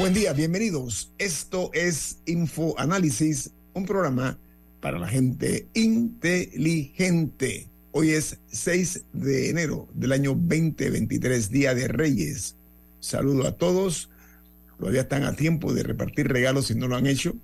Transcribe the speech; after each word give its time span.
Buen 0.00 0.14
día, 0.14 0.32
bienvenidos. 0.32 1.12
Esto 1.18 1.70
es 1.74 2.20
Info 2.24 2.74
Análisis, 2.78 3.50
un 3.74 3.84
programa 3.84 4.38
para 4.80 4.98
la 4.98 5.06
gente 5.06 5.68
inteligente. 5.74 7.68
Hoy 7.90 8.12
es 8.12 8.38
6 8.50 9.04
de 9.12 9.50
enero 9.50 9.88
del 9.92 10.12
año 10.12 10.30
2023, 10.30 11.50
Día 11.50 11.74
de 11.74 11.86
Reyes. 11.86 12.56
Saludo 13.00 13.46
a 13.46 13.52
todos. 13.52 14.08
Todavía 14.78 15.02
están 15.02 15.24
a 15.24 15.36
tiempo 15.36 15.74
de 15.74 15.82
repartir 15.82 16.28
regalos 16.28 16.68
si 16.68 16.74
no 16.74 16.88
lo 16.88 16.96
han 16.96 17.06
hecho. 17.06 17.34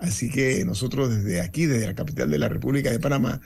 Así 0.00 0.28
que 0.28 0.64
nosotros 0.64 1.14
desde 1.14 1.40
aquí, 1.40 1.66
desde 1.66 1.86
la 1.86 1.94
capital 1.94 2.28
de 2.28 2.38
la 2.40 2.48
República 2.48 2.90
de 2.90 2.98
Panamá, 2.98 3.40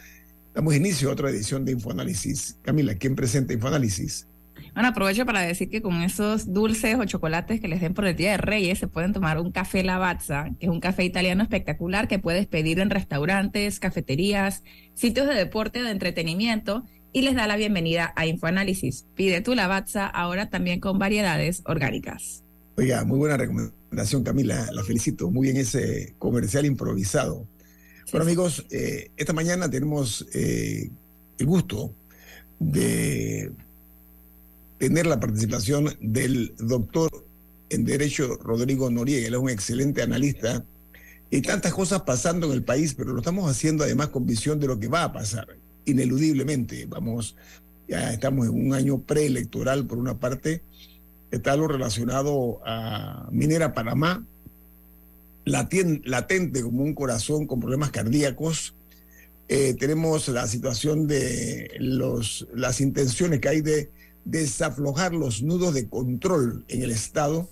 damos 0.54 0.74
inicio 0.74 1.10
a 1.10 1.12
otra 1.12 1.28
edición 1.28 1.66
de 1.66 1.72
Infoanálisis. 1.72 2.56
Camila, 2.62 2.94
¿quién 2.94 3.16
presenta 3.16 3.52
Infoanálisis? 3.52 4.29
Bueno, 4.74 4.88
aprovecho 4.88 5.26
para 5.26 5.40
decir 5.40 5.68
que 5.68 5.82
con 5.82 6.02
esos 6.02 6.52
dulces 6.52 6.96
o 6.96 7.04
chocolates 7.04 7.60
que 7.60 7.68
les 7.68 7.80
den 7.80 7.94
por 7.94 8.06
el 8.06 8.16
Día 8.16 8.32
de 8.32 8.36
Reyes 8.36 8.78
se 8.78 8.86
pueden 8.86 9.12
tomar 9.12 9.38
un 9.38 9.50
café 9.50 9.82
Lavazza, 9.82 10.50
que 10.58 10.66
es 10.66 10.72
un 10.72 10.80
café 10.80 11.04
italiano 11.04 11.42
espectacular 11.42 12.06
que 12.08 12.18
puedes 12.18 12.46
pedir 12.46 12.78
en 12.78 12.90
restaurantes, 12.90 13.80
cafeterías, 13.80 14.62
sitios 14.94 15.26
de 15.26 15.34
deporte 15.34 15.82
de 15.82 15.90
entretenimiento 15.90 16.84
y 17.12 17.22
les 17.22 17.34
da 17.34 17.46
la 17.48 17.56
bienvenida 17.56 18.12
a 18.14 18.26
Infoanálisis. 18.26 19.06
Pide 19.16 19.40
tu 19.40 19.54
Lavazza 19.54 20.06
ahora 20.06 20.48
también 20.48 20.78
con 20.78 20.98
variedades 20.98 21.62
orgánicas. 21.66 22.44
Oiga, 22.76 23.04
muy 23.04 23.18
buena 23.18 23.36
recomendación, 23.36 24.22
Camila. 24.22 24.68
La 24.72 24.84
felicito. 24.84 25.30
Muy 25.30 25.48
bien 25.48 25.56
ese 25.56 26.14
comercial 26.18 26.64
improvisado. 26.64 27.46
Bueno, 28.12 28.24
amigos, 28.24 28.66
eh, 28.70 29.10
esta 29.16 29.32
mañana 29.32 29.68
tenemos 29.68 30.26
eh, 30.32 30.90
el 31.38 31.46
gusto 31.46 31.94
de 32.58 33.52
tener 34.80 35.06
la 35.06 35.20
participación 35.20 35.94
del 36.00 36.54
doctor 36.56 37.10
en 37.68 37.84
Derecho 37.84 38.38
Rodrigo 38.42 38.88
Noriega. 38.88 39.28
Él 39.28 39.34
es 39.34 39.40
un 39.40 39.50
excelente 39.50 40.00
analista 40.00 40.64
y 41.30 41.42
tantas 41.42 41.74
cosas 41.74 42.00
pasando 42.02 42.46
en 42.46 42.54
el 42.54 42.64
país, 42.64 42.94
pero 42.94 43.12
lo 43.12 43.18
estamos 43.18 43.48
haciendo 43.48 43.84
además 43.84 44.08
con 44.08 44.24
visión 44.24 44.58
de 44.58 44.68
lo 44.68 44.80
que 44.80 44.88
va 44.88 45.04
a 45.04 45.12
pasar, 45.12 45.48
ineludiblemente. 45.84 46.86
Vamos, 46.86 47.36
ya 47.88 48.10
estamos 48.10 48.46
en 48.46 48.54
un 48.54 48.72
año 48.72 49.02
preelectoral 49.02 49.86
por 49.86 49.98
una 49.98 50.18
parte, 50.18 50.62
está 51.30 51.54
lo 51.56 51.68
relacionado 51.68 52.62
a 52.64 53.28
Minera 53.30 53.74
Panamá, 53.74 54.24
latente 55.44 56.62
como 56.62 56.84
un 56.84 56.94
corazón 56.94 57.46
con 57.46 57.60
problemas 57.60 57.90
cardíacos. 57.90 58.74
Eh, 59.46 59.74
tenemos 59.78 60.26
la 60.28 60.46
situación 60.46 61.06
de 61.06 61.70
los, 61.80 62.48
las 62.54 62.80
intenciones 62.80 63.40
que 63.40 63.48
hay 63.50 63.60
de 63.60 63.90
desaflojar 64.24 65.12
los 65.12 65.42
nudos 65.42 65.74
de 65.74 65.88
control 65.88 66.64
en 66.68 66.82
el 66.82 66.90
Estado. 66.90 67.48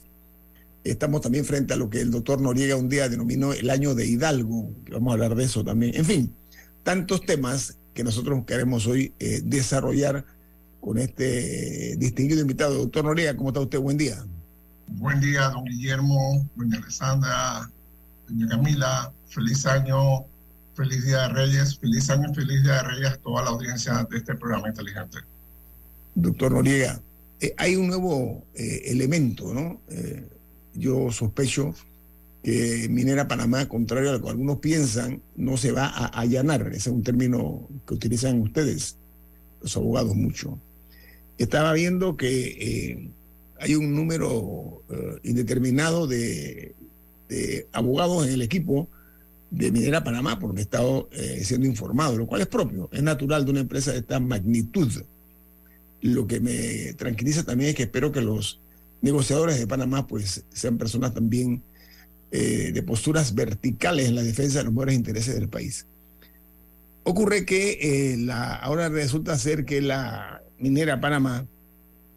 Estamos 0.84 1.20
también 1.20 1.44
frente 1.44 1.74
a 1.74 1.76
lo 1.76 1.90
que 1.90 2.00
el 2.00 2.10
doctor 2.10 2.40
Noriega 2.40 2.76
un 2.76 2.88
día 2.88 3.08
denominó 3.08 3.52
el 3.52 3.70
año 3.70 3.94
de 3.94 4.06
Hidalgo, 4.06 4.70
que 4.84 4.92
vamos 4.92 5.10
a 5.10 5.14
hablar 5.14 5.34
de 5.34 5.44
eso 5.44 5.64
también. 5.64 5.94
En 5.94 6.04
fin, 6.04 6.34
tantos 6.82 7.22
temas 7.22 7.76
que 7.94 8.04
nosotros 8.04 8.44
queremos 8.46 8.86
hoy 8.86 9.12
eh, 9.18 9.40
desarrollar 9.44 10.24
con 10.80 10.98
este 10.98 11.96
distinguido 11.96 12.40
invitado. 12.40 12.74
Doctor 12.74 13.04
Noriega, 13.04 13.36
¿cómo 13.36 13.48
está 13.50 13.60
usted? 13.60 13.80
Buen 13.80 13.98
día. 13.98 14.24
Buen 14.86 15.20
día, 15.20 15.48
don 15.50 15.64
Guillermo, 15.64 16.48
doña 16.54 16.78
Alessandra, 16.78 17.70
doña 18.28 18.48
Camila. 18.48 19.12
Feliz 19.26 19.66
año, 19.66 20.24
feliz 20.74 21.04
Día 21.04 21.22
de 21.22 21.28
Reyes, 21.28 21.78
feliz 21.78 22.08
año, 22.08 22.32
feliz 22.32 22.62
Día 22.62 22.74
de 22.74 22.82
Reyes 22.84 23.10
a 23.10 23.16
toda 23.18 23.42
la 23.42 23.50
audiencia 23.50 24.06
de 24.08 24.16
este 24.16 24.34
programa 24.36 24.68
inteligente 24.68 25.18
doctor 26.22 26.52
Noriega, 26.52 27.00
eh, 27.40 27.54
hay 27.56 27.76
un 27.76 27.86
nuevo 27.86 28.44
eh, 28.54 28.82
elemento, 28.86 29.54
¿no? 29.54 29.80
Eh, 29.88 30.26
yo 30.74 31.10
sospecho 31.10 31.74
que 32.42 32.88
Minera 32.90 33.28
Panamá, 33.28 33.68
contrario 33.68 34.10
a 34.10 34.12
lo 34.14 34.22
que 34.22 34.28
algunos 34.28 34.58
piensan, 34.58 35.22
no 35.36 35.56
se 35.56 35.72
va 35.72 35.86
a 35.86 36.06
allanar. 36.06 36.66
Ese 36.68 36.76
es 36.76 36.86
un 36.88 37.02
término 37.02 37.68
que 37.86 37.94
utilizan 37.94 38.40
ustedes, 38.40 38.96
los 39.60 39.76
abogados, 39.76 40.14
mucho. 40.14 40.58
Estaba 41.36 41.72
viendo 41.72 42.16
que 42.16 43.10
hay 43.60 43.74
un 43.74 43.94
número 43.94 44.82
indeterminado 45.22 46.06
de, 46.06 46.74
de, 47.28 47.66
abogados 47.72 48.26
en 48.26 48.34
el 48.34 48.42
equipo 48.42 48.88
de 49.50 49.70
Minera 49.72 50.04
Panamá, 50.04 50.38
porque 50.38 50.60
he 50.60 50.62
estado 50.62 51.08
siendo 51.42 51.66
informado, 51.66 52.16
lo 52.16 52.26
cual 52.26 52.40
es 52.40 52.48
propio, 52.48 52.88
es 52.92 53.02
natural 53.02 53.44
de 53.44 53.50
una 53.50 53.60
empresa 53.60 53.92
de 53.92 53.98
esta 53.98 54.20
magnitud 54.20 54.90
lo 56.00 56.26
que 56.26 56.40
me 56.40 56.92
tranquiliza 56.94 57.44
también 57.44 57.70
es 57.70 57.76
que 57.76 57.84
espero 57.84 58.12
que 58.12 58.20
los 58.20 58.60
negociadores 59.00 59.58
de 59.58 59.66
Panamá 59.66 60.06
pues 60.06 60.44
sean 60.52 60.78
personas 60.78 61.14
también 61.14 61.62
eh, 62.30 62.72
de 62.72 62.82
posturas 62.82 63.34
verticales 63.34 64.08
en 64.08 64.14
la 64.14 64.22
defensa 64.22 64.58
de 64.58 64.64
los 64.64 64.72
mejores 64.72 64.94
intereses 64.94 65.34
del 65.34 65.48
país. 65.48 65.86
Ocurre 67.04 67.44
que 67.44 67.78
eh, 67.80 68.16
la, 68.18 68.54
ahora 68.54 68.88
resulta 68.88 69.38
ser 69.38 69.64
que 69.64 69.80
la 69.80 70.42
minera 70.58 71.00
Panamá 71.00 71.46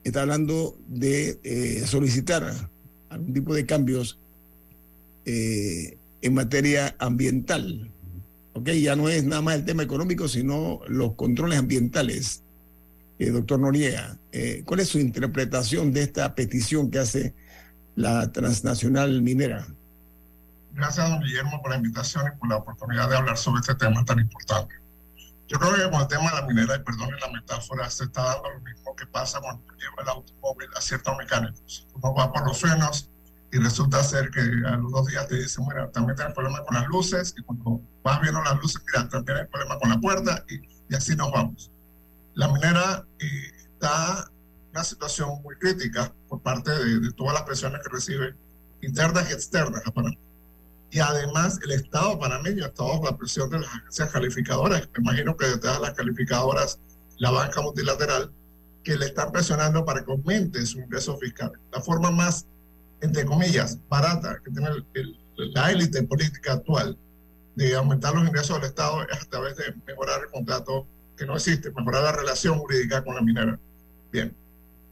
está 0.04 0.24
hablando 0.24 0.78
de 0.88 1.40
eh, 1.44 1.84
solicitar 1.86 2.70
algún 3.10 3.34
tipo 3.34 3.54
de 3.54 3.66
cambios 3.66 4.18
en 5.24 6.34
materia 6.34 6.96
ambiental. 6.98 7.92
¿ok? 8.54 8.70
Ya 8.72 8.96
no 8.96 9.08
es 9.08 9.24
nada 9.24 9.42
más 9.42 9.56
el 9.56 9.66
tema 9.66 9.84
económico, 9.84 10.28
sino 10.28 10.82
los 10.88 11.14
controles 11.14 11.60
ambientales 11.60 12.44
eh, 13.22 13.30
doctor 13.30 13.60
Noriega, 13.60 14.18
eh, 14.32 14.64
¿cuál 14.66 14.80
es 14.80 14.90
su 14.90 14.98
interpretación 14.98 15.94
de 15.94 16.02
esta 16.02 16.34
petición 16.34 16.90
que 16.90 16.98
hace 16.98 17.36
la 17.96 18.32
transnacional 18.32 19.22
minera? 19.22 19.68
Gracias, 20.74 21.08
don 21.08 21.20
Guillermo, 21.20 21.62
por 21.62 21.70
la 21.70 21.78
invitación 21.78 22.26
y 22.34 22.40
por 22.40 22.50
la 22.50 22.56
oportunidad 22.58 23.10
de 23.10 23.18
hablar 23.18 23.38
sobre 23.38 23.60
este 23.60 23.76
tema 23.76 24.04
tan 24.06 24.18
importante. 24.18 24.74
Yo 25.48 25.60
creo 25.60 25.76
que 25.76 25.92
con 25.92 26.02
el 26.02 26.08
tema 26.08 26.32
de 26.32 26.42
la 26.42 26.48
minera, 26.48 26.76
y 26.76 26.80
perdone 26.80 27.12
la 27.20 27.32
metáfora, 27.32 27.88
se 27.92 28.06
está 28.06 28.24
dando 28.24 28.50
lo 28.50 28.60
mismo 28.62 28.96
que 28.96 29.06
pasa 29.06 29.40
cuando 29.40 29.62
lleva 29.76 30.02
el 30.02 30.10
automóvil 30.10 30.70
a 30.76 30.82
ciertos 30.82 31.16
mecánicos. 31.20 31.88
Uno 31.94 32.16
va 32.16 32.34
por 32.34 32.48
los 32.48 32.60
frenos 32.60 33.08
y 33.52 33.58
resulta 33.60 34.04
ser 34.04 34.32
que 34.32 34.40
a 34.40 34.78
los 34.78 34.92
dos 34.92 35.06
días 35.06 35.28
te 35.28 35.36
dicen, 35.36 35.66
mira, 35.68 35.92
también 35.92 36.16
tienes 36.16 36.34
problema 36.34 36.64
con 36.64 36.76
las 36.76 36.88
luces, 36.88 37.36
y 37.38 37.44
cuando 37.44 37.82
vas 38.04 38.20
viendo 38.20 38.42
las 38.42 38.56
luces, 38.56 38.82
mira, 38.88 39.08
también 39.10 39.38
hay 39.38 39.46
problema 39.46 39.78
con 39.78 39.90
la 39.90 40.00
puerta, 40.00 40.44
y, 40.50 40.56
y 40.90 40.96
así 40.96 41.16
nos 41.16 41.32
vamos. 41.32 41.70
La 42.34 42.48
minera 42.48 43.06
eh, 43.20 43.26
está 43.74 44.30
en 44.30 44.70
una 44.72 44.84
situación 44.84 45.42
muy 45.44 45.56
crítica 45.58 46.14
por 46.30 46.42
parte 46.42 46.72
de, 46.72 47.12
todas 47.14 47.34
las 47.34 47.44
presiones 47.44 47.82
que 47.82 47.90
recibe, 47.94 48.36
internas 48.82 49.30
y 49.30 49.34
externas 49.34 49.82
a 49.86 49.92
Panamá. 49.92 50.16
Y 50.92 51.00
además 51.00 51.60
el 51.64 51.72
Estado 51.72 52.20
panameño 52.20 52.66
está 52.66 52.84
bajo 52.84 53.06
la 53.06 53.18
presión 53.18 53.50
de 53.50 53.60
las 53.60 53.70
agencias 53.70 54.12
calificadoras. 54.12 54.90
Me 54.94 55.02
imagino 55.02 55.38
que 55.38 55.46
detrás 55.48 55.76
de 55.76 55.82
las 55.88 55.94
calificadoras, 55.94 56.80
la 57.18 57.32
banca 57.32 57.62
multilateral, 57.62 58.32
que 58.84 58.98
le 58.98 59.06
están 59.06 59.32
presionando 59.32 59.86
para 59.86 60.04
que 60.04 60.12
aumente 60.12 60.66
su 60.66 60.80
ingreso 60.80 61.18
fiscal. 61.18 61.52
La 61.72 61.82
forma 61.82 62.12
más, 62.12 62.46
entre 63.02 63.26
comillas, 63.26 63.78
barata 63.88 64.40
que 64.44 64.52
tiene 64.52 64.70
la 65.36 65.72
élite 65.72 66.04
política 66.04 66.54
actual 66.54 66.98
de 67.56 67.76
aumentar 67.76 68.14
los 68.14 68.28
ingresos 68.28 68.58
del 68.58 68.70
Estado 68.70 69.04
es 69.04 69.22
a 69.22 69.30
través 69.30 69.56
de 69.58 69.74
mejorar 69.86 70.22
el 70.22 70.30
contrato 70.30 70.88
no 71.26 71.36
existe, 71.36 71.72
mejorar 71.72 72.04
la 72.04 72.12
relación 72.12 72.60
jurídica 72.60 73.04
con 73.04 73.16
la 73.16 73.22
minera. 73.22 73.60
Bien, 74.12 74.36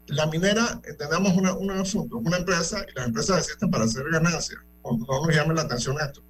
La 0.06 0.26
minera, 0.26 0.80
entendamos 0.84 1.36
una, 1.36 1.52
un 1.54 1.70
asunto, 1.70 2.18
una 2.18 2.38
empresa, 2.38 2.84
y 2.90 2.96
las 2.96 3.06
empresas 3.06 3.38
existen 3.38 3.70
para 3.70 3.84
hacer 3.84 4.04
ganancias, 4.10 4.60
no, 4.84 4.92
no 4.96 5.26
nos 5.26 5.34
llame 5.34 5.54
la 5.54 5.62
atención 5.62 5.96
esto. 6.00 6.22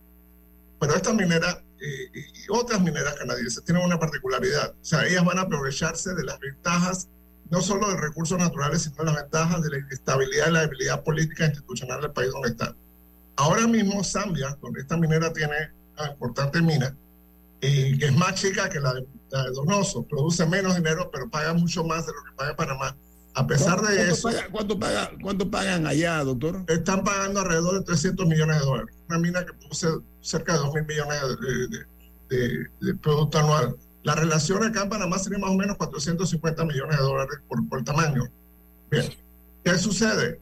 Pero 0.79 0.95
esta 0.95 1.13
minera 1.13 1.63
eh, 1.81 2.11
y 2.15 2.51
otras 2.51 2.81
mineras 2.81 3.15
canadienses 3.15 3.65
tienen 3.65 3.85
una 3.85 3.99
particularidad, 3.99 4.71
o 4.71 4.85
sea, 4.85 5.07
ellas 5.07 5.25
van 5.25 5.39
a 5.39 5.43
aprovecharse 5.43 6.15
de 6.15 6.25
las 6.25 6.39
ventajas 6.39 7.09
no 7.51 7.61
solo 7.61 7.89
de 7.89 7.97
recursos 7.97 8.39
naturales, 8.39 8.83
sino 8.83 8.97
de 8.97 9.05
las 9.07 9.17
ventajas 9.17 9.63
de 9.63 9.71
la 9.71 9.87
estabilidad 9.91 10.49
y 10.49 10.53
la 10.53 10.61
debilidad 10.63 11.03
política 11.03 11.47
institucional 11.47 12.01
del 12.01 12.13
país 12.13 12.31
donde 12.31 12.51
están. 12.51 12.77
Ahora 13.37 13.67
mismo 13.67 14.05
Zambia, 14.05 14.57
donde 14.61 14.81
esta 14.83 14.97
minera 14.97 15.33
tiene 15.33 15.73
una 15.99 16.13
importante 16.13 16.63
mina, 16.63 16.95
eh, 17.61 17.97
que 17.99 18.07
es 18.07 18.17
más 18.17 18.35
chica 18.35 18.69
que 18.69 18.81
la 18.81 18.95
de, 18.95 19.07
la 19.31 19.45
de, 19.45 19.51
Donoso, 19.51 20.03
produce 20.05 20.47
menos 20.47 20.77
dinero, 20.77 21.11
pero 21.13 21.29
paga 21.29 21.53
mucho 21.53 21.85
más 21.85 22.07
de 22.07 22.13
lo 22.13 22.25
que 22.25 22.33
paga 22.37 22.57
Panamá. 22.57 22.97
A 23.35 23.47
pesar 23.47 23.81
de 23.81 23.95
¿Cuánto 23.95 24.15
eso... 24.15 24.29
Paga, 24.29 24.49
¿cuánto, 24.51 24.79
paga, 24.79 25.11
¿Cuánto 25.23 25.51
pagan 25.51 25.87
allá, 25.87 26.25
doctor? 26.25 26.65
Están 26.69 27.05
pagando 27.05 27.41
alrededor 27.41 27.79
de 27.79 27.85
300 27.85 28.27
millones 28.27 28.59
de 28.59 28.65
dólares. 28.65 28.95
Una 29.09 29.19
mina 29.19 29.47
que 29.47 29.53
produce 29.53 29.89
cerca 30.21 30.55
de 30.55 30.59
2 30.59 30.75
mil 30.75 30.87
millones 30.87 31.21
de, 31.41 32.37
de, 32.37 32.67
de, 32.81 32.95
producto 32.95 33.39
anual. 33.39 33.77
La 34.03 34.15
relación 34.15 34.65
acá 34.65 34.83
en 34.83 34.89
Panamá 34.89 35.19
sería 35.19 35.39
más 35.39 35.51
o 35.51 35.55
menos 35.55 35.77
450 35.77 36.65
millones 36.65 36.97
de 36.97 37.03
dólares 37.03 37.39
por, 37.47 37.69
por 37.69 37.85
tamaño. 37.85 38.25
Bien. 38.91 39.05
¿Qué 39.65 39.79
sucede? 39.79 40.41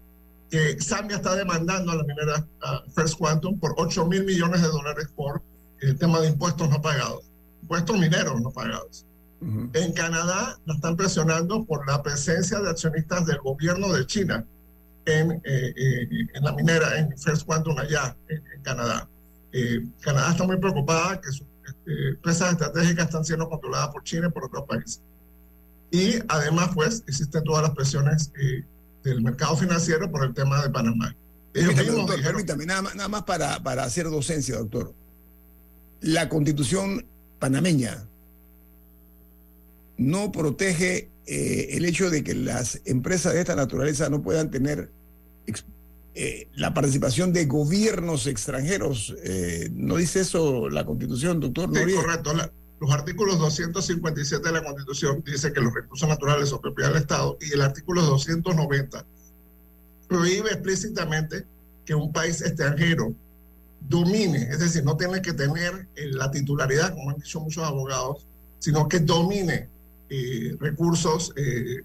Que 0.51 0.81
Zambia 0.81 1.17
está 1.17 1.35
demandando 1.35 1.93
a 1.93 1.97
la 1.97 2.05
minera 2.05 2.47
uh, 2.63 2.91
First 2.93 3.19
Quantum 3.19 3.59
por 3.59 3.75
8 3.77 4.07
mil 4.07 4.25
millones 4.25 4.63
de 4.63 4.69
dólares 4.69 5.09
por 5.15 5.43
el 5.81 5.99
tema 5.99 6.21
de 6.21 6.29
impuestos 6.29 6.69
no 6.69 6.81
pagados, 6.81 7.31
impuestos 7.63 7.99
mineros 7.99 8.41
no 8.41 8.51
pagados. 8.51 9.05
Uh 9.41 9.47
-huh. 9.47 9.71
En 9.75 9.93
Canadá 9.93 10.59
la 10.65 10.75
están 10.75 10.97
presionando 10.97 11.65
por 11.65 11.87
la 11.87 12.03
presencia 12.03 12.61
de 12.61 12.71
accionistas 12.71 13.27
del 13.27 13.39
gobierno 13.39 13.93
de 13.93 14.05
China 14.07 14.45
en, 15.07 15.31
eh, 15.33 15.41
eh, 15.45 16.09
en 16.35 16.45
la 16.45 16.53
minera, 16.53 16.99
en 16.99 17.17
First 17.17 17.47
Quantum 17.47 17.79
allá, 17.79 18.17
en, 18.29 18.43
en 18.55 18.63
Canadá. 18.63 19.09
Eh, 19.53 19.87
Canadá 20.01 20.31
está 20.31 20.45
muy 20.45 20.59
preocupada 20.59 21.21
que 21.21 21.31
sus 21.33 21.47
empresas 21.87 22.53
estratégicas 22.53 23.07
están 23.07 23.25
siendo 23.25 23.49
controladas 23.49 23.89
por 23.89 24.03
China 24.03 24.27
y 24.29 24.31
por 24.31 24.45
otros 24.45 24.65
países. 24.67 25.01
Y 25.91 26.19
además, 26.29 26.71
pues, 26.75 27.03
existen 27.07 27.43
todas 27.45 27.63
las 27.63 27.73
presiones 27.73 28.31
eh, 28.41 28.65
del 29.05 29.23
mercado 29.23 29.57
financiero 29.57 30.11
por 30.11 30.25
el 30.25 30.35
tema 30.35 30.63
de 30.63 30.69
Panamá. 30.71 31.15
Ellos 31.55 31.75
permítame, 31.75 31.99
doctor, 31.99 32.17
dijeron, 32.17 32.37
permítame 32.37 32.67
nada, 32.67 32.83
más, 32.83 32.95
nada 32.95 33.09
más 33.09 33.23
para, 33.23 33.63
para 33.63 33.85
hacer 33.85 34.05
docencia, 34.11 34.59
doctor. 34.59 34.93
La 36.01 36.29
constitución 36.29 37.05
panameña 37.39 38.07
no 39.97 40.31
protege 40.33 41.11
eh, 41.27 41.77
el 41.77 41.85
hecho 41.85 42.09
de 42.09 42.25
que 42.25 42.35
las 42.35 42.81
empresas 42.85 43.35
de 43.35 43.41
esta 43.41 43.57
naturaleza 43.57 44.09
no 44.09 44.23
puedan 44.23 44.51
tener 44.51 44.91
eh, 46.15 46.49
la 46.55 46.73
participación 46.75 47.33
de 47.33 47.47
gobiernos 47.47 48.27
extranjeros. 48.27 49.15
Eh, 49.23 49.69
¿No 49.73 49.97
dice 49.97 50.21
eso 50.21 50.69
la 50.69 50.85
Constitución, 50.85 51.41
doctor? 51.41 51.71
Sí, 51.75 51.95
correcto. 51.95 52.35
La, 52.35 52.51
los 52.81 52.91
artículos 52.93 53.39
257 53.39 54.47
de 54.47 54.53
la 54.53 54.65
Constitución 54.65 55.23
dice 55.27 55.53
que 55.53 55.61
los 55.61 55.75
recursos 55.75 56.09
naturales 56.09 56.49
son 56.49 56.61
propiedad 56.61 56.91
del 56.91 57.03
Estado 57.03 57.37
y 57.41 57.53
el 57.53 57.61
artículo 57.61 58.03
290 58.03 59.05
prohíbe 60.09 60.51
explícitamente 60.51 61.45
que 61.85 61.95
un 61.95 62.13
país 62.13 62.41
extranjero 62.41 63.15
domine, 63.81 64.49
es 64.51 64.59
decir, 64.59 64.85
no 64.85 64.97
tiene 64.97 65.23
que 65.23 65.33
tener 65.33 65.89
eh, 65.95 66.07
la 66.11 66.31
titularidad, 66.31 66.95
como 66.95 67.11
han 67.11 67.17
dicho 67.17 67.41
muchos 67.41 67.65
abogados, 67.65 68.27
sino 68.59 68.89
que 68.89 69.01
domine 69.01 69.69
eh, 70.11 70.57
recursos 70.59 71.33
eh, 71.37 71.83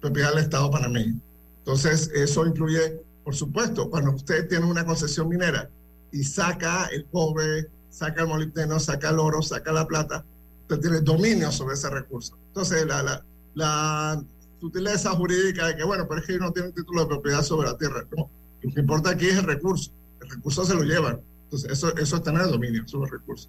propiedad 0.00 0.30
del 0.30 0.44
Estado 0.44 0.70
panameño. 0.70 1.20
Entonces, 1.58 2.10
eso 2.14 2.46
incluye, 2.46 3.00
por 3.24 3.34
supuesto, 3.34 3.88
cuando 3.88 4.10
usted 4.12 4.48
tiene 4.48 4.66
una 4.66 4.84
concesión 4.84 5.28
minera 5.28 5.70
y 6.10 6.24
saca 6.24 6.86
el 6.86 7.04
cobre, 7.06 7.68
saca 7.88 8.22
el 8.22 8.28
molibdeno, 8.28 8.80
saca 8.80 9.10
el 9.10 9.18
oro, 9.18 9.42
saca 9.42 9.72
la 9.72 9.86
plata, 9.86 10.24
usted 10.62 10.80
tiene 10.80 11.00
dominio 11.00 11.52
sobre 11.52 11.74
ese 11.74 11.88
recurso. 11.88 12.36
Entonces, 12.48 12.84
la, 12.86 13.24
la, 13.54 14.24
sutileza 14.60 15.10
jurídica 15.10 15.66
de 15.66 15.76
que, 15.76 15.82
bueno, 15.82 16.06
pero 16.08 16.20
es 16.20 16.26
que 16.26 16.38
no 16.38 16.52
tienen 16.52 16.72
título 16.72 17.00
de 17.02 17.08
propiedad 17.08 17.42
sobre 17.42 17.68
la 17.68 17.76
tierra. 17.76 18.04
No, 18.16 18.30
lo 18.62 18.72
que 18.72 18.80
importa 18.80 19.10
aquí 19.10 19.26
es 19.26 19.38
el 19.38 19.44
recurso. 19.44 19.90
El 20.22 20.30
recurso 20.30 20.64
se 20.64 20.74
lo 20.74 20.82
llevan. 20.82 21.20
Entonces, 21.44 21.70
eso, 21.70 21.94
eso 21.96 22.16
es 22.16 22.22
tener 22.22 22.46
dominio 22.46 22.86
sobre 22.86 23.06
el 23.06 23.18
recurso. 23.18 23.48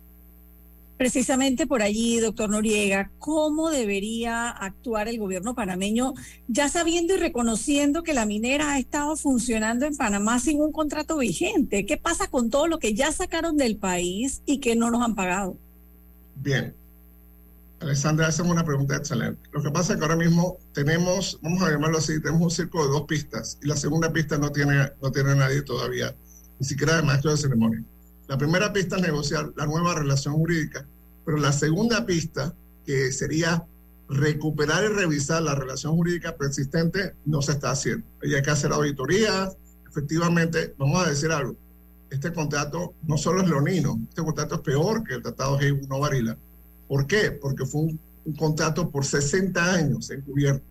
Precisamente 0.97 1.65
por 1.65 1.81
allí, 1.81 2.19
doctor 2.19 2.49
Noriega, 2.49 3.11
¿cómo 3.17 3.71
debería 3.71 4.49
actuar 4.49 5.07
el 5.07 5.17
gobierno 5.17 5.55
panameño, 5.55 6.13
ya 6.47 6.69
sabiendo 6.69 7.15
y 7.15 7.17
reconociendo 7.17 8.03
que 8.03 8.13
la 8.13 8.25
minera 8.25 8.73
ha 8.73 8.79
estado 8.79 9.15
funcionando 9.15 9.85
en 9.85 9.97
Panamá 9.97 10.39
sin 10.39 10.61
un 10.61 10.71
contrato 10.71 11.17
vigente? 11.17 11.85
¿Qué 11.85 11.97
pasa 11.97 12.27
con 12.27 12.49
todo 12.49 12.67
lo 12.67 12.77
que 12.79 12.93
ya 12.93 13.11
sacaron 13.11 13.57
del 13.57 13.77
país 13.77 14.43
y 14.45 14.59
que 14.59 14.75
no 14.75 14.91
nos 14.91 15.01
han 15.01 15.15
pagado? 15.15 15.57
Bien. 16.35 16.75
Alexandra, 17.79 18.27
hacemos 18.27 18.53
una 18.53 18.63
pregunta 18.63 18.95
excelente. 18.95 19.41
Lo 19.51 19.61
que 19.61 19.71
pasa 19.71 19.93
es 19.93 19.99
que 19.99 20.05
ahora 20.05 20.15
mismo 20.15 20.57
tenemos, 20.73 21.37
vamos 21.41 21.61
a 21.63 21.71
llamarlo 21.71 21.97
así, 21.97 22.21
tenemos 22.21 22.41
un 22.41 22.51
círculo 22.51 22.85
de 22.85 22.91
dos 22.91 23.03
pistas 23.03 23.57
y 23.61 23.67
la 23.67 23.75
segunda 23.75 24.13
pista 24.13 24.37
no 24.37 24.51
tiene, 24.51 24.93
no 25.01 25.11
tiene 25.11 25.35
nadie 25.35 25.63
todavía, 25.63 26.15
ni 26.63 26.69
siquiera 26.69 26.97
el 26.97 27.03
maestro 27.03 27.31
de 27.31 27.35
ceremonia. 27.35 27.83
La 28.29 28.37
primera 28.37 28.71
pista 28.71 28.95
es 28.95 29.01
negociar 29.01 29.51
la 29.57 29.65
nueva 29.65 29.95
relación 29.95 30.35
jurídica, 30.35 30.87
pero 31.25 31.35
la 31.35 31.51
segunda 31.51 32.05
pista, 32.05 32.53
que 32.85 33.11
sería 33.11 33.65
recuperar 34.07 34.85
y 34.85 34.87
revisar 34.87 35.43
la 35.43 35.55
relación 35.55 35.93
jurídica 35.97 36.37
persistente, 36.37 37.15
no 37.25 37.41
se 37.41 37.51
está 37.51 37.71
haciendo. 37.71 38.05
Y 38.21 38.33
hay 38.33 38.41
que 38.41 38.51
hacer 38.51 38.71
auditorías. 38.71 39.57
Efectivamente, 39.89 40.73
vamos 40.77 41.05
a 41.05 41.09
decir 41.09 41.31
algo, 41.31 41.57
este 42.09 42.31
contrato 42.31 42.93
no 43.05 43.17
solo 43.17 43.41
es 43.41 43.49
leonino, 43.49 43.99
este 44.07 44.23
contrato 44.23 44.55
es 44.55 44.61
peor 44.61 45.03
que 45.03 45.15
el 45.15 45.21
tratado 45.21 45.59
G1 45.59 45.99
Varila. 45.99 46.37
¿Por 46.87 47.05
qué? 47.07 47.31
Porque 47.31 47.65
fue 47.65 47.81
un, 47.81 47.99
un 48.23 48.35
contrato 48.35 48.89
por 48.89 49.03
60 49.03 49.73
años 49.73 50.09
encubierto. 50.11 50.63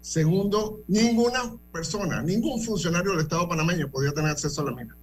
Segundo, 0.00 0.80
ninguna 0.88 1.54
persona, 1.72 2.20
ningún 2.20 2.60
funcionario 2.60 3.12
del 3.12 3.20
Estado 3.20 3.48
panameño 3.48 3.88
podía 3.88 4.10
tener 4.10 4.32
acceso 4.32 4.62
a 4.62 4.64
la 4.64 4.72
mina 4.72 4.96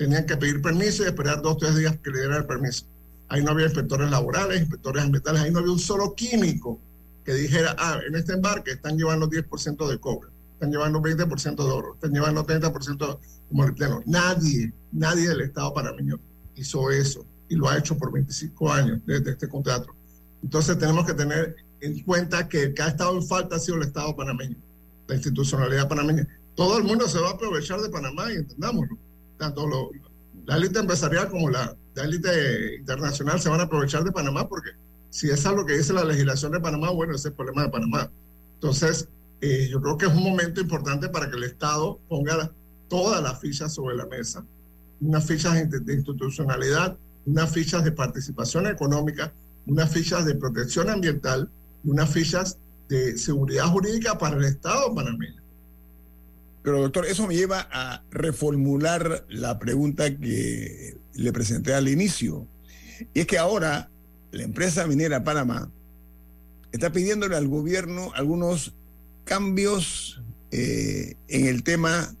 tenían 0.00 0.24
que 0.24 0.34
pedir 0.38 0.62
permiso 0.62 1.02
y 1.02 1.08
esperar 1.08 1.42
dos 1.42 1.52
o 1.52 1.56
tres 1.58 1.76
días 1.76 1.94
que 2.02 2.10
le 2.10 2.20
dieran 2.20 2.38
el 2.38 2.46
permiso. 2.46 2.86
Ahí 3.28 3.44
no 3.44 3.50
había 3.50 3.66
inspectores 3.66 4.10
laborales, 4.10 4.58
inspectores 4.58 5.04
ambientales, 5.04 5.42
ahí 5.42 5.50
no 5.50 5.58
había 5.58 5.72
un 5.72 5.78
solo 5.78 6.14
químico 6.14 6.80
que 7.22 7.34
dijera, 7.34 7.76
ah, 7.78 8.00
en 8.08 8.14
este 8.14 8.32
embarque 8.32 8.70
están 8.70 8.96
llevando 8.96 9.28
10% 9.28 9.88
de 9.90 9.98
cobre, 9.98 10.30
están 10.54 10.70
llevando 10.70 11.02
20% 11.02 11.54
de 11.54 11.70
oro, 11.70 11.94
están 11.96 12.12
llevando 12.12 12.46
30% 12.46 12.96
de 12.96 13.18
molibdeno. 13.50 14.02
Nadie, 14.06 14.72
nadie 14.90 15.28
del 15.28 15.42
Estado 15.42 15.74
panameño 15.74 16.18
hizo 16.56 16.90
eso 16.90 17.26
y 17.50 17.56
lo 17.56 17.68
ha 17.68 17.76
hecho 17.76 17.94
por 17.98 18.10
25 18.10 18.72
años 18.72 19.00
desde 19.04 19.32
este 19.32 19.50
contrato. 19.50 19.94
Entonces 20.42 20.78
tenemos 20.78 21.04
que 21.04 21.12
tener 21.12 21.56
en 21.82 22.02
cuenta 22.04 22.48
que 22.48 22.62
el 22.62 22.74
que 22.74 22.80
ha 22.80 22.88
estado 22.88 23.18
en 23.18 23.22
falta 23.22 23.56
ha 23.56 23.58
sido 23.58 23.76
el 23.76 23.82
Estado 23.82 24.16
panameño, 24.16 24.56
la 25.08 25.16
institucionalidad 25.16 25.90
panameña. 25.90 26.26
Todo 26.54 26.78
el 26.78 26.84
mundo 26.84 27.06
se 27.06 27.20
va 27.20 27.28
a 27.28 27.32
aprovechar 27.32 27.82
de 27.82 27.90
Panamá 27.90 28.32
y 28.32 28.36
entendámoslo 28.36 28.96
tanto 29.40 29.66
la 30.46 30.56
élite 30.56 30.78
empresarial 30.78 31.28
como 31.28 31.50
la, 31.50 31.74
élite 31.96 32.76
internacional 32.76 33.40
se 33.40 33.48
van 33.48 33.60
a 33.60 33.64
aprovechar 33.64 34.04
de 34.04 34.12
Panamá 34.12 34.48
porque 34.48 34.70
si 35.10 35.28
es 35.28 35.44
algo 35.44 35.66
que 35.66 35.76
dice 35.76 35.92
la 35.92 36.04
legislación 36.04 36.52
de 36.52 36.60
Panamá, 36.60 36.90
bueno, 36.90 37.14
ese 37.14 37.20
es 37.20 37.24
el 37.26 37.32
problema 37.32 37.64
de 37.64 37.70
Panamá. 37.70 38.10
Entonces, 38.54 39.08
eh, 39.40 39.68
yo 39.68 39.80
creo 39.82 39.98
que 39.98 40.06
es 40.06 40.12
un 40.12 40.22
momento 40.22 40.60
importante 40.60 41.08
para 41.08 41.28
que 41.28 41.36
el 41.36 41.42
Estado 41.42 41.98
ponga 42.08 42.52
todas 42.88 43.20
las 43.20 43.40
fichas 43.40 43.74
sobre 43.74 43.96
la 43.96 44.06
mesa, 44.06 44.44
unas 45.00 45.26
fichas 45.26 45.68
de, 45.68 45.80
de 45.80 45.94
institucionalidad, 45.94 46.96
unas 47.26 47.50
fichas 47.50 47.82
de 47.82 47.92
participación 47.92 48.66
económica, 48.66 49.32
unas 49.66 49.90
fichas 49.90 50.24
de 50.26 50.34
protección 50.36 50.90
ambiental, 50.90 51.50
unas 51.84 52.10
fichas 52.10 52.58
de 52.88 53.16
seguridad 53.18 53.66
jurídica 53.66 54.16
para 54.16 54.36
el 54.36 54.44
Estado 54.44 54.94
panameño. 54.94 55.39
Pero 56.62 56.80
doctor, 56.80 57.06
eso 57.06 57.26
me 57.26 57.34
lleva 57.34 57.68
a 57.72 58.02
reformular 58.10 59.24
la 59.28 59.58
pregunta 59.58 60.14
que 60.16 60.96
le 61.14 61.32
presenté 61.32 61.72
al 61.74 61.88
inicio. 61.88 62.46
Y 63.14 63.20
es 63.20 63.26
que 63.26 63.38
ahora 63.38 63.90
la 64.30 64.42
empresa 64.42 64.86
minera 64.86 65.24
Panamá 65.24 65.70
está 66.72 66.92
pidiéndole 66.92 67.36
al 67.36 67.48
gobierno 67.48 68.12
algunos 68.14 68.74
cambios 69.24 70.22
eh, 70.50 71.14
en 71.28 71.46
el 71.46 71.62
tema 71.62 72.14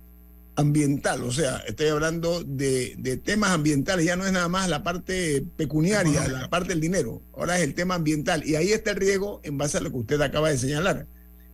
ambiental. 0.56 1.22
O 1.24 1.32
sea, 1.32 1.58
estoy 1.58 1.88
hablando 1.88 2.42
de, 2.42 2.94
de, 2.98 3.16
temas 3.18 3.50
ambientales, 3.50 4.06
ya 4.06 4.16
no 4.16 4.26
es 4.26 4.32
nada 4.32 4.48
más 4.48 4.68
la 4.68 4.82
parte 4.82 5.44
pecuniaria, 5.56 6.26
la 6.28 6.48
parte 6.48 6.70
del 6.70 6.80
dinero, 6.80 7.22
ahora 7.34 7.58
es 7.58 7.64
el 7.64 7.74
tema 7.74 7.94
ambiental. 7.96 8.44
Y 8.46 8.56
ahí 8.56 8.72
está 8.72 8.92
el 8.92 8.96
riesgo 8.96 9.40
en 9.44 9.58
base 9.58 9.78
a 9.78 9.80
lo 9.80 9.90
que 9.90 9.98
usted 9.98 10.20
acaba 10.20 10.48
de 10.48 10.58
señalar 10.58 11.06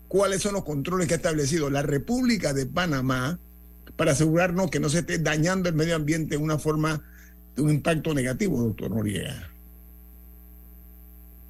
cuáles 0.09 0.43
son 0.43 0.55
los 0.55 0.65
controles 0.65 1.09
que 1.09 1.15
ha 1.15 1.19
establecido 1.19 1.71
la 1.71 1.83
República 1.83 2.53
de 2.53 2.67
Panamá 2.67 3.39
para 3.97 4.13
asegurarnos 4.13 4.71
que 4.71 4.81
no 4.81 4.89
se 4.89 5.01
esté 5.01 5.19
dañando 5.19 5.69
el 5.69 5.75
medio 5.75 5.97
ambiente 5.97 6.37
de 6.37 6.43
una 6.43 6.59
forma 6.59 7.03
de 7.55 7.63
un 7.63 7.71
impacto 7.71 8.15
negativo, 8.15 8.63
doctor 8.63 8.91
Noriega. 8.91 9.51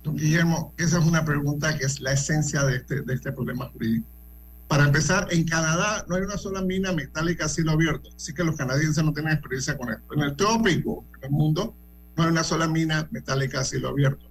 Don 0.05 0.17
Guillermo, 0.17 0.73
esa 0.79 0.99
es 0.99 1.05
una 1.05 1.25
pregunta 1.25 1.77
que 1.77 1.85
es 1.85 2.01
la 2.01 2.13
esencia 2.13 2.63
de 2.63 2.77
este, 2.77 3.03
de 3.03 3.15
este 3.15 3.33
problema 3.33 3.69
jurídico. 3.71 4.07
Para 4.69 4.85
empezar, 4.85 5.29
en 5.31 5.45
Canadá 5.45 6.05
no 6.09 6.17
hay 6.17 6.23
una 6.23 6.37
sola 6.37 6.63
mina 6.63 6.93
metálica 6.93 7.47
a 7.47 7.49
cielo 7.49 7.73
abierto, 7.73 8.11
así 8.15 8.33
que 8.33 8.45
los 8.45 8.57
canadienses 8.57 9.03
no 9.05 9.13
tienen 9.13 9.33
experiencia 9.33 9.77
con 9.77 9.91
esto. 9.91 10.15
En 10.15 10.21
el 10.21 10.37
trópico, 10.37 11.05
en 11.19 11.25
el 11.25 11.31
mundo, 11.31 11.75
no 12.17 12.23
hay 12.25 12.31
una 12.31 12.45
sola 12.45 12.69
mina 12.69 13.09
metálica 13.11 13.61
a 13.61 13.65
cielo 13.65 13.89
abierto. 13.89 14.27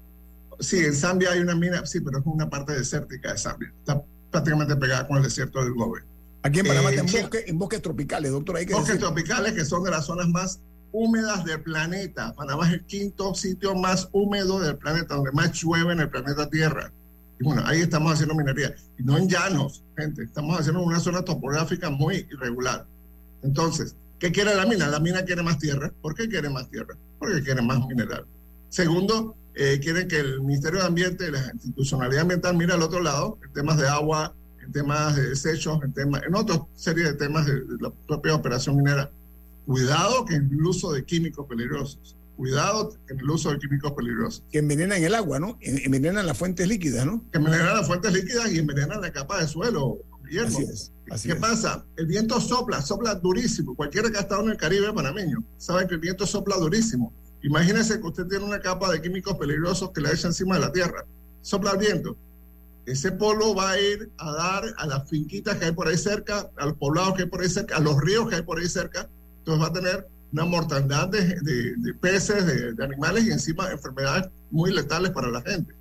Sí, 0.59 0.79
en 0.79 0.93
Zambia 0.93 1.31
hay 1.31 1.39
una 1.39 1.55
mina, 1.55 1.85
sí, 1.85 1.99
pero 1.99 2.19
es 2.19 2.25
una 2.25 2.49
parte 2.49 2.73
desértica 2.73 3.33
de 3.33 3.37
Zambia. 3.37 3.73
Está 3.79 4.01
prácticamente 4.35 4.75
pegada 4.75 5.07
con 5.07 5.17
el 5.17 5.23
desierto 5.23 5.63
del 5.63 5.73
Gobe. 5.73 6.01
Aquí 6.43 6.59
en 6.59 6.67
Panamá 6.67 6.91
Eh, 6.91 6.97
en, 6.99 7.05
bosque- 7.07 7.43
en 7.47 7.57
bosques 7.57 7.81
tropicales, 7.81 8.31
doctor. 8.31 8.57
Hay 8.57 8.65
que 8.65 8.73
Bosques 8.73 8.95
decir. 8.95 9.05
tropicales 9.07 9.53
que 9.53 9.63
son 9.65 9.83
de 9.83 9.91
las 9.91 10.05
zonas 10.05 10.27
más 10.27 10.59
húmedas 10.91 11.43
del 11.45 11.61
planeta. 11.61 12.33
Panamá 12.35 12.67
es 12.67 12.73
el 12.73 12.83
quinto 12.85 13.33
sitio 13.33 13.73
más 13.75 14.09
húmedo 14.11 14.59
del 14.59 14.77
planeta, 14.77 15.15
donde 15.15 15.31
más 15.31 15.51
llueve 15.53 15.93
en 15.93 16.01
el 16.01 16.09
planeta 16.09 16.49
Tierra. 16.49 16.91
Y 17.39 17.43
bueno, 17.43 17.63
ahí 17.65 17.79
estamos 17.81 18.13
haciendo 18.13 18.35
minería. 18.35 18.75
Y 18.99 19.03
no 19.03 19.17
en 19.17 19.27
llanos, 19.29 19.83
gente. 19.97 20.23
Estamos 20.23 20.59
haciendo 20.59 20.81
una 20.83 20.99
zona 20.99 21.23
topográfica 21.23 21.89
muy 21.89 22.27
irregular. 22.31 22.85
Entonces, 23.41 23.95
¿qué 24.19 24.31
quiere 24.31 24.53
la 24.55 24.65
mina? 24.65 24.87
La 24.87 24.99
mina 24.99 25.23
quiere 25.23 25.43
más 25.43 25.57
tierra. 25.57 25.91
¿Por 26.01 26.13
qué 26.15 26.27
quiere 26.29 26.49
más 26.49 26.69
tierra? 26.69 26.95
Porque 27.19 27.41
quiere 27.41 27.61
más 27.61 27.79
mineral. 27.87 28.25
Segundo, 28.69 29.35
eh, 29.55 29.79
quieren 29.81 30.07
que 30.07 30.19
el 30.19 30.41
Ministerio 30.41 30.79
de 30.81 30.85
Ambiente 30.87 31.27
y 31.27 31.31
la 31.31 31.51
institucionalidad 31.53 32.21
ambiental 32.21 32.55
mire 32.57 32.73
al 32.73 32.81
otro 32.81 33.01
lado, 33.01 33.37
en 33.45 33.53
temas 33.53 33.77
de 33.77 33.87
agua, 33.87 34.35
en 34.63 34.71
temas 34.71 35.15
de 35.15 35.29
desechos, 35.29 35.79
en, 35.83 35.93
temas, 35.93 36.21
en 36.27 36.35
otra 36.35 36.59
serie 36.75 37.03
de 37.05 37.13
temas 37.13 37.45
de, 37.45 37.53
de 37.55 37.77
la 37.79 37.91
propia 38.07 38.35
operación 38.35 38.75
minera. 38.77 39.11
Cuidado 39.65 40.25
que 40.25 40.35
en 40.35 40.49
el 40.51 40.61
uso 40.65 40.91
de 40.91 41.03
químicos 41.05 41.45
peligrosos. 41.47 42.15
Cuidado 42.35 42.93
en 43.07 43.17
el 43.19 43.29
uso 43.29 43.49
de 43.51 43.57
químicos 43.59 43.93
peligrosos. 43.93 44.43
que 44.51 44.59
envenenan 44.59 45.01
el 45.01 45.15
agua, 45.15 45.39
¿no? 45.39 45.57
En- 45.61 45.79
Envenenan 45.85 46.25
las 46.27 46.37
fuentes 46.37 46.67
líquidas, 46.67 47.05
¿no? 47.05 47.23
Que 47.31 47.37
envenenan 47.37 47.75
las 47.77 47.87
fuentes 47.87 48.11
líquidas 48.13 48.51
y 48.51 48.59
envenenan 48.59 48.99
la 49.01 49.11
capa 49.11 49.39
de 49.39 49.47
suelo. 49.47 49.99
Guillermo. 50.27 50.57
Así 50.57 50.63
es. 50.63 50.91
Así 51.11 51.27
¿Qué 51.29 51.35
es. 51.35 51.39
pasa? 51.39 51.85
El 51.97 52.07
viento 52.07 52.41
sopla, 52.41 52.81
sopla 52.81 53.13
durísimo. 53.15 53.75
Cualquiera 53.75 54.09
que 54.11 54.17
ha 54.17 54.21
estado 54.21 54.41
en 54.43 54.49
el 54.49 54.57
Caribe 54.57 54.91
panameño 54.91 55.43
sabe 55.57 55.87
que 55.87 55.93
el 55.93 55.99
viento 56.01 56.25
sopla 56.27 56.57
durísimo. 56.57 57.13
Imagínese 57.45 57.99
que 57.99 58.07
usted 58.07 58.25
tiene 58.27 58.43
una 58.43 58.59
capa 58.59 58.91
de 58.91 58.99
químicos 59.01 59.37
peligrosos 59.37 59.91
que 59.91 60.01
le 60.01 60.11
echa 60.11 60.27
encima 60.27 60.55
de 60.55 60.61
la 60.61 60.71
tierra. 60.71 61.05
Sopla 61.41 61.71
el 61.73 61.77
viento. 61.77 62.17
Ese 62.87 63.11
polo 63.11 63.53
va 63.53 63.71
a 63.71 63.79
ir 63.79 64.09
a 64.17 64.31
dar 64.31 64.63
a 64.77 64.87
las 64.87 65.07
finquitas 65.07 65.57
que 65.57 65.65
hay 65.65 65.71
por 65.71 65.87
ahí 65.87 65.97
cerca, 65.97 66.49
a 66.57 66.65
los 66.65 66.75
poblados 66.75 67.13
que 67.15 67.23
hay 67.23 67.29
por 67.29 67.41
ahí 67.41 67.49
cerca, 67.49 67.77
a 67.77 67.79
los 67.79 67.99
ríos 68.01 68.27
que 68.29 68.35
hay 68.37 68.41
por 68.41 68.59
ahí 68.59 68.67
cerca. 68.67 69.07
Entonces 69.39 69.63
va 69.63 69.67
a 69.69 69.73
tener 69.73 70.07
una 70.33 70.45
mortandad 70.45 71.07
de, 71.07 71.21
de- 71.41 71.75
de 71.77 71.93
peces, 71.93 72.45
de, 72.47 72.73
de 72.73 72.83
animales 72.83 73.25
y 73.25 73.31
encima 73.31 73.71
enfermedades 73.71 74.27
muy 74.49 74.71
letales 74.71 75.11
para 75.11 75.29
la 75.29 75.41
gente. 75.43 75.75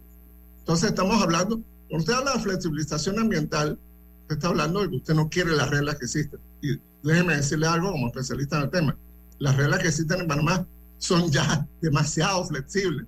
Entonces 0.58 0.90
estamos 0.90 1.22
hablando, 1.22 1.60
cuando 1.88 1.98
usted 1.98 2.12
habla 2.12 2.34
de 2.34 2.40
flexibilización 2.40 3.18
ambiental, 3.18 3.78
usted 4.22 4.36
está 4.36 4.48
hablando 4.48 4.82
de 4.82 4.90
que 4.90 4.96
usted 4.96 5.14
no 5.14 5.30
quiere 5.30 5.52
las 5.56 5.70
reglas 5.70 5.96
que 5.96 6.04
existen. 6.04 6.40
Y 6.60 6.78
déjeme 7.02 7.36
decirle 7.36 7.66
algo 7.66 7.90
como 7.92 8.08
especialista 8.08 8.58
en 8.58 8.62
el 8.64 8.70
tema. 8.70 8.96
Las 9.38 9.56
reglas 9.56 9.80
que 9.80 9.88
existen 9.88 10.20
en 10.20 10.28
Panamá 10.28 10.66
son 11.04 11.30
ya 11.30 11.66
demasiado 11.82 12.44
flexibles. 12.46 13.06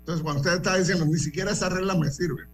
Entonces, 0.00 0.22
cuando 0.22 0.40
usted 0.40 0.56
está 0.56 0.78
diciendo, 0.78 1.04
ni 1.04 1.18
siquiera 1.18 1.50
esas 1.50 1.70
reglas 1.70 1.98
me 1.98 2.10
sirven, 2.10 2.46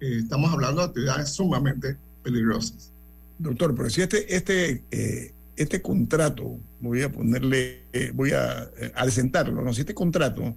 eh, 0.00 0.18
estamos 0.22 0.52
hablando 0.52 0.82
de 0.82 0.88
actividades 0.88 1.30
sumamente 1.30 1.96
peligrosas. 2.22 2.92
Doctor, 3.38 3.74
pero 3.74 3.90
si 3.90 4.02
este, 4.02 4.36
este, 4.36 4.84
eh, 4.92 5.32
este 5.56 5.82
contrato, 5.82 6.60
voy 6.80 7.02
a 7.02 7.10
ponerle, 7.10 7.82
eh, 7.92 8.12
voy 8.14 8.30
a 8.30 8.70
eh, 8.78 8.92
adecentarlo, 8.94 9.62
¿no? 9.62 9.74
Si 9.74 9.80
este 9.80 9.94
contrato 9.94 10.56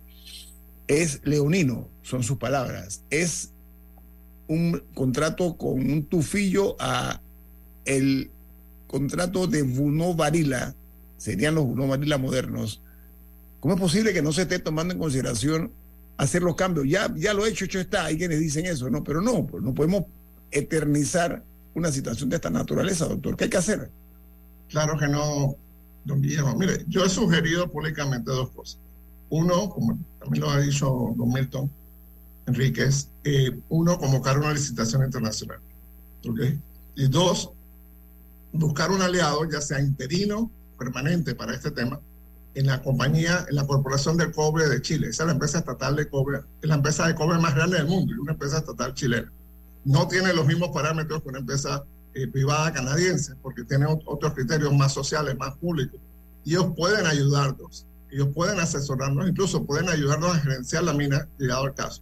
es 0.88 1.22
leonino, 1.24 1.90
son 2.04 2.22
sus 2.22 2.38
palabras, 2.38 3.04
es 3.10 3.54
un 4.48 4.84
contrato 4.94 5.58
con 5.58 5.80
un 5.80 6.06
tufillo 6.06 6.76
a 6.78 7.22
el 7.86 8.30
contrato 8.86 9.48
de 9.48 9.64
Bruno 9.64 10.14
Varila, 10.14 10.76
serían 11.18 11.56
los 11.56 11.66
Bruno 11.66 11.88
Varila 11.88 12.20
modernos, 12.20 12.83
¿cómo 13.64 13.76
es 13.76 13.80
posible 13.80 14.12
que 14.12 14.22
no 14.22 14.34
se 14.34 14.42
esté 14.42 14.60
tomando 14.60 14.94
en 14.94 15.00
consideración 15.00 15.72
hacer 16.18 16.44
los 16.44 16.54
cambios? 16.54 16.86
Ya, 16.86 17.10
ya 17.16 17.34
lo 17.34 17.46
he 17.46 17.50
hecho, 17.50 17.64
hecho 17.64 17.80
está, 17.80 18.04
hay 18.04 18.18
quienes 18.18 18.42
dicen 18.42 18.66
eso, 18.66 18.90
¿no? 18.90 19.06
Pero 19.06 19.22
no, 19.22 19.48
pues 19.48 19.64
no 19.64 19.74
podemos 19.74 20.04
eternizar 20.52 21.42
una 21.74 21.90
situación 21.90 22.30
de 22.30 22.36
esta 22.36 22.50
naturaleza, 22.50 23.08
doctor. 23.08 23.38
¿Qué 23.38 23.46
hay 23.46 23.50
que 23.50 23.56
hacer? 23.56 23.90
Claro 24.68 25.00
que 25.00 25.08
no, 25.08 25.56
don 26.04 26.22
Guillermo. 26.22 26.58
Mire, 26.58 26.84
yo 26.90 27.06
he 27.06 27.10
sugerido 27.10 27.72
públicamente 27.72 28.32
dos 28.32 28.50
cosas. 28.50 28.80
Uno, 29.30 29.70
como 29.70 29.98
también 30.20 30.44
lo 30.44 30.50
ha 30.50 30.60
dicho 30.60 31.14
don 31.16 31.32
Milton 31.32 31.72
Enríquez, 32.48 33.08
eh, 33.24 33.58
uno, 33.70 33.98
convocar 33.98 34.40
una 34.40 34.52
licitación 34.52 35.06
internacional. 35.06 35.60
¿ok? 36.28 36.40
Y 36.98 37.08
dos, 37.08 37.52
buscar 38.52 38.92
un 38.92 39.02
aliado, 39.02 39.50
ya 39.50 39.62
sea 39.62 39.80
interino, 39.80 40.52
permanente 40.78 41.34
para 41.34 41.54
este 41.56 41.72
tema, 41.72 42.02
en 42.56 42.68
la 42.68 42.82
compañía, 42.82 43.46
en 43.50 43.56
la 43.56 43.66
Corporación 43.66 44.16
del 44.18 44.32
Cobre 44.32 44.68
de 44.70 44.82
Chile. 44.82 45.08
Esa 45.08 45.24
es 45.24 45.28
la 45.28 45.34
empresa 45.34 45.58
estatal 45.60 45.96
de 45.96 46.08
cobre, 46.08 46.40
es 46.62 46.70
la 46.70 46.76
empresa 46.76 47.08
de 47.08 47.16
cobre 47.16 47.40
más 47.40 47.56
grande 47.56 47.78
del 47.78 47.88
mundo 47.88 48.14
y 48.14 48.18
una 48.18 48.34
empresa 48.34 48.58
estatal 48.60 48.94
chilena. 48.94 49.32
No 49.86 50.08
tiene 50.08 50.34
los 50.34 50.46
mismos 50.46 50.70
parámetros 50.70 51.24
que 51.24 51.30
una 51.30 51.40
empresa 51.40 51.84
eh, 52.14 52.28
privada 52.28 52.72
canadiense, 52.72 53.34
porque 53.42 53.64
tiene 53.64 53.86
ot- 53.88 54.04
otros 54.06 54.34
criterios 54.34 54.72
más 54.74 54.94
sociales, 54.94 55.36
más 55.38 55.58
públicos. 55.58 56.00
Y 56.46 56.52
ellos 56.52 56.68
pueden 56.78 57.08
ayudarnos, 57.08 57.86
ellos 58.12 58.28
pueden 58.36 58.60
asesorarnos, 58.60 59.28
incluso 59.28 59.66
pueden 59.66 59.90
ayudarnos 59.90 60.36
a 60.36 60.40
gerenciar 60.40 60.84
la 60.84 60.94
mina, 60.94 61.28
llegado 61.40 61.66
el 61.66 61.74
caso. 61.74 62.02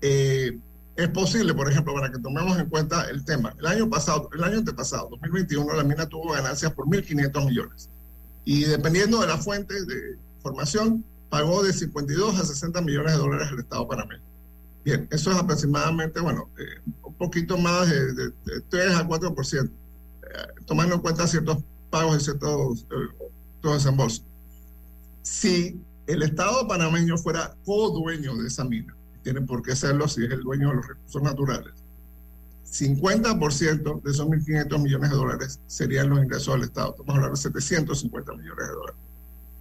Eh, 0.00 0.58
es 0.94 1.08
posible, 1.08 1.54
por 1.54 1.70
ejemplo, 1.70 1.94
para 1.94 2.12
que 2.12 2.18
tomemos 2.18 2.58
en 2.58 2.68
cuenta 2.68 3.08
el 3.10 3.24
tema. 3.24 3.54
El 3.58 3.66
año 3.66 3.88
pasado, 3.90 4.28
el 4.34 4.44
año 4.44 4.58
antepasado, 4.58 5.08
2021, 5.10 5.74
la 5.74 5.84
mina 5.84 6.06
tuvo 6.06 6.32
ganancias 6.32 6.72
por 6.72 6.86
1.500 6.86 7.46
millones. 7.46 7.88
Y 8.44 8.64
dependiendo 8.64 9.20
de 9.20 9.26
la 9.28 9.38
fuente 9.38 9.74
de 9.84 10.16
formación, 10.42 11.04
pagó 11.30 11.62
de 11.62 11.72
52 11.72 12.38
a 12.40 12.44
60 12.44 12.80
millones 12.82 13.12
de 13.12 13.18
dólares 13.18 13.48
al 13.50 13.60
Estado 13.60 13.86
panameño. 13.88 14.22
Bien, 14.84 15.06
eso 15.12 15.30
es 15.30 15.36
aproximadamente, 15.38 16.20
bueno, 16.20 16.50
eh, 16.58 16.90
un 17.04 17.14
poquito 17.14 17.56
más 17.56 17.88
de, 17.88 18.12
de- 18.14 18.28
de 18.44 18.60
3 18.68 18.94
a 18.96 19.06
4%, 19.06 19.64
eh, 19.64 19.68
tomando 20.66 20.96
en 20.96 21.00
cuenta 21.00 21.26
ciertos 21.26 21.58
pagos 21.90 22.16
y 22.20 22.24
ciertos, 22.24 22.80
eh, 22.82 22.86
ciertos 23.60 23.84
desembolsos. 23.84 24.24
Si 25.22 25.80
el 26.06 26.22
Estado 26.22 26.66
panameño 26.66 27.16
fuera 27.16 27.54
co-dueño 27.64 28.34
de 28.36 28.48
esa 28.48 28.64
mina, 28.64 28.94
tiene 29.22 29.40
por 29.42 29.62
qué 29.62 29.76
serlo 29.76 30.08
si 30.08 30.24
es 30.24 30.32
el 30.32 30.40
dueño 30.42 30.70
de 30.70 30.74
los 30.76 30.88
recursos 30.88 31.22
naturales, 31.22 31.72
50% 32.64 34.02
de 34.02 34.10
esos 34.10 34.26
1.500 34.26 34.82
millones 34.82 35.10
de 35.10 35.16
dólares 35.16 35.60
serían 35.66 36.10
los 36.10 36.18
ingresos 36.22 36.54
del 36.54 36.64
Estado. 36.64 36.90
Estamos 36.90 37.14
hablando 37.14 37.36
de 37.36 37.42
750 37.42 38.32
millones 38.32 38.66
de 38.66 38.72
dólares. 38.72 38.96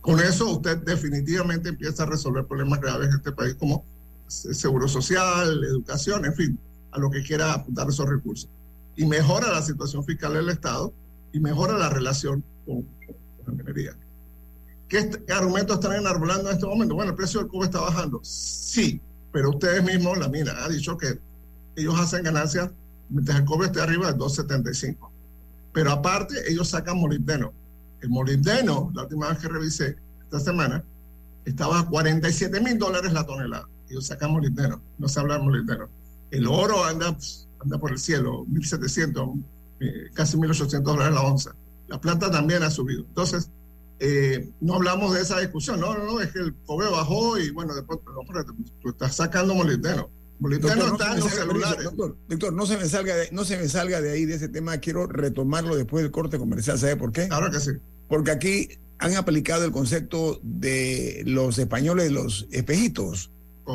Con 0.02 0.20
eso 0.20 0.50
usted 0.50 0.78
definitivamente 0.78 1.70
empieza 1.70 2.04
a 2.04 2.06
resolver 2.08 2.46
problemas 2.46 2.80
graves 2.82 3.10
en 3.10 3.16
este 3.16 3.32
país 3.32 3.56
como 3.56 3.84
se- 4.28 4.54
seguro 4.54 4.88
social, 4.88 5.64
educación, 5.64 6.26
en 6.26 6.34
fin, 6.34 6.60
a 6.92 7.00
lo 7.00 7.12
que 7.12 7.22
quiera 7.24 7.54
apuntar 7.54 7.88
esos 7.90 8.08
recursos. 8.10 8.50
Y 8.96 9.06
mejora 9.06 9.52
la 9.52 9.62
situación 9.62 10.04
fiscal 10.04 10.34
del 10.34 10.50
Estado 10.50 10.94
y 11.34 11.40
mejora 11.40 11.78
la 11.78 11.90
relación 11.90 12.44
con, 12.66 12.82
con 12.84 13.16
la 13.48 13.54
minería. 13.54 13.96
¿Qué, 14.88 15.10
qué 15.26 15.32
argumentos 15.34 15.76
están 15.78 15.94
enarbolando 15.94 16.50
en 16.50 16.56
este 16.56 16.68
momento? 16.68 16.96
Bueno, 16.96 17.12
el 17.12 17.16
precio 17.16 17.40
del 17.40 17.50
cobre 17.50 17.66
está 17.68 17.80
bajando. 17.80 18.20
Sí, 18.24 19.00
pero 19.32 19.52
ustedes 19.52 19.84
mismos, 19.84 20.18
la 20.18 20.28
mina, 20.28 20.54
ha 20.64 20.68
dicho 20.68 20.98
que 20.98 21.18
ellos 21.78 21.98
hacen 22.00 22.24
ganancias 22.24 22.70
mientras 23.12 23.40
el 23.40 23.46
cobre 23.46 23.68
esté 23.68 23.82
arriba 23.82 24.12
de 24.12 24.18
2.75. 24.18 25.10
Pero 25.74 25.92
aparte, 25.92 26.36
ellos 26.50 26.70
sacan 26.70 26.98
molibdeno. 26.98 27.54
El 28.02 28.10
molibdeno, 28.10 28.92
la 28.94 29.04
última 29.04 29.30
vez 29.30 29.40
que 29.40 29.48
revisé 29.48 29.96
esta 30.24 30.40
semana, 30.40 30.84
estaba 31.46 31.80
a 31.80 31.88
47 31.88 32.60
mil 32.62 32.78
dólares 32.78 33.14
la 33.14 33.26
tonelada. 33.26 33.68
Ellos 33.90 34.08
sacan 34.08 34.32
molibdeno, 34.32 34.82
no 34.98 35.08
se 35.08 35.20
habla 35.20 35.38
de 35.38 35.44
molibdeno. 35.44 35.90
El 36.32 36.48
oro 36.48 36.84
anda, 36.84 37.16
anda 37.60 37.78
por 37.78 37.92
el 37.92 38.00
cielo, 38.00 38.46
1.700, 38.46 39.44
eh, 39.82 40.10
casi 40.14 40.38
1.800 40.38 40.82
dólares 40.82 41.14
la 41.14 41.22
onza. 41.22 41.56
La 41.88 42.00
plata 42.00 42.32
también 42.32 42.64
ha 42.64 42.70
subido. 42.70 43.02
Entonces, 43.02 43.50
eh, 44.00 44.50
no 44.62 44.76
hablamos 44.76 45.14
de 45.14 45.22
esa 45.22 45.40
discusión. 45.40 45.80
No, 45.80 45.96
no, 45.96 46.06
no, 46.06 46.22
es 46.22 46.32
que 46.32 46.40
el 46.40 46.56
cobre 46.66 46.90
bajó 46.90 47.38
y 47.38 47.52
bueno, 47.52 47.76
después, 47.76 48.00
no, 48.06 48.56
tú 48.82 48.90
estás 48.90 49.16
sacando 49.16 49.54
molibdeno. 49.54 50.10
Doctor, 50.42 50.78
no 50.78 50.98
se 50.98 51.06
me 51.06 51.16
los 51.18 51.26
salga- 51.28 51.30
celulares. 51.30 51.84
Doctor, 51.84 52.18
doctor, 52.28 52.54
no 52.54 52.66
se 52.66 52.78
me 52.78 52.86
salga 52.90 53.16
de, 53.16 53.30
no 53.32 53.46
se 53.46 53.58
me 53.58 53.70
salga 53.70 54.02
de 54.02 54.12
ahí 54.12 54.26
de 54.26 54.36
ese 54.36 54.50
tema. 54.50 54.78
Quiero 54.80 55.06
retomarlo 55.08 55.76
después 55.76 56.04
del 56.04 56.12
corte 56.12 56.38
comercial. 56.40 56.80
¿Sabe 56.80 56.96
por 56.96 57.12
qué? 57.12 57.28
Claro 57.28 57.52
que 57.52 57.60
sí. 57.60 57.72
Porque 58.10 58.32
aquí 58.32 58.70
han 58.98 59.16
aplicado 59.16 59.64
el 59.66 59.72
concepto 59.72 60.40
de 60.44 61.24
los 61.26 61.58
españoles, 61.60 62.12
los 62.12 62.48
espejitos. 62.52 63.30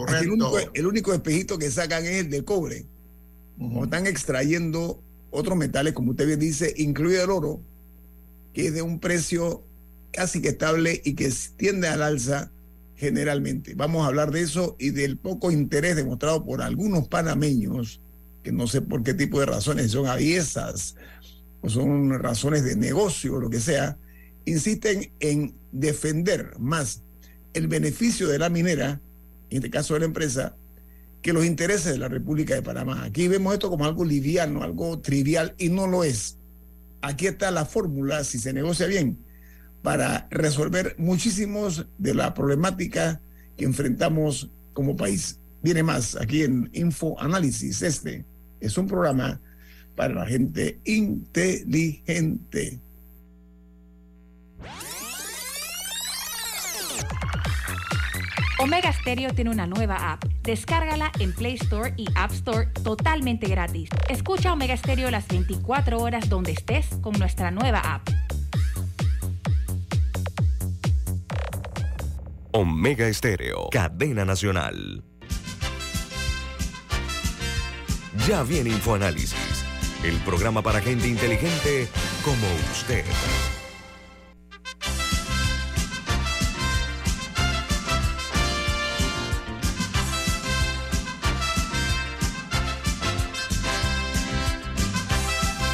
Aquí 0.09 0.25
el, 0.25 0.31
único, 0.33 0.51
Correcto. 0.51 0.73
el 0.75 0.87
único 0.87 1.15
espejito 1.15 1.59
que 1.59 1.71
sacan 1.71 2.05
es 2.05 2.17
el 2.25 2.31
del 2.31 2.45
cobre. 2.45 2.85
Están 3.83 4.07
extrayendo 4.07 5.01
otros 5.31 5.57
metales, 5.57 5.93
como 5.95 6.11
usted 6.11 6.27
bien 6.27 6.41
dice, 6.41 6.75
incluido 6.77 7.23
el 7.25 7.31
oro, 7.31 7.61
que 8.53 8.67
es 8.69 8.75
de 8.75 8.83
un 8.83 8.99
precio 9.01 9.63
casi 10.13 10.43
que 10.43 10.49
estable 10.49 11.01
y 11.05 11.15
que 11.15 11.33
tiende 11.57 11.89
al 11.89 12.03
alza 12.03 12.51
generalmente. 12.97 13.75
Vamos 13.75 14.05
a 14.05 14.09
hablar 14.09 14.31
de 14.31 14.43
eso 14.43 14.77
y 14.79 14.91
del 14.91 15.19
poco 15.19 15.51
interés 15.51 15.97
demostrado 15.97 16.45
por 16.45 16.63
algunos 16.63 17.09
panameños 17.09 18.01
que 18.43 18.53
no 18.53 18.67
sé 18.67 18.81
por 18.81 19.03
qué 19.03 19.13
tipo 19.13 19.41
de 19.41 19.47
razones 19.47 19.91
son 19.91 20.07
aviesas 20.07 20.97
o 21.63 21.69
son 21.69 22.11
razones 22.21 22.65
de 22.65 22.77
negocio 22.77 23.35
o 23.35 23.41
lo 23.41 23.51
que 23.51 23.61
sea, 23.61 23.99
insisten 24.45 25.11
en 25.21 25.55
defender 25.73 26.53
más 26.59 27.03
el 27.55 27.67
beneficio 27.67 28.29
de 28.29 28.39
la 28.39 28.49
minera, 28.49 29.01
en 29.51 29.57
este 29.57 29.71
caso 29.71 29.95
de 29.95 30.01
la 30.01 30.07
empresa, 30.07 30.55
que 31.23 31.33
los 31.33 31.45
intereses 31.45 31.93
de 31.93 31.99
la 31.99 32.09
República 32.09 32.55
de 32.55 32.63
Panamá. 32.63 33.03
Aquí 33.03 33.27
vemos 33.27 33.53
esto 33.53 33.69
como 33.69 33.85
algo 33.85 34.05
liviano, 34.05 34.63
algo 34.63 35.01
trivial, 35.01 35.55
y 35.59 35.69
no 35.69 35.89
lo 35.89 36.05
es. 36.05 36.39
Aquí 37.03 37.27
está 37.27 37.51
la 37.51 37.65
fórmula, 37.65 38.23
si 38.23 38.39
se 38.39 38.53
negocia 38.53 38.87
bien, 38.87 39.19
para 39.87 40.27
resolver 40.33 40.97
muchísimos 40.99 41.87
de 41.97 42.13
la 42.13 42.35
problemática 42.35 43.21
que 43.57 43.65
enfrentamos 43.65 44.51
como 44.73 44.97
país. 44.97 45.39
Viene 45.63 45.85
más 45.85 46.17
aquí 46.21 46.43
en 46.43 46.69
Info 46.73 47.15
Análisis. 47.21 47.83
Este 47.83 48.25
es 48.59 48.77
un 48.79 48.89
programa 48.89 49.41
para 49.95 50.13
la 50.13 50.27
gente 50.27 50.81
inteligente. 50.85 52.81
Omega 58.59 58.93
Stereo 58.93 59.35
tiene 59.35 59.51
una 59.51 59.69
nueva 59.69 60.13
app. 60.15 60.25
Descárgala 60.43 61.13
en 61.21 61.33
Play 61.33 61.55
Store 61.55 61.95
y 61.97 62.07
App 62.17 62.33
Store 62.33 62.67
totalmente 62.83 63.47
gratis. 63.47 63.89
Escucha 64.09 64.53
Omega 64.53 64.77
Stereo 64.77 65.13
las 65.13 65.29
24 65.29 66.01
horas 66.01 66.29
donde 66.29 66.51
estés 66.51 66.87
con 67.03 67.13
nuestra 67.21 67.53
nueva 67.53 67.79
app. 67.79 68.26
Omega 72.59 73.07
Estéreo, 73.07 73.69
cadena 73.71 74.25
nacional. 74.25 75.05
Ya 78.27 78.43
viene 78.45 78.71
InfoAnálisis, 78.71 79.63
el 80.03 80.17
programa 80.21 80.63
para 80.63 80.81
gente 80.81 81.07
inteligente 81.07 81.87
como 82.25 82.47
usted. 82.73 83.05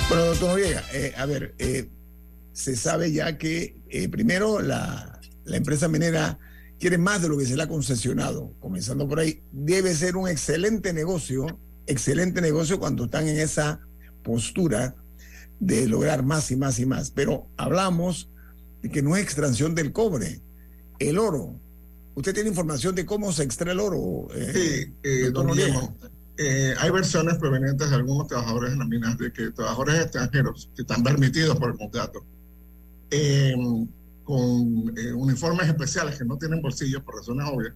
Bueno, 0.08 0.24
doctor 0.24 0.48
Noriega, 0.48 0.82
eh, 0.92 1.14
a 1.16 1.26
ver, 1.26 1.54
eh, 1.60 1.88
se 2.52 2.74
sabe 2.74 3.12
ya 3.12 3.38
que 3.38 3.76
eh, 3.88 4.08
primero 4.08 4.60
la, 4.60 5.20
la 5.44 5.56
empresa 5.56 5.86
minera 5.86 6.40
quiere 6.82 6.98
más 6.98 7.22
de 7.22 7.28
lo 7.28 7.38
que 7.38 7.46
se 7.46 7.56
le 7.56 7.62
ha 7.62 7.68
concesionado, 7.68 8.56
comenzando 8.58 9.06
por 9.06 9.20
ahí. 9.20 9.40
Debe 9.52 9.94
ser 9.94 10.16
un 10.16 10.28
excelente 10.28 10.92
negocio, 10.92 11.46
excelente 11.86 12.40
negocio 12.40 12.80
cuando 12.80 13.04
están 13.04 13.28
en 13.28 13.38
esa 13.38 13.78
postura 14.24 14.96
de 15.60 15.86
lograr 15.86 16.24
más 16.24 16.50
y 16.50 16.56
más 16.56 16.80
y 16.80 16.86
más. 16.86 17.12
Pero 17.12 17.46
hablamos 17.56 18.28
de 18.82 18.90
que 18.90 19.00
no 19.00 19.14
es 19.14 19.22
extracción 19.22 19.76
del 19.76 19.92
cobre, 19.92 20.40
el 20.98 21.18
oro. 21.20 21.54
¿Usted 22.16 22.34
tiene 22.34 22.48
información 22.48 22.96
de 22.96 23.06
cómo 23.06 23.32
se 23.32 23.44
extrae 23.44 23.74
el 23.74 23.78
oro? 23.78 24.26
sí, 24.52 24.92
doctor 25.26 25.46
Noriega? 25.46 25.94
eh, 26.36 26.74
hay 26.80 26.90
versiones 26.90 27.36
provenientes 27.36 27.90
de 27.90 27.94
algunos 27.94 28.26
trabajadores 28.26 28.72
en 28.72 28.80
las 28.80 28.88
minas 28.88 29.16
de 29.18 29.32
que 29.32 29.52
trabajadores 29.52 30.00
extranjeros 30.00 30.68
que 30.74 30.82
están 30.82 31.04
permitidos 31.04 31.56
por 31.58 31.70
el 31.70 31.78
contrato 31.78 32.24
eh, 33.12 33.54
con 34.24 34.92
eh, 34.96 35.12
uniformes 35.12 35.68
especiales 35.68 36.18
que 36.18 36.24
no 36.24 36.38
tienen 36.38 36.62
bolsillos 36.62 37.02
por 37.02 37.16
razones 37.16 37.48
obvias, 37.52 37.74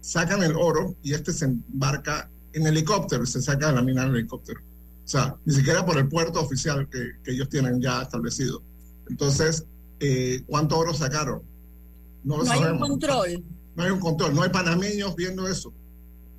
sacan 0.00 0.42
el 0.42 0.54
oro 0.56 0.96
y 1.02 1.14
este 1.14 1.32
se 1.32 1.46
embarca 1.46 2.30
en 2.52 2.66
helicóptero 2.66 3.24
y 3.24 3.26
se 3.26 3.40
saca 3.42 3.68
de 3.68 3.74
la 3.74 3.82
mina 3.82 4.04
en 4.04 4.14
helicóptero. 4.14 4.60
O 4.60 5.08
sea, 5.08 5.36
ni 5.44 5.54
siquiera 5.54 5.84
por 5.84 5.98
el 5.98 6.08
puerto 6.08 6.40
oficial 6.40 6.88
que, 6.88 7.12
que 7.22 7.32
ellos 7.32 7.48
tienen 7.48 7.80
ya 7.80 8.02
establecido. 8.02 8.62
Entonces, 9.08 9.66
eh, 10.00 10.42
¿cuánto 10.46 10.78
oro 10.78 10.94
sacaron? 10.94 11.42
No 12.22 12.38
lo 12.38 12.44
no 12.44 12.48
sabemos. 12.48 12.68
hay 12.68 12.72
un 12.72 12.88
control. 12.88 13.44
No 13.76 13.82
hay 13.82 13.90
un 13.90 14.00
control, 14.00 14.34
no 14.34 14.42
hay 14.42 14.50
panameños 14.50 15.16
viendo 15.16 15.48
eso 15.48 15.72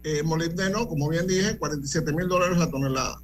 eh, 0.05 0.21
molibdeno, 0.21 0.87
como 0.87 1.09
bien 1.09 1.25
dije, 1.25 1.57
47 1.57 2.13
mil 2.13 2.27
dólares 2.27 2.59
la 2.59 2.69
tonelada. 2.69 3.19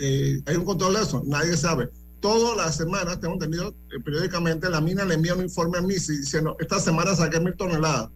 Eh, 0.00 0.42
hay 0.44 0.56
un 0.56 0.64
control 0.64 0.94
de 0.94 1.02
eso, 1.02 1.22
nadie 1.24 1.56
sabe. 1.56 1.88
Todas 2.20 2.56
las 2.56 2.76
semanas, 2.76 3.20
tengo 3.20 3.34
entendido, 3.34 3.74
eh, 3.90 4.00
periódicamente 4.04 4.68
la 4.68 4.80
mina 4.80 5.04
le 5.04 5.14
envía 5.14 5.34
un 5.34 5.42
informe 5.42 5.78
a 5.78 5.80
MISI 5.80 6.18
diciendo, 6.18 6.56
esta 6.60 6.78
semana 6.78 7.14
saqué 7.14 7.40
mil 7.40 7.54
toneladas. 7.54 8.10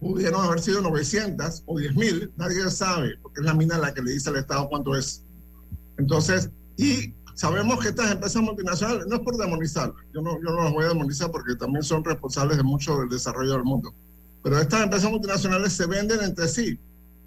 Pudieron 0.00 0.42
haber 0.44 0.60
sido 0.60 0.80
900 0.80 1.62
o 1.66 1.78
10 1.78 1.94
mil, 1.94 2.32
nadie 2.36 2.70
sabe, 2.70 3.18
porque 3.22 3.40
es 3.40 3.46
la 3.46 3.52
mina 3.52 3.76
la 3.76 3.92
que 3.92 4.00
le 4.00 4.12
dice 4.12 4.30
al 4.30 4.36
Estado 4.36 4.66
cuánto 4.68 4.96
es. 4.96 5.22
Entonces, 5.98 6.50
y 6.78 7.14
sabemos 7.34 7.80
que 7.80 7.88
estas 7.88 8.12
empresas 8.12 8.42
multinacionales, 8.42 9.06
no 9.06 9.16
es 9.16 9.22
por 9.22 9.36
demonizar, 9.36 9.92
yo 10.14 10.22
no, 10.22 10.36
yo 10.42 10.50
no 10.50 10.64
las 10.64 10.72
voy 10.72 10.84
a 10.86 10.88
demonizar 10.88 11.30
porque 11.30 11.54
también 11.56 11.82
son 11.82 12.02
responsables 12.02 12.56
de 12.56 12.62
mucho 12.62 12.98
del 12.98 13.10
desarrollo 13.10 13.52
del 13.52 13.64
mundo 13.64 13.94
pero 14.42 14.58
estas 14.58 14.82
empresas 14.82 15.10
multinacionales 15.10 15.72
se 15.72 15.86
venden 15.86 16.20
entre 16.22 16.48
sí. 16.48 16.78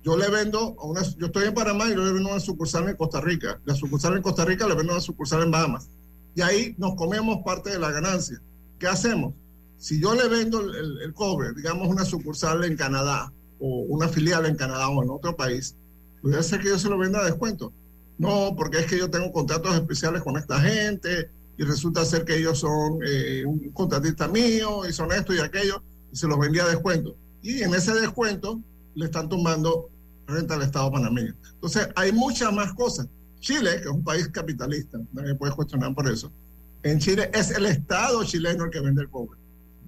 Yo 0.03 0.17
le 0.17 0.29
vendo 0.29 0.75
a 0.79 0.85
una, 0.85 1.01
yo 1.01 1.27
estoy 1.27 1.45
en 1.45 1.53
Panamá 1.53 1.85
y 1.87 1.95
yo 1.95 2.03
le 2.03 2.11
vendo 2.11 2.29
una 2.29 2.39
sucursal 2.41 2.89
en 2.89 2.97
Costa 2.97 3.21
Rica. 3.21 3.61
La 3.63 3.73
sucursal 3.73 4.17
en 4.17 4.21
Costa 4.21 4.43
Rica 4.43 4.67
le 4.67 4.75
vendo 4.75 4.91
una 4.91 5.01
sucursal 5.01 5.43
en 5.43 5.51
Bahamas. 5.51 5.87
Y 6.35 6.41
ahí 6.41 6.75
nos 6.77 6.95
comemos 6.95 7.41
parte 7.45 7.69
de 7.69 7.79
la 7.79 7.89
ganancia. 7.89 8.41
¿Qué 8.79 8.87
hacemos? 8.87 9.33
Si 9.77 10.01
yo 10.01 10.13
le 10.13 10.27
vendo 10.27 10.59
el, 10.59 11.13
cobre, 11.13 11.53
digamos 11.55 11.87
una 11.87 12.03
sucursal 12.03 12.65
en 12.65 12.75
Canadá 12.75 13.31
o 13.59 13.85
una 13.87 14.09
filial 14.09 14.45
en 14.45 14.55
Canadá 14.55 14.89
o 14.89 15.01
en 15.03 15.09
otro 15.09 15.37
país, 15.37 15.75
puede 16.21 16.43
ser 16.43 16.59
que 16.59 16.69
yo 16.69 16.79
se 16.79 16.89
lo 16.89 16.97
venda 16.97 17.21
a 17.21 17.25
descuento. 17.25 17.71
No, 18.17 18.55
porque 18.57 18.79
es 18.79 18.87
que 18.87 18.97
yo 18.97 19.09
tengo 19.09 19.31
contratos 19.31 19.73
especiales 19.73 20.21
con 20.21 20.37
esta 20.37 20.59
gente 20.59 21.31
y 21.57 21.63
resulta 21.63 22.03
ser 22.03 22.25
que 22.25 22.37
ellos 22.37 22.59
son 22.59 22.99
eh, 23.05 23.45
un 23.45 23.71
contratista 23.71 24.27
mío 24.27 24.85
y 24.87 24.91
son 24.91 25.13
esto 25.13 25.33
y 25.33 25.39
aquello 25.39 25.81
y 26.11 26.17
se 26.17 26.27
los 26.27 26.37
vendía 26.37 26.63
a 26.63 26.67
descuento. 26.67 27.15
Y 27.41 27.61
en 27.61 27.73
ese 27.73 27.93
descuento 27.93 28.61
le 28.95 29.05
están 29.05 29.29
tomando 29.29 29.89
renta 30.27 30.55
al 30.55 30.61
Estado 30.61 30.91
panameño. 30.91 31.33
Entonces, 31.53 31.89
hay 31.95 32.11
muchas 32.11 32.53
más 32.53 32.73
cosas. 32.73 33.07
Chile, 33.39 33.71
que 33.75 33.83
es 33.83 33.87
un 33.87 34.03
país 34.03 34.27
capitalista, 34.29 34.97
nadie 35.11 35.35
puede 35.35 35.53
cuestionar 35.53 35.93
por 35.93 36.07
eso. 36.07 36.31
En 36.83 36.99
Chile 36.99 37.29
es 37.33 37.51
el 37.51 37.65
Estado 37.65 38.23
chileno 38.23 38.65
el 38.65 38.71
que 38.71 38.79
vende 38.79 39.01
el 39.01 39.09
cobre. 39.09 39.39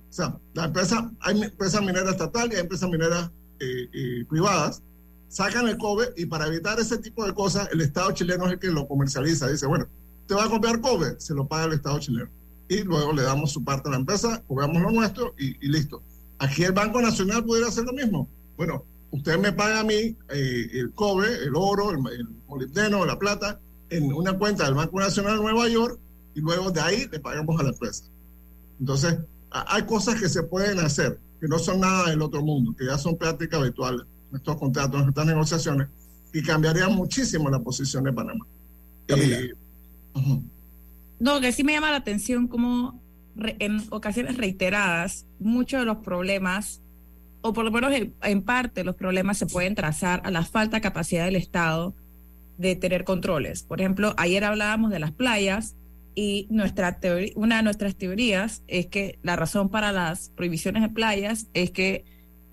O 0.10 0.14
sea, 0.14 0.38
la 0.54 0.66
empresa, 0.66 1.12
hay 1.20 1.42
empresas 1.42 1.82
mineras 1.82 2.12
estatales 2.12 2.52
y 2.52 2.56
hay 2.56 2.62
empresas 2.62 2.90
mineras 2.90 3.30
eh, 3.60 3.90
eh, 3.94 4.26
privadas, 4.30 4.82
sacan 5.28 5.68
el 5.68 5.78
cobre 5.78 6.08
y 6.16 6.26
para 6.26 6.48
evitar 6.48 6.80
ese 6.80 6.98
tipo 6.98 7.26
de 7.26 7.34
cosas, 7.34 7.70
el 7.72 7.82
Estado 7.82 8.12
chileno 8.12 8.46
es 8.46 8.54
el 8.54 8.60
que 8.60 8.68
lo 8.68 8.88
comercializa. 8.88 9.48
Dice, 9.48 9.66
bueno, 9.66 9.88
te 10.28 10.34
va 10.34 10.46
a 10.46 10.50
comprar 10.50 10.80
cobre, 10.82 11.20
se 11.20 11.34
lo 11.34 11.48
paga 11.48 11.66
el 11.66 11.74
Estado 11.74 12.00
chileno. 12.00 12.30
Y 12.68 12.84
luego 12.84 13.14
le 13.14 13.24
damos 13.24 13.52
su 13.52 13.64
parte 13.64 13.90
a 13.90 13.92
la 13.92 13.98
empresa, 13.98 14.42
cobramos 14.48 14.82
lo 14.82 14.92
nuestro 14.92 15.34
y, 15.38 15.66
y 15.66 15.70
listo. 15.70 16.02
Aquí 16.40 16.64
el 16.64 16.72
Banco 16.72 17.02
Nacional 17.02 17.44
pudiera 17.44 17.68
hacer 17.68 17.86
lo 17.86 17.94
mismo. 17.94 18.28
Bueno, 18.58 18.86
usted 19.12 19.38
me 19.40 19.52
paga 19.54 19.80
a 19.80 19.84
mí 19.84 20.16
eh, 20.30 20.70
el 20.74 20.92
cobre, 20.94 21.28
el 21.44 21.56
oro, 21.56 21.92
el, 21.92 21.98
el, 22.14 22.28
molibdeno, 22.48 23.06
la 23.06 23.18
plata, 23.18 23.60
en 23.90 24.12
una 24.12 24.38
cuenta 24.38 24.66
del 24.66 24.74
Banco 24.74 25.00
Nacional 25.00 25.38
de 25.38 25.44
Nueva 25.44 25.68
York 25.70 26.00
y 26.34 26.42
luego 26.42 26.72
de 26.72 26.82
ahí 26.82 27.08
le 27.12 27.20
pagamos 27.20 27.60
a 27.60 27.64
la 27.64 27.70
empresa. 27.70 28.06
Entonces, 28.80 29.18
hay 29.52 29.84
cosas 29.84 30.20
que 30.20 30.28
se 30.28 30.44
pueden 30.44 30.80
hacer, 30.80 31.20
que 31.40 31.48
no 31.48 31.60
son 31.60 31.80
nada 31.80 32.10
del 32.10 32.22
otro 32.22 32.44
mundo, 32.44 32.76
que 32.78 32.86
ya 32.86 32.98
son 32.98 33.18
prácticas 33.18 33.62
habituales 33.62 34.06
en 34.32 34.38
estos 34.38 34.58
contratos, 34.58 35.02
en 35.02 35.10
estas 35.10 35.26
negociaciones, 35.26 35.88
y 36.34 36.44
cambiarían 36.44 36.94
muchísimo 36.94 37.50
la 37.50 37.60
posición 37.60 38.04
de 38.04 38.12
Panamá. 38.12 38.46
Eh, 39.08 39.54
uh 40.14 40.20
-huh. 40.20 40.44
No, 41.20 41.40
que 41.40 41.54
sí 41.54 41.64
me 41.64 41.74
llama 41.74 41.92
la 41.92 41.98
atención 41.98 42.48
como 42.48 43.02
en 43.38 43.82
ocasiones 43.90 44.38
reiteradas, 44.38 45.26
muchos 45.40 45.80
de 45.80 45.86
los 45.86 45.98
problemas, 45.98 46.82
o 47.46 47.54
por 47.54 47.64
lo 47.64 47.70
menos 47.70 47.94
en, 47.94 48.42
parte 48.42 48.84
los 48.84 48.96
problemas 48.96 49.38
se 49.38 49.46
pueden 49.46 49.76
trazar 49.76 50.20
a 50.26 50.32
la 50.32 50.44
falta 50.44 50.78
de 50.78 50.82
capacidad 50.82 51.26
del 51.26 51.36
Estado 51.36 51.94
de 52.58 52.76
tener 52.76 53.04
controles. 53.04 53.62
Por 53.62 53.80
ejemplo, 53.80 54.16
ayer 54.18 54.44
hablábamos 54.44 54.90
de 54.90 54.98
las 54.98 55.12
playas 55.12 55.76
y 56.16 56.48
nuestra 56.50 56.98
una 57.36 57.58
de 57.58 57.64
nuestras 57.64 57.96
teorías 57.98 58.64
es 58.68 58.88
que 58.88 59.20
la 59.22 59.36
razón 59.36 59.70
para 59.70 59.92
las 59.92 60.30
prohibiciones 60.30 60.82
de 60.82 60.90
playas 60.90 61.48
es 61.54 61.70
que 61.70 62.04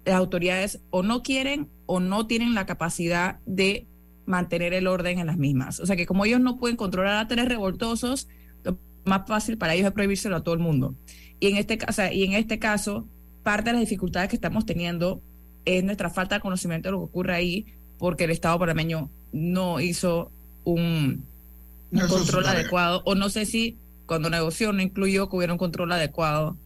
las 0.04 0.16
autoridades 0.16 0.82
o 0.90 1.02
no 1.02 1.22
quieren 1.22 1.70
o 1.86 1.98
no 1.98 2.26
tienen 2.26 2.54
la 2.54 2.66
capacidad 2.66 3.38
de 3.46 3.86
mantener 4.26 4.74
el 4.74 4.86
orden 4.86 5.18
en 5.18 5.26
las 5.26 5.38
mismas. 5.38 5.80
O 5.80 5.86
sea 5.86 5.96
que 5.96 6.04
como 6.04 6.26
ellos 6.26 6.40
no 6.42 6.58
pueden 6.58 6.76
controlar 6.76 7.16
a 7.16 7.28
tres 7.28 7.48
revoltosos, 7.48 8.28
más 9.06 9.26
fácil 9.26 9.56
para 9.56 9.72
ellos 9.72 9.86
es 9.86 9.92
prohibírselo 9.92 10.36
a 10.36 10.42
todo 10.42 10.54
el 10.54 10.60
mundo. 10.60 10.94
Y 11.40 11.46
en 11.46 11.56
este 11.56 11.78
y 12.12 12.24
en 12.24 12.34
este 12.34 12.58
caso, 12.58 13.08
parte 13.42 13.70
de 13.70 13.74
las 13.74 13.80
dificultades 13.80 14.28
que 14.28 14.36
estamos 14.36 14.66
teniendo 14.66 15.20
es 15.64 15.84
nuestra 15.84 16.10
falta 16.10 16.36
de 16.36 16.40
conocimiento 16.40 16.88
de 16.88 16.92
lo 16.92 16.98
que 16.98 17.04
ocurre 17.04 17.34
ahí, 17.34 17.66
porque 17.98 18.24
el 18.24 18.30
Estado 18.30 18.58
panameño 18.58 19.10
no 19.32 19.80
hizo 19.80 20.30
un, 20.64 21.24
un 21.90 22.00
control 22.08 22.46
adecuado, 22.46 23.02
o 23.04 23.14
no 23.14 23.28
sé 23.30 23.46
si 23.46 23.76
cuando 24.06 24.28
negoció 24.30 24.72
no 24.72 24.82
incluyó 24.82 25.28
que 25.28 25.36
hubiera 25.36 25.52
un 25.52 25.58
control 25.58 25.92
adecuado 25.92 26.56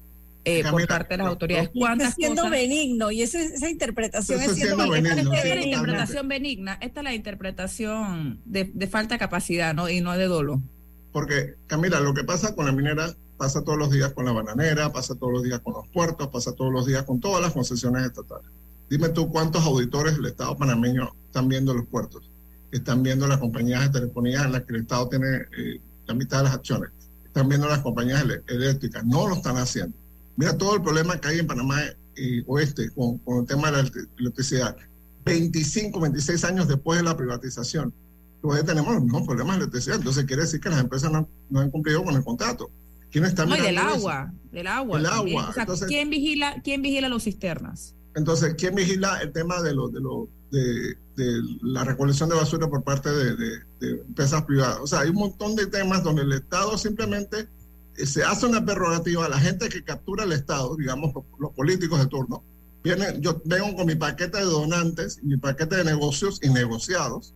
eh, 0.44 0.62
por 0.70 0.86
parte 0.86 1.14
de 1.14 1.18
las 1.18 1.26
autoridades. 1.26 1.70
¿Cuántas 1.74 2.14
siendo 2.14 2.42
cosas? 2.42 2.50
benigno 2.52 3.10
y 3.10 3.22
esa, 3.22 3.40
esa 3.40 3.68
interpretación 3.68 4.40
Eso 4.40 4.52
es 4.52 4.56
siendo 4.56 4.76
siendo 4.76 4.92
benigno. 4.92 5.16
benigno, 5.16 5.32
Esta 5.34 5.42
sí, 5.42 5.48
es 5.48 5.56
la 5.56 5.64
interpretación 5.64 6.28
benigna, 6.28 6.78
esta 6.80 7.00
es 7.00 7.04
la 7.04 7.14
interpretación 7.14 8.40
de, 8.44 8.70
de 8.72 8.86
falta 8.86 9.14
de 9.16 9.18
capacidad 9.18 9.74
¿no? 9.74 9.88
y 9.88 10.00
no 10.00 10.16
de 10.16 10.26
dolo. 10.26 10.60
Porque, 11.12 11.54
Camila, 11.66 12.00
lo 12.00 12.14
que 12.14 12.24
pasa 12.24 12.54
con 12.54 12.66
la 12.66 12.72
minera 12.72 13.14
pasa 13.36 13.62
todos 13.62 13.78
los 13.78 13.90
días 13.90 14.12
con 14.12 14.24
la 14.24 14.32
bananera, 14.32 14.92
pasa 14.92 15.14
todos 15.14 15.32
los 15.32 15.42
días 15.42 15.60
con 15.60 15.74
los 15.74 15.86
puertos, 15.88 16.28
pasa 16.28 16.52
todos 16.52 16.72
los 16.72 16.86
días 16.86 17.04
con 17.04 17.20
todas 17.20 17.42
las 17.42 17.52
concesiones 17.52 18.04
estatales. 18.06 18.50
Dime 18.88 19.08
tú 19.10 19.30
cuántos 19.30 19.64
auditores 19.64 20.14
del 20.16 20.26
Estado 20.26 20.56
panameño 20.56 21.10
están 21.26 21.48
viendo 21.48 21.74
los 21.74 21.86
puertos, 21.86 22.30
están 22.70 23.02
viendo 23.02 23.26
las 23.26 23.38
compañías 23.38 23.82
de 23.82 24.00
telefonía 24.00 24.44
en 24.44 24.52
las 24.52 24.62
que 24.62 24.74
el 24.74 24.82
Estado 24.82 25.08
tiene 25.08 25.26
eh, 25.58 25.80
la 26.06 26.14
mitad 26.14 26.38
de 26.38 26.44
las 26.44 26.54
acciones, 26.54 26.90
están 27.24 27.48
viendo 27.48 27.68
las 27.68 27.80
compañías 27.80 28.24
eléctricas, 28.46 29.04
no 29.04 29.28
lo 29.28 29.34
están 29.34 29.56
haciendo. 29.56 29.96
Mira 30.36 30.56
todo 30.56 30.76
el 30.76 30.82
problema 30.82 31.18
que 31.20 31.28
hay 31.28 31.38
en 31.40 31.46
Panamá 31.46 31.80
y 32.16 32.42
oeste 32.46 32.90
con, 32.90 33.18
con 33.18 33.40
el 33.40 33.46
tema 33.46 33.70
de 33.70 33.82
la 33.82 33.88
electri- 33.88 34.08
electricidad. 34.18 34.76
25, 35.24 35.98
26 36.00 36.44
años 36.44 36.68
después 36.68 36.98
de 36.98 37.04
la 37.04 37.16
privatización, 37.16 37.92
todavía 38.40 38.64
tenemos 38.64 38.94
los 38.94 39.02
mismos 39.02 39.22
problemas 39.26 39.56
de 39.56 39.62
electricidad. 39.62 39.96
Entonces 39.96 40.24
quiere 40.24 40.42
decir 40.42 40.60
que 40.60 40.68
las 40.70 40.80
empresas 40.80 41.10
no 41.10 41.60
han 41.60 41.70
cumplido 41.70 42.04
con 42.04 42.14
el 42.14 42.22
contrato. 42.22 42.70
¿Quién 43.10 43.24
está 43.24 43.44
No, 43.46 43.56
y 43.56 43.60
del 43.60 43.76
eso? 43.78 43.86
agua, 43.88 44.32
del 44.52 44.66
agua. 44.66 45.02
También. 45.02 45.38
agua, 45.38 45.50
O 45.50 45.52
sea, 45.52 45.62
entonces- 45.62 45.88
¿quién, 45.88 46.10
vigila, 46.10 46.60
¿Quién 46.62 46.82
vigila 46.82 47.08
los 47.08 47.24
cisternas? 47.24 47.94
Entonces, 48.14 48.54
¿quién 48.58 48.74
vigila 48.74 49.20
el 49.20 49.32
tema 49.32 49.62
de, 49.62 49.74
lo, 49.74 49.88
de, 49.88 50.00
lo, 50.00 50.28
de, 50.50 50.96
de 51.16 51.42
la 51.62 51.84
recolección 51.84 52.28
de 52.30 52.34
basura 52.34 52.68
por 52.68 52.82
parte 52.82 53.10
de, 53.10 53.36
de- 53.36 53.66
empresas 54.08 54.42
privadas? 54.44 54.78
O 54.80 54.86
sea, 54.86 55.00
hay 55.00 55.10
un 55.10 55.16
montón 55.16 55.54
de 55.54 55.66
temas 55.66 56.02
donde 56.02 56.22
el 56.22 56.32
Estado 56.32 56.76
simplemente 56.78 57.48
eh, 57.96 58.06
se 58.06 58.24
hace 58.24 58.46
una 58.46 58.64
prerrogativa 58.64 59.26
a 59.26 59.28
la 59.28 59.38
gente 59.38 59.68
que 59.68 59.84
captura 59.84 60.24
el 60.24 60.32
Estado, 60.32 60.76
digamos, 60.76 61.12
los, 61.14 61.24
los 61.38 61.52
políticos 61.52 61.98
de 62.00 62.06
turno. 62.06 62.42
Vienen, 62.82 63.20
yo 63.20 63.42
vengo 63.44 63.74
con 63.76 63.86
mi 63.86 63.96
paquete 63.96 64.38
de 64.38 64.44
donantes 64.44 65.18
y 65.22 65.26
mi 65.26 65.36
paquete 65.36 65.76
de 65.76 65.84
negocios 65.84 66.38
y 66.42 66.48
negociados. 66.48 67.34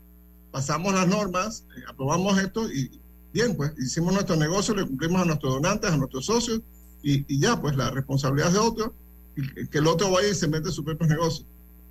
Pasamos 0.50 0.94
las 0.94 1.06
normas, 1.09 1.66
eh, 1.76 1.83
aprobamos 1.88 2.38
esto 2.38 2.70
y 2.72 2.90
bien, 3.32 3.56
pues 3.56 3.72
hicimos 3.78 4.12
nuestro 4.12 4.36
negocio, 4.36 4.74
le 4.74 4.86
cumplimos 4.86 5.22
a 5.22 5.24
nuestros 5.24 5.54
donantes, 5.54 5.90
a 5.90 5.96
nuestros 5.96 6.26
socios 6.26 6.60
y, 7.02 7.24
y 7.32 7.40
ya, 7.40 7.60
pues 7.60 7.76
la 7.76 7.90
responsabilidad 7.90 8.48
es 8.48 8.54
de 8.54 8.60
otro 8.60 8.94
y 9.36 9.66
que- 9.68 9.78
el 9.78 9.86
otro 9.86 10.10
vaya 10.10 10.28
y 10.28 10.34
se 10.34 10.48
mete 10.48 10.70
sus 10.70 10.84
propios 10.84 11.08
negocios. 11.08 11.46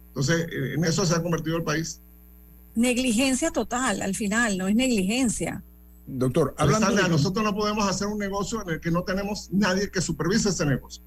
Entonces, 0.09 0.47
eh, 0.51 0.73
en 0.75 0.83
eso 0.85 1.05
se 1.05 1.15
ha 1.15 1.21
convertido 1.21 1.57
el 1.57 1.63
país. 1.63 2.01
Negligencia 2.75 3.51
total, 3.51 4.01
al 4.01 4.15
final, 4.15 4.57
no 4.57 4.67
es 4.67 4.75
negligencia. 4.75 5.63
Doctor, 6.07 6.55
hablando 6.57 6.87
Alexandra, 6.87 7.03
de- 7.03 7.09
nosotros 7.15 7.43
no 7.45 7.55
podemos 7.55 7.87
hacer 7.87 8.07
un 8.07 8.17
negocio 8.17 8.61
en 8.63 8.69
el 8.71 8.79
que 8.81 8.91
no 8.91 9.03
tenemos 9.03 9.49
nadie 9.51 9.89
que 9.91 10.01
supervise 10.01 10.49
ese 10.49 10.65
negocio. 10.65 11.03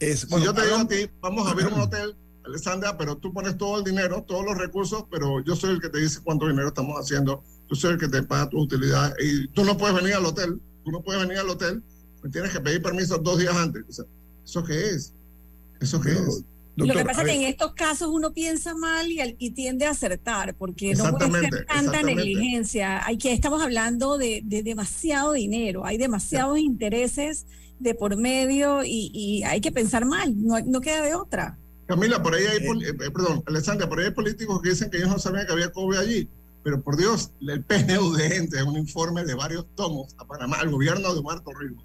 es, 0.00 0.20
Si 0.20 0.42
yo 0.42 0.52
te 0.52 0.62
digo 0.64 0.76
a 0.76 0.86
ti, 0.88 1.08
vamos 1.20 1.46
a 1.46 1.50
abrir 1.52 1.68
un 1.68 1.80
hotel, 1.80 2.16
Alessandra, 2.44 2.96
pero 2.98 3.16
tú 3.16 3.32
pones 3.32 3.56
todo 3.56 3.78
el 3.78 3.84
dinero, 3.84 4.22
todos 4.26 4.44
los 4.44 4.56
recursos, 4.58 5.04
pero 5.10 5.42
yo 5.44 5.56
soy 5.56 5.70
el 5.70 5.80
que 5.80 5.88
te 5.88 5.98
dice 5.98 6.20
cuánto 6.22 6.46
dinero 6.46 6.68
estamos 6.68 6.96
haciendo, 6.98 7.42
soy 7.72 7.92
el 7.92 7.98
que 7.98 8.08
te 8.08 8.22
paga 8.22 8.48
tus 8.48 8.62
utilidades, 8.62 9.14
y 9.24 9.48
tú 9.48 9.64
no 9.64 9.76
puedes 9.76 9.96
venir 9.96 10.14
al 10.14 10.24
hotel, 10.26 10.60
tú 10.84 10.90
no 10.90 11.02
puedes 11.02 11.22
venir 11.22 11.38
al 11.38 11.50
hotel, 11.50 11.82
me 12.22 12.30
tienes 12.30 12.52
que 12.52 12.60
pedir 12.60 12.82
permiso 12.82 13.18
dos 13.18 13.38
días 13.38 13.54
antes. 13.54 13.84
O 13.88 13.92
sea, 13.92 14.04
¿Eso 14.44 14.62
qué 14.64 14.90
es? 14.90 15.12
¿Eso 15.80 16.00
qué 16.00 16.12
No, 16.12 16.28
es? 16.28 16.44
Lo 16.76 16.94
que 16.94 17.04
pasa 17.04 17.22
es 17.22 17.28
que 17.28 17.34
en 17.34 17.42
estos 17.42 17.72
casos 17.74 18.08
uno 18.12 18.32
piensa 18.32 18.74
mal 18.74 19.06
y, 19.38 19.50
tiende 19.50 19.86
a 19.86 19.90
acertar, 19.90 20.54
porque 20.56 20.94
no 20.94 21.16
puede 21.16 21.48
ser 21.48 21.66
tanta 21.66 22.02
negligencia. 22.02 23.06
Hay 23.06 23.16
que 23.16 23.32
estamos 23.32 23.62
hablando 23.62 24.18
de, 24.18 24.42
de 24.44 24.62
demasiado 24.62 25.32
dinero, 25.32 25.86
hay 25.86 25.98
demasiados 25.98 26.58
intereses 26.58 27.46
de 27.78 27.94
por 27.94 28.16
medio 28.16 28.82
y, 28.84 29.10
y 29.14 29.42
hay 29.44 29.60
que 29.60 29.72
pensar 29.72 30.04
mal, 30.04 30.34
no, 30.36 30.58
no 30.60 30.80
queda 30.80 31.02
de 31.02 31.14
otra. 31.14 31.58
Camila, 31.86 32.22
por 32.22 32.34
ahí 32.34 32.44
hay, 32.44 32.58
Eh. 32.58 32.88
eh, 32.88 33.10
perdón, 33.10 33.42
Alessandra, 33.46 33.88
por 33.88 34.00
ahí 34.00 34.06
hay 34.06 34.12
políticos 34.12 34.60
que 34.62 34.70
dicen 34.70 34.90
que 34.90 34.96
ellos 34.98 35.10
no 35.10 35.18
sabían 35.18 35.46
que 35.46 35.52
había 35.52 35.70
COVID 35.70 35.98
allí, 35.98 36.28
pero 36.64 36.80
por 36.80 36.96
Dios, 36.96 37.30
el 37.42 37.62
PNUD 37.62 38.18
entra 38.20 38.64
un 38.64 38.78
informe 38.78 39.24
de 39.24 39.34
varios 39.34 39.66
tomos 39.76 40.14
a 40.18 40.26
Panamá, 40.26 40.56
al 40.56 40.70
gobierno 40.70 41.14
de 41.14 41.22
Marco 41.22 41.52
Río, 41.52 41.76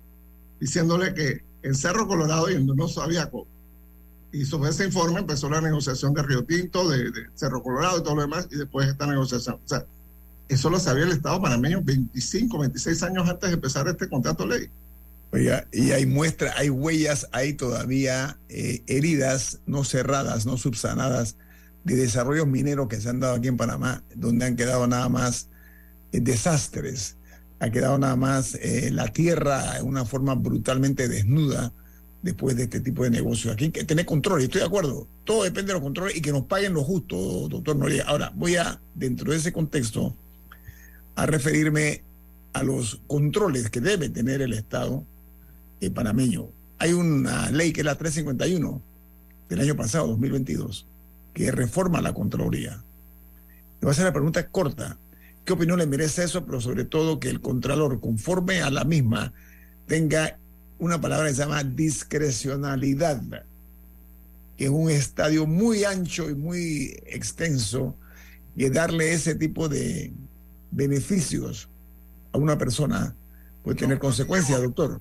diciéndole 0.59 1.13
que 1.13 1.43
en 1.61 1.75
Cerro 1.75 2.07
Colorado 2.07 2.47
no 2.59 2.87
sabía 2.87 3.29
COVID. 3.29 3.47
Y 4.31 4.45
sobre 4.45 4.69
ese 4.69 4.85
informe 4.85 5.19
empezó 5.19 5.49
la 5.49 5.59
negociación 5.59 6.13
de 6.13 6.23
Río 6.23 6.45
Tinto, 6.45 6.87
de, 6.87 7.11
de 7.11 7.27
Cerro 7.35 7.61
Colorado 7.61 7.99
y 7.99 8.03
todo 8.03 8.15
lo 8.15 8.21
demás, 8.21 8.47
y 8.49 8.55
después 8.55 8.87
esta 8.87 9.05
negociación. 9.05 9.59
O 9.65 9.67
sea, 9.67 9.85
eso 10.47 10.69
lo 10.69 10.79
sabía 10.79 11.03
el 11.03 11.11
Estado 11.11 11.41
panameño 11.41 11.81
25, 11.83 12.57
26 12.57 13.03
años 13.03 13.27
antes 13.27 13.49
de 13.49 13.55
empezar 13.55 13.87
este 13.87 14.07
contrato 14.07 14.47
ley. 14.47 14.69
Oiga, 15.31 15.67
y 15.73 15.91
hay 15.91 16.05
muestras, 16.05 16.55
hay 16.57 16.69
huellas, 16.69 17.27
hay 17.33 17.53
todavía 17.53 18.39
eh, 18.47 18.81
heridas 18.87 19.59
no 19.65 19.83
cerradas, 19.83 20.45
no 20.45 20.57
subsanadas 20.57 21.35
de 21.83 21.95
desarrollos 21.95 22.47
mineros 22.47 22.87
que 22.87 22.99
se 22.99 23.09
han 23.09 23.19
dado 23.19 23.35
aquí 23.35 23.47
en 23.47 23.57
Panamá, 23.57 24.03
donde 24.15 24.45
han 24.45 24.55
quedado 24.55 24.87
nada 24.87 25.09
más 25.09 25.49
eh, 26.11 26.19
desastres, 26.19 27.17
ha 27.59 27.69
quedado 27.69 27.97
nada 27.97 28.15
más 28.15 28.55
eh, 28.55 28.89
la 28.91 29.07
tierra 29.07 29.77
en 29.77 29.85
una 29.85 30.05
forma 30.05 30.35
brutalmente 30.35 31.07
desnuda 31.07 31.73
después 32.21 32.55
de 32.55 32.63
este 32.63 32.79
tipo 32.79 33.03
de 33.03 33.09
negocios. 33.09 33.53
Aquí 33.53 33.65
hay 33.65 33.71
que 33.71 33.83
tener 33.83 34.05
control, 34.05 34.41
estoy 34.41 34.61
de 34.61 34.67
acuerdo, 34.67 35.07
todo 35.23 35.43
depende 35.43 35.67
de 35.67 35.73
los 35.73 35.83
controles 35.83 36.15
y 36.15 36.21
que 36.21 36.31
nos 36.31 36.45
paguen 36.45 36.73
lo 36.73 36.83
justo, 36.83 37.47
doctor 37.47 37.75
Noriega. 37.75 38.05
Ahora, 38.05 38.31
voy 38.35 38.55
a, 38.55 38.79
dentro 38.95 39.31
de 39.31 39.37
ese 39.37 39.53
contexto, 39.53 40.15
a 41.15 41.25
referirme 41.25 42.03
a 42.53 42.63
los 42.63 43.01
controles 43.07 43.69
que 43.69 43.81
debe 43.81 44.09
tener 44.09 44.41
el 44.41 44.53
Estado 44.53 45.03
eh, 45.81 45.89
panameño. 45.89 46.47
Hay 46.77 46.93
una 46.93 47.51
ley 47.51 47.73
que 47.73 47.81
es 47.81 47.85
la 47.85 47.95
351 47.95 48.81
del 49.49 49.59
año 49.59 49.75
pasado, 49.75 50.07
2022, 50.07 50.85
que 51.39 51.53
reforma 51.53 52.01
la 52.01 52.13
Contraloría. 52.13 52.71
Le 52.73 53.79
voy 53.79 53.87
a 53.87 53.91
hacer 53.91 54.03
la 54.03 54.11
pregunta 54.11 54.45
corta. 54.49 54.97
¿Qué 55.45 55.53
opinión 55.53 55.79
le 55.79 55.87
merece 55.87 56.25
eso? 56.25 56.45
Pero 56.45 56.59
sobre 56.59 56.83
todo 56.83 57.17
que 57.21 57.29
el 57.29 57.39
Contralor, 57.39 58.01
conforme 58.01 58.61
a 58.61 58.69
la 58.69 58.83
misma, 58.83 59.31
tenga 59.87 60.37
una 60.79 60.99
palabra 60.99 61.29
que 61.29 61.35
se 61.35 61.39
llama 61.43 61.63
discrecionalidad, 61.63 63.21
que 64.57 64.65
es 64.65 64.69
un 64.69 64.89
estadio 64.89 65.47
muy 65.47 65.85
ancho 65.85 66.29
y 66.29 66.35
muy 66.35 66.99
extenso, 67.05 67.95
y 68.53 68.69
darle 68.69 69.13
ese 69.13 69.33
tipo 69.33 69.69
de 69.69 70.11
beneficios 70.71 71.69
a 72.33 72.37
una 72.37 72.57
persona 72.57 73.15
puede 73.63 73.77
tener 73.77 73.95
No, 73.95 74.01
consecuencias, 74.01 74.61
doctor. 74.61 74.99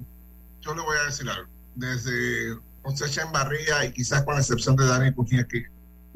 yo 0.60 0.72
le 0.72 0.82
voy 0.82 0.96
a 1.02 1.06
decir 1.06 1.28
algo. 1.28 1.50
Desde 1.74 2.56
José 2.82 3.22
Barría 3.32 3.84
y 3.86 3.92
quizás 3.92 4.22
con 4.22 4.34
la 4.34 4.40
excepción 4.40 4.76
de 4.76 4.86
Dani 4.86 5.12
Cujía, 5.12 5.44
que 5.48 5.66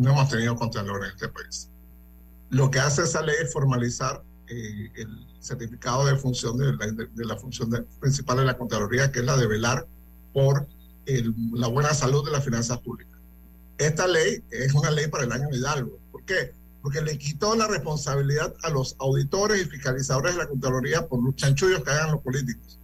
no 0.02 0.10
hemos 0.12 0.28
tenido 0.28 0.56
contralor 0.56 1.04
en 1.04 1.10
este 1.12 1.28
país. 1.28 1.68
Lo 2.50 2.70
que 2.70 2.80
hace 2.80 3.02
esa 3.02 3.22
ley 3.22 3.36
es 3.42 3.52
formalizar 3.52 4.22
eh, 4.48 4.90
el 4.96 5.26
certificado 5.40 6.04
de 6.04 6.16
función 6.16 6.58
de 6.58 6.72
la, 6.76 6.86
de, 6.86 7.06
de 7.06 7.24
la 7.24 7.36
función 7.36 7.70
de- 7.70 7.82
principal 8.00 8.36
de 8.38 8.44
la 8.44 8.58
Contraloría, 8.58 9.10
que 9.10 9.20
es 9.20 9.24
la 9.24 9.36
de 9.36 9.46
velar 9.46 9.86
por 10.32 10.66
el- 11.06 11.34
la 11.54 11.68
buena 11.68 11.94
salud 11.94 12.24
de 12.24 12.30
las 12.32 12.44
finanzas 12.44 12.78
públicas. 12.78 13.18
Esta 13.78 14.06
ley 14.06 14.42
es 14.50 14.74
una 14.74 14.90
ley 14.90 15.06
para 15.08 15.24
el 15.24 15.32
año 15.32 15.48
Hidalgo. 15.50 15.98
¿Por 16.12 16.24
qué? 16.24 16.54
Porque 16.82 17.00
le 17.00 17.16
quitó 17.16 17.54
la 17.56 17.66
responsabilidad 17.68 18.54
a 18.62 18.70
los 18.70 18.96
auditores 18.98 19.62
y 19.62 19.70
fiscalizadores 19.70 20.32
de 20.34 20.38
la 20.38 20.48
Contraloría 20.48 21.06
por 21.08 21.22
los 21.22 21.34
chanchullos 21.36 21.82
que 21.82 21.90
hagan 21.90 22.12
los 22.12 22.20
políticos. 22.20 22.78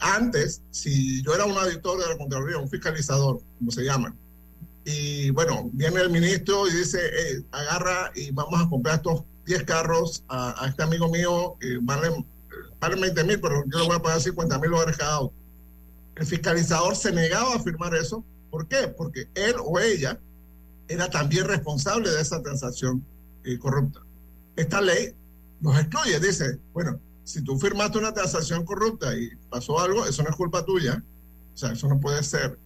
Antes, 0.00 0.62
si 0.70 1.22
yo 1.24 1.34
era 1.34 1.44
un 1.44 1.56
auditor 1.56 1.98
de 2.00 2.08
la 2.08 2.16
Contraloría, 2.18 2.58
un 2.58 2.68
fiscalizador, 2.68 3.40
como 3.58 3.70
se 3.70 3.82
llaman, 3.84 4.16
y 4.84 5.30
bueno, 5.30 5.70
viene 5.72 6.00
el 6.00 6.10
ministro 6.10 6.66
y 6.68 6.72
dice, 6.72 6.98
"Eh, 6.98 7.44
agarra 7.52 8.10
y 8.14 8.30
vamos 8.30 8.60
a 8.60 8.68
comprar 8.68 8.96
estos 8.96 9.24
10 9.44 9.64
carros 9.64 10.24
a, 10.28 10.62
a 10.62 10.68
este 10.68 10.82
amigo 10.82 11.08
mío, 11.08 11.56
que 11.60 11.78
valen, 11.82 12.26
valen 12.80 13.00
20 13.00 13.24
mil, 13.24 13.40
pero 13.40 13.64
yo 13.66 13.78
le 13.78 13.86
voy 13.86 13.96
a 13.96 14.02
pagar 14.02 14.20
50 14.20 14.58
mil 14.58 14.70
dólares 14.70 14.96
cada 14.96 15.14
auto. 15.14 15.34
El 16.16 16.26
fiscalizador 16.26 16.96
se 16.96 17.12
negaba 17.12 17.54
a 17.54 17.60
firmar 17.60 17.94
eso. 17.94 18.24
¿Por 18.50 18.66
qué? 18.66 18.88
Porque 18.88 19.28
él 19.34 19.54
o 19.64 19.78
ella 19.78 20.18
era 20.88 21.08
también 21.10 21.46
responsable 21.46 22.10
de 22.10 22.20
esa 22.20 22.42
transacción 22.42 23.04
eh, 23.44 23.58
corrupta. 23.58 24.00
Esta 24.56 24.80
ley 24.80 25.14
nos 25.60 25.78
excluye, 25.78 26.18
dice, 26.18 26.58
bueno, 26.72 27.00
si 27.24 27.42
tú 27.42 27.58
firmaste 27.58 27.98
una 27.98 28.12
transacción 28.12 28.64
corrupta 28.64 29.16
y 29.16 29.30
pasó 29.50 29.78
algo, 29.78 30.06
eso 30.06 30.22
no 30.22 30.30
es 30.30 30.36
culpa 30.36 30.64
tuya. 30.64 31.02
O 31.54 31.56
sea, 31.56 31.72
eso 31.72 31.88
no 31.88 32.00
puede 32.00 32.22
ser. 32.22 32.58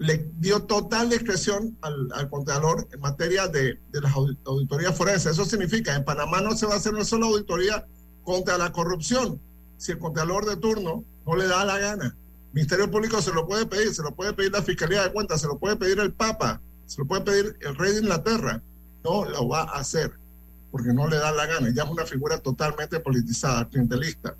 Le 0.00 0.30
dio 0.38 0.62
total 0.62 1.10
discreción 1.10 1.76
al, 1.82 2.08
al 2.14 2.30
Contralor 2.30 2.88
en 2.90 3.00
materia 3.00 3.48
de, 3.48 3.78
las 3.92 4.12
audi- 4.14 4.38
auditorías 4.46 4.96
forenses. 4.96 5.32
Eso 5.32 5.44
significa, 5.44 5.94
en 5.94 6.04
Panamá 6.04 6.40
no 6.40 6.56
se 6.56 6.64
va 6.64 6.72
a 6.74 6.76
hacer 6.78 6.94
una 6.94 7.04
sola 7.04 7.26
auditoría 7.26 7.86
contra 8.24 8.56
la 8.56 8.72
corrupción. 8.72 9.38
Si 9.76 9.92
el 9.92 9.98
Contralor 9.98 10.46
de 10.46 10.56
turno 10.56 11.04
no 11.26 11.36
le 11.36 11.46
da 11.46 11.66
la 11.66 11.78
gana. 11.78 12.06
El 12.06 12.54
Ministerio 12.54 12.90
Público 12.90 13.20
se 13.20 13.30
lo 13.32 13.46
puede 13.46 13.66
pedir, 13.66 13.94
se 13.94 14.02
lo 14.02 14.14
puede 14.14 14.32
pedir 14.32 14.52
la 14.52 14.62
Fiscalía 14.62 15.02
de 15.02 15.12
Cuentas, 15.12 15.42
se 15.42 15.46
lo 15.46 15.58
puede 15.58 15.76
pedir 15.76 16.00
el 16.00 16.12
Papa, 16.12 16.62
se 16.86 16.98
lo 17.02 17.06
puede 17.06 17.20
pedir 17.22 17.56
el 17.60 17.76
Rey 17.76 17.92
de 17.92 18.00
Inglaterra. 18.00 18.62
No 19.04 19.26
lo 19.26 19.48
va 19.48 19.62
a 19.64 19.78
hacer 19.80 20.12
porque 20.70 20.94
no 20.94 21.08
le 21.08 21.16
da 21.18 21.30
la 21.30 21.44
gana. 21.46 21.68
Ya 21.74 21.82
es 21.84 21.90
una 21.90 22.06
figura 22.06 22.38
totalmente 22.38 23.00
politizada, 23.00 23.68
clientelista. 23.68 24.34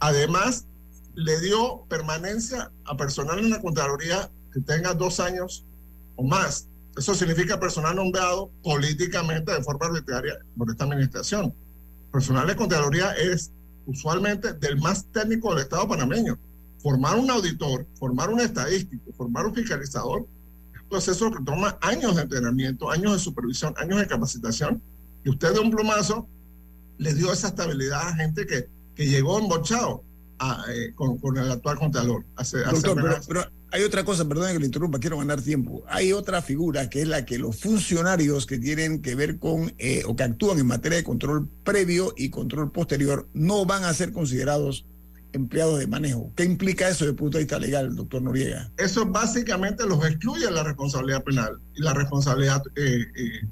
Además, 0.00 0.66
le 1.14 1.40
dio 1.40 1.84
permanencia 1.88 2.70
a 2.84 2.96
personal 2.96 3.38
en 3.38 3.50
la 3.50 3.60
Contraloría 3.62 4.30
que 4.52 4.60
tenga 4.60 4.94
dos 4.94 5.20
años 5.20 5.64
o 6.16 6.22
más. 6.22 6.68
Eso 6.96 7.14
significa 7.14 7.60
personal 7.60 7.94
nombrado 7.94 8.50
políticamente 8.62 9.52
de 9.52 9.62
forma 9.62 9.86
arbitraria 9.86 10.38
por 10.56 10.70
esta 10.70 10.84
administración. 10.84 11.54
Personal 12.10 12.46
de 12.46 12.56
Contraloría 12.56 13.12
es 13.12 13.52
usualmente 13.86 14.52
del 14.54 14.78
más 14.78 15.06
técnico 15.12 15.54
del 15.54 15.62
Estado 15.62 15.86
panameño. 15.86 16.38
Formar 16.78 17.16
un 17.16 17.30
auditor, 17.30 17.86
formar 17.98 18.30
un 18.30 18.40
estadístico, 18.40 19.12
formar 19.12 19.46
un 19.46 19.54
fiscalizador, 19.54 20.26
es 20.74 20.82
un 20.82 20.88
proceso 20.88 21.30
que 21.30 21.42
toma 21.44 21.78
años 21.80 22.16
de 22.16 22.22
entrenamiento, 22.22 22.90
años 22.90 23.12
de 23.12 23.18
supervisión, 23.18 23.74
años 23.76 23.98
de 23.98 24.06
capacitación. 24.06 24.82
Y 25.24 25.30
usted 25.30 25.52
de 25.54 25.60
un 25.60 25.70
plumazo 25.70 26.28
le 26.98 27.14
dio 27.14 27.32
esa 27.32 27.48
estabilidad 27.48 28.08
a 28.08 28.16
gente 28.16 28.46
que, 28.46 28.68
que 28.94 29.06
llegó 29.06 29.38
embochado 29.38 30.02
a, 30.38 30.64
eh, 30.68 30.92
con, 30.94 31.18
con, 31.18 31.36
el 31.36 31.50
actual 31.50 31.78
Contralor. 31.78 32.24
Hace, 32.36 32.58
Doctor, 32.58 32.74
hace 32.74 32.94
pero, 32.94 33.16
pero, 33.28 33.57
hay 33.70 33.82
otra 33.82 34.04
cosa, 34.04 34.26
perdón 34.26 34.52
que 34.52 34.58
le 34.58 34.66
interrumpa, 34.66 34.98
quiero 34.98 35.18
ganar 35.18 35.42
tiempo. 35.42 35.84
Hay 35.88 36.12
otra 36.12 36.40
figura 36.40 36.88
que 36.88 37.02
es 37.02 37.08
la 37.08 37.24
que 37.24 37.38
los 37.38 37.60
funcionarios 37.60 38.46
que 38.46 38.58
tienen 38.58 39.02
que 39.02 39.14
ver 39.14 39.38
con 39.38 39.74
eh, 39.78 40.02
o 40.06 40.16
que 40.16 40.22
actúan 40.22 40.58
en 40.58 40.66
materia 40.66 40.98
de 40.98 41.04
control 41.04 41.48
previo 41.64 42.14
y 42.16 42.30
control 42.30 42.72
posterior 42.72 43.28
no 43.34 43.66
van 43.66 43.84
a 43.84 43.92
ser 43.92 44.12
considerados 44.12 44.86
empleados 45.32 45.78
de 45.78 45.86
manejo. 45.86 46.32
¿Qué 46.34 46.44
implica 46.44 46.88
eso 46.88 47.04
desde 47.04 47.10
el 47.10 47.16
punto 47.16 47.36
de 47.36 47.44
vista 47.44 47.58
legal, 47.58 47.94
doctor 47.94 48.22
Noriega? 48.22 48.70
Eso 48.78 49.04
básicamente 49.04 49.86
los 49.86 50.02
excluye 50.06 50.46
de 50.46 50.50
la 50.50 50.62
responsabilidad 50.62 51.22
penal 51.22 51.58
y 51.74 51.82
la 51.82 51.92
responsabilidad 51.92 52.62
eh, 52.74 53.04
eh, 53.14 53.48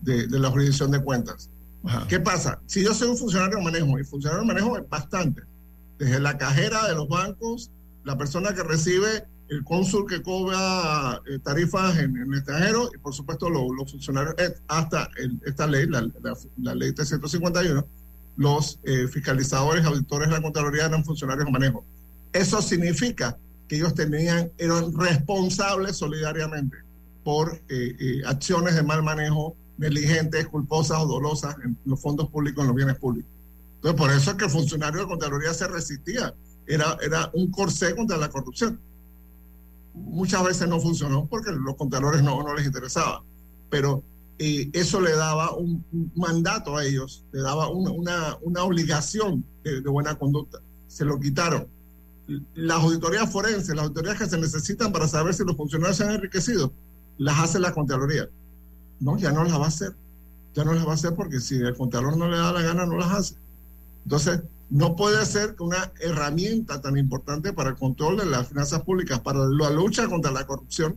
de, 0.00 0.26
de, 0.28 0.38
la 0.38 0.50
jurisdicción 0.50 0.90
de 0.90 1.02
cuentas. 1.02 1.50
Ajá. 1.84 2.06
¿Qué 2.08 2.20
pasa? 2.20 2.58
Si 2.66 2.82
yo 2.82 2.94
soy 2.94 3.10
un 3.10 3.18
funcionario 3.18 3.58
de 3.58 3.64
manejo, 3.64 3.98
y 3.98 4.04
funcionario 4.04 4.40
de 4.40 4.54
manejo 4.54 4.78
es 4.78 4.88
bastante, 4.88 5.42
desde 5.98 6.18
la 6.20 6.38
cajera 6.38 6.88
de 6.88 6.94
los 6.94 7.08
bancos, 7.08 7.70
la 8.04 8.16
persona 8.16 8.54
que 8.54 8.62
recibe 8.62 9.26
el 9.48 9.64
cónsul 9.64 10.06
que 10.06 10.22
cobra 10.22 11.22
eh, 11.26 11.38
tarifas 11.38 11.98
en, 11.98 12.16
en, 12.16 12.32
el 12.32 12.38
extranjero 12.38 12.90
y 12.94 12.98
por 12.98 13.14
supuesto 13.14 13.48
los, 13.48 13.64
los 13.76 13.90
funcionarios, 13.90 14.34
eh, 14.38 14.54
hasta 14.68 15.08
el, 15.16 15.40
esta 15.46 15.66
ley, 15.66 15.86
la, 15.86 16.02
la, 16.02 16.36
la, 16.58 16.74
ley 16.74 16.92
351, 16.92 17.86
los 18.36 18.78
eh, 18.84 19.08
fiscalizadores, 19.08 19.84
auditores 19.84 20.28
de 20.28 20.34
la 20.34 20.42
Contraloría 20.42 20.86
eran 20.86 21.04
funcionarios 21.04 21.46
de 21.46 21.52
manejo. 21.52 21.84
Eso 22.32 22.60
significa 22.60 23.38
que 23.68 23.76
ellos 23.76 23.94
tenían, 23.94 24.50
eran 24.58 24.96
responsables 24.96 25.96
solidariamente 25.96 26.76
por 27.24 27.60
eh, 27.68 28.22
acciones 28.26 28.74
de 28.74 28.82
mal 28.82 29.02
manejo 29.02 29.56
negligentes, 29.76 30.46
culposas 30.48 30.98
o 30.98 31.06
dolosas 31.06 31.56
en 31.64 31.76
los 31.84 32.00
fondos 32.00 32.28
públicos, 32.30 32.62
en 32.62 32.68
los 32.68 32.76
bienes 32.76 32.96
públicos. 32.96 33.30
Entonces, 33.76 34.00
por 34.00 34.10
eso 34.10 34.30
es 34.30 34.36
que 34.36 34.44
el 34.46 34.50
funcionario 34.50 35.00
de 35.00 35.06
Contraloría 35.06 35.54
se 35.54 35.68
resistía. 35.68 36.34
Era, 36.66 36.98
era 37.00 37.30
un 37.32 37.50
corsé 37.50 37.94
contra 37.94 38.16
la 38.16 38.28
corrupción 38.28 38.78
muchas 40.04 40.44
veces 40.44 40.68
no 40.68 40.80
funcionó 40.80 41.26
porque 41.26 41.52
los 41.52 41.76
contadores 41.76 42.22
no, 42.22 42.42
no 42.42 42.54
les 42.54 42.66
interesaba, 42.66 43.22
pero 43.70 44.02
eh, 44.38 44.70
eso 44.72 45.00
le 45.00 45.12
daba 45.12 45.54
un, 45.54 45.84
mandato 46.14 46.76
a 46.76 46.84
ellos, 46.84 47.24
le 47.32 47.40
daba 47.40 47.68
una, 47.68 48.36
una, 48.40 48.62
obligación 48.62 49.44
de, 49.64 49.80
de, 49.80 49.88
buena 49.90 50.16
conducta. 50.16 50.60
Se 50.86 51.04
lo 51.04 51.18
quitaron. 51.18 51.66
Las 52.54 52.82
auditorías 52.82 53.30
forenses, 53.30 53.74
las 53.74 53.86
auditorías 53.86 54.18
que 54.18 54.26
se 54.26 54.38
necesitan 54.38 54.92
para 54.92 55.08
saber 55.08 55.34
si 55.34 55.44
los 55.44 55.56
funcionarios 55.56 55.96
se 55.96 56.04
han 56.04 56.12
enriquecido, 56.12 56.72
las 57.16 57.38
hace 57.40 57.58
la 57.58 57.72
Contraloría. 57.72 58.28
No, 59.00 59.16
ya 59.18 59.32
no 59.32 59.44
las 59.44 59.58
va 59.58 59.64
a 59.64 59.68
hacer. 59.68 59.94
Ya 60.54 60.64
no 60.64 60.72
las 60.72 60.86
va 60.86 60.92
a 60.92 60.94
hacer 60.94 61.14
porque 61.14 61.40
si 61.40 61.56
el 61.56 61.76
contador 61.76 62.16
no 62.16 62.28
le 62.28 62.36
da 62.36 62.52
la 62.52 62.62
gana, 62.62 62.86
no 62.86 62.96
las 62.96 63.12
hace. 63.12 63.34
Entonces, 64.04 64.40
no 64.70 64.96
puede 64.96 65.24
ser 65.24 65.54
que 65.54 65.62
una 65.62 65.92
herramienta 66.00 66.80
tan 66.80 66.98
importante 66.98 67.52
para 67.52 67.70
el 67.70 67.76
control 67.76 68.18
de 68.18 68.26
las 68.26 68.48
finanzas 68.48 68.82
públicas, 68.82 69.20
para 69.20 69.40
la 69.46 69.70
lucha 69.70 70.06
contra 70.08 70.30
la 70.30 70.46
corrupción, 70.46 70.96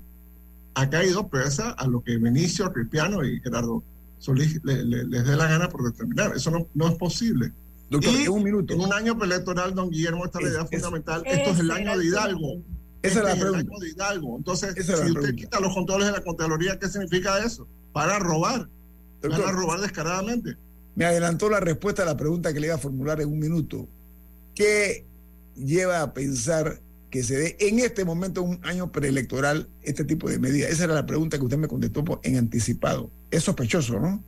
ha 0.74 0.90
caído 0.90 1.28
presa 1.28 1.72
a 1.72 1.88
lo 1.88 2.04
que 2.04 2.18
Benicio, 2.18 2.72
Cristiano 2.72 3.24
y 3.24 3.40
Gerardo 3.42 3.84
Solís 4.20 4.60
le, 4.64 4.84
le, 4.84 5.04
les 5.06 5.26
dé 5.26 5.36
la 5.36 5.48
gana 5.48 5.70
por 5.70 5.84
determinar. 5.84 6.36
Eso 6.36 6.52
no, 6.52 6.68
no 6.74 6.88
es 6.88 6.96
posible. 6.96 7.52
Doctor, 7.90 8.14
y 8.14 8.28
un 8.28 8.44
minuto. 8.44 8.74
En 8.74 8.82
un 8.82 8.94
año 8.94 9.18
electoral, 9.22 9.74
don 9.76 9.90
Guillermo, 9.90 10.26
esta 10.26 10.40
es, 10.40 10.46
la 10.46 10.52
idea 10.52 10.62
es, 10.62 10.70
fundamental. 10.70 11.24
Es, 11.26 11.38
Esto 11.40 11.50
es 11.52 11.60
el 11.60 11.72
año 11.72 11.98
de 11.98 12.06
Hidalgo. 12.06 12.62
Esa 13.02 13.20
este 13.20 13.20
es 13.20 13.24
la 13.26 13.32
pregunta. 13.32 13.60
el 13.60 13.68
año 13.68 13.80
de 13.80 13.90
Hidalgo. 13.90 14.38
Entonces, 14.38 14.74
si 14.76 14.80
usted 14.82 14.96
pregunta. 14.96 15.34
quita 15.34 15.60
los 15.60 15.74
controles 15.74 16.08
de 16.08 16.14
la 16.14 16.24
Contraloría, 16.24 16.80
¿qué 16.80 16.88
significa 16.88 17.44
eso? 17.44 17.68
Para 17.92 18.20
robar. 18.20 18.70
Doctor, 19.22 19.44
para 19.44 19.58
robar 19.58 19.82
descaradamente. 19.82 20.56
Me 20.96 21.06
adelantó 21.06 21.50
la 21.50 21.60
respuesta 21.60 22.04
a 22.04 22.06
la 22.06 22.18
pregunta 22.18 22.54
que 22.54 22.60
le 22.60 22.68
iba 22.68 22.76
a 22.76 22.80
formular 22.80 23.22
en 23.22 23.30
un 23.30 23.40
minuto. 23.40 23.88
¿Qué 24.56 25.06
lleva 25.56 26.02
a 26.02 26.14
pensar 26.14 26.82
que 27.10 27.24
se 27.24 27.38
dé 27.38 27.58
en 27.60 27.80
este 27.80 28.06
momento, 28.06 28.42
un 28.42 28.60
año 28.64 28.92
preelectoral, 28.92 29.70
este 29.84 30.04
tipo 30.04 30.30
de 30.30 30.40
medidas? 30.40 30.72
Esa 30.72 30.86
era 30.86 30.94
la 30.96 31.06
pregunta 31.06 31.38
que 31.38 31.44
usted 31.44 31.58
me 31.58 31.68
contestó 31.68 32.20
en 32.24 32.38
anticipado. 32.38 33.10
Es 33.32 33.44
sospechoso, 33.44 34.00
¿no? 34.00 34.24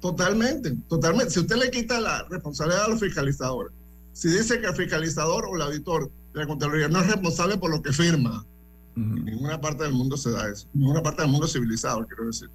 Totalmente, 0.00 0.74
totalmente. 0.88 1.30
Si 1.32 1.40
usted 1.40 1.56
le 1.56 1.70
quita 1.70 2.00
la 2.00 2.26
responsabilidad 2.28 2.86
a 2.86 2.88
los 2.88 3.00
fiscalizadores, 3.00 3.72
si 4.12 4.28
dice 4.28 4.60
que 4.60 4.66
el 4.66 4.74
fiscalizador 4.74 5.46
o 5.46 5.56
el 5.56 5.62
auditor 5.62 6.10
de 6.34 6.40
la 6.40 6.46
Contraloría 6.46 6.88
no 6.88 7.00
es 7.00 7.06
responsable 7.06 7.58
por 7.58 7.70
lo 7.70 7.82
que 7.82 7.92
firma, 7.92 8.44
uh 8.96 9.00
-huh. 9.00 9.18
en 9.18 9.24
ninguna 9.24 9.60
parte 9.60 9.84
del 9.84 9.92
mundo 9.92 10.16
se 10.16 10.30
da 10.30 10.50
eso, 10.50 10.66
en 10.74 10.80
ninguna 10.80 11.02
parte 11.02 11.22
del 11.22 11.30
mundo 11.30 11.46
civilizado, 11.46 12.06
quiero 12.06 12.26
decir, 12.26 12.48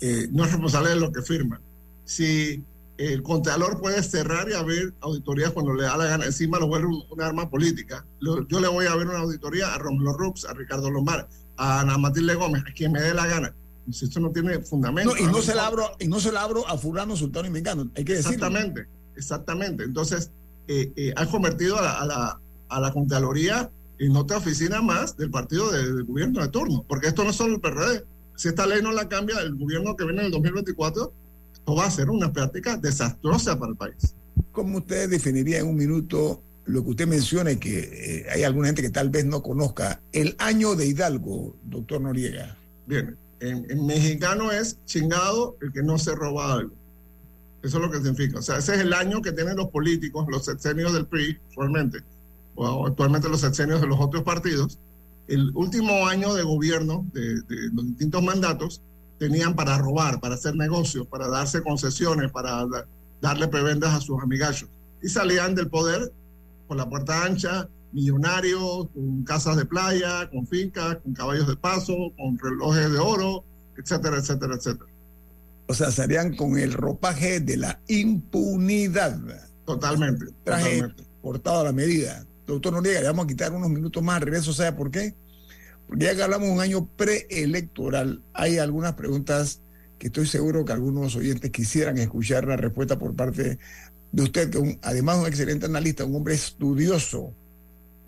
eh, 0.00 0.28
no 0.32 0.44
es 0.44 0.50
responsable 0.50 0.90
de 0.90 0.96
lo 0.96 1.12
que 1.12 1.22
firma. 1.22 1.60
Si 2.04 2.62
el 3.08 3.22
contralor 3.22 3.80
puede 3.80 4.02
cerrar 4.02 4.48
y 4.48 4.52
abrir 4.52 4.94
auditorías 5.00 5.50
cuando 5.50 5.74
le 5.74 5.84
da 5.84 5.96
la 5.96 6.04
gana. 6.04 6.24
Encima 6.24 6.58
lo 6.58 6.68
vuelve 6.68 6.88
un, 6.88 7.02
un 7.10 7.20
arma 7.20 7.50
política. 7.50 8.06
Lo, 8.20 8.46
yo 8.46 8.60
le 8.60 8.68
voy 8.68 8.86
a 8.86 8.94
ver 8.94 9.08
una 9.08 9.18
auditoría 9.18 9.74
a 9.74 9.78
Romulo 9.78 10.12
Rux, 10.12 10.44
a 10.44 10.52
Ricardo 10.52 10.90
Lombard, 10.90 11.26
a 11.56 11.80
Ana 11.80 11.98
Matilde 11.98 12.34
Gómez, 12.34 12.62
a 12.68 12.72
quien 12.72 12.92
me 12.92 13.00
dé 13.00 13.14
la 13.14 13.26
gana. 13.26 13.54
Si 13.90 14.04
esto 14.04 14.20
no 14.20 14.30
tiene 14.30 14.60
fundamento. 14.60 15.14
No, 15.14 15.20
y, 15.20 15.26
no 15.26 15.42
se 15.42 15.54
la 15.54 15.66
abro, 15.66 15.90
y 15.98 16.06
no 16.06 16.20
se 16.20 16.30
la 16.30 16.42
abro 16.42 16.66
a 16.68 16.78
Fulano, 16.78 17.16
Sultano 17.16 17.48
y 17.48 17.50
Mengano. 17.50 17.90
Hay 17.96 18.04
que 18.04 18.14
decirlo. 18.14 18.34
Exactamente, 18.34 18.86
exactamente. 19.16 19.84
Entonces, 19.84 20.30
eh, 20.68 20.92
eh, 20.94 21.12
han 21.16 21.28
convertido 21.28 21.78
a 21.78 21.82
la, 21.82 21.92
a, 21.98 22.06
la, 22.06 22.40
a 22.68 22.80
la 22.80 22.92
Contraloría 22.92 23.70
en 23.98 24.16
otra 24.16 24.36
oficina 24.36 24.80
más 24.80 25.16
del 25.16 25.30
partido 25.30 25.70
de, 25.72 25.92
de, 25.92 26.02
gobierno 26.02 26.40
de 26.40 26.48
turno. 26.48 26.84
Porque 26.86 27.08
esto 27.08 27.24
no 27.24 27.30
es 27.30 27.36
solo 27.36 27.54
el 27.56 27.60
PRD. 27.60 28.04
Si 28.36 28.48
esta 28.48 28.66
ley 28.66 28.80
no 28.80 28.92
la 28.92 29.08
cambia, 29.08 29.40
el 29.40 29.56
gobierno 29.56 29.96
que 29.96 30.04
viene 30.04 30.20
en 30.20 30.26
el 30.26 30.32
2024 30.32 31.12
esto 31.62 31.76
va 31.76 31.86
a 31.86 31.90
ser 31.92 32.10
una 32.10 32.32
práctica 32.32 32.76
desastrosa 32.76 33.56
para 33.56 33.70
el 33.70 33.76
país. 33.76 34.16
¿Cómo 34.50 34.78
usted 34.78 35.08
definiría 35.08 35.60
en 35.60 35.68
un 35.68 35.76
minuto 35.76 36.42
lo 36.64 36.82
que 36.82 36.90
usted 36.90 37.06
menciona 37.06 37.52
y 37.52 37.56
que 37.56 37.78
eh, 37.78 38.26
hay 38.30 38.42
alguna 38.42 38.66
gente 38.66 38.82
que 38.82 38.90
tal 38.90 39.10
vez 39.10 39.24
no 39.24 39.42
conozca? 39.42 40.00
El 40.10 40.34
año 40.38 40.74
de 40.74 40.86
Hidalgo, 40.86 41.54
doctor 41.62 42.00
Noriega. 42.00 42.56
Bien, 42.88 43.16
en, 43.38 43.64
en, 43.70 43.86
mexicano 43.86 44.50
es 44.50 44.76
chingado 44.86 45.56
el 45.62 45.72
que 45.72 45.84
no 45.84 45.98
se 45.98 46.16
roba 46.16 46.54
algo. 46.54 46.74
Eso 47.62 47.76
es 47.78 47.84
lo 47.84 47.90
que 47.92 47.98
significa. 47.98 48.40
O 48.40 48.42
sea, 48.42 48.58
ese 48.58 48.74
es 48.74 48.80
el 48.80 48.92
año 48.92 49.22
que 49.22 49.30
tienen 49.30 49.56
los 49.56 49.68
políticos, 49.68 50.26
los 50.28 50.44
sexenios 50.44 50.92
del 50.92 51.06
PRI, 51.06 51.38
actualmente, 51.50 52.00
o 52.56 52.88
actualmente 52.88 53.28
los 53.28 53.40
sexenios 53.40 53.80
de 53.80 53.86
los 53.86 54.00
otros 54.00 54.24
partidos. 54.24 54.80
El 55.28 55.52
último 55.54 56.08
año 56.08 56.34
de 56.34 56.42
gobierno 56.42 57.06
de, 57.12 57.40
de 57.42 57.70
los 57.72 57.86
distintos 57.86 58.20
mandatos 58.20 58.82
tenían 59.18 59.54
para 59.54 59.78
robar, 59.78 60.20
para 60.20 60.34
hacer 60.34 60.54
negocios, 60.56 61.06
para 61.06 61.28
darse 61.28 61.62
concesiones, 61.62 62.30
para 62.30 62.66
darle 63.20 63.48
prebendas 63.48 63.94
a 63.94 64.00
sus 64.00 64.20
amigachos. 64.22 64.68
Y 65.02 65.08
salían 65.08 65.54
del 65.54 65.68
poder 65.68 66.12
por 66.68 66.76
la 66.76 66.88
puerta 66.88 67.24
ancha, 67.24 67.68
millonarios, 67.92 68.88
con 68.94 69.24
casas 69.24 69.56
de 69.56 69.64
playa, 69.64 70.28
con 70.30 70.46
fincas, 70.46 70.98
con 71.02 71.12
caballos 71.12 71.46
de 71.46 71.56
paso, 71.56 71.94
con 72.16 72.38
relojes 72.38 72.90
de 72.90 72.98
oro, 72.98 73.44
etcétera, 73.76 74.18
etcétera, 74.18 74.54
etcétera. 74.54 74.90
O 75.68 75.74
sea, 75.74 75.90
salían 75.90 76.34
con 76.34 76.58
el 76.58 76.72
ropaje 76.72 77.40
de 77.40 77.56
la 77.56 77.80
impunidad. 77.88 79.18
Totalmente. 79.64 80.26
Traje 80.44 80.80
totalmente. 80.80 81.04
cortado 81.22 81.60
a 81.60 81.64
la 81.64 81.72
medida. 81.72 82.24
Doctor 82.46 82.72
Noriega, 82.72 83.00
le 83.00 83.06
vamos 83.06 83.24
a 83.24 83.28
quitar 83.28 83.52
unos 83.52 83.70
minutos 83.70 84.02
más, 84.02 84.20
regreso, 84.20 84.52
¿sabe 84.52 84.72
por 84.72 84.90
qué? 84.90 85.14
Ya 85.96 86.14
que 86.14 86.22
hablamos 86.22 86.48
de 86.48 86.54
un 86.54 86.60
año 86.60 86.86
preelectoral, 86.96 88.22
hay 88.32 88.58
algunas 88.58 88.94
preguntas 88.94 89.60
que 89.98 90.08
estoy 90.08 90.26
seguro 90.26 90.64
que 90.64 90.72
algunos 90.72 91.14
oyentes 91.16 91.50
quisieran 91.50 91.98
escuchar 91.98 92.46
la 92.46 92.56
respuesta 92.56 92.98
por 92.98 93.14
parte 93.14 93.58
de 94.10 94.22
usted, 94.22 94.50
que 94.50 94.58
un, 94.58 94.78
además 94.82 95.18
un 95.18 95.26
excelente 95.26 95.66
analista, 95.66 96.04
un 96.04 96.16
hombre 96.16 96.34
estudioso. 96.34 97.32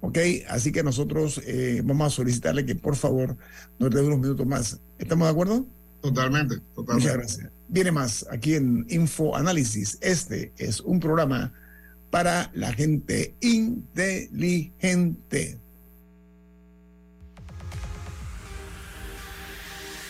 ¿Ok? 0.01 0.19
Así 0.49 0.71
que 0.73 0.83
nosotros 0.83 1.41
eh, 1.47 1.81
vamos 1.85 2.13
a 2.13 2.17
solicitarle 2.17 2.67
que 2.67 2.75
por 2.75 2.97
favor 2.97 3.37
nos 3.79 3.91
dé 3.91 4.03
unos 4.03 4.19
minutos 4.19 4.47
más. 4.47 4.81
¿Estamos 4.99 5.27
de 5.27 5.33
acuerdo? 5.33 5.65
Totalmente, 6.03 6.59
totalmente. 6.75 7.09
Muchas 7.09 7.17
gracias. 7.17 7.49
Viene 7.69 7.91
más 7.91 8.27
aquí 8.31 8.55
en 8.55 8.85
Info 8.91 9.35
Análisis. 9.35 9.97
Este 10.03 10.53
es 10.59 10.81
un 10.81 11.01
programa 11.01 11.55
para 12.11 12.51
la 12.55 12.73
gente 12.73 13.35
inteligente. 13.41 14.45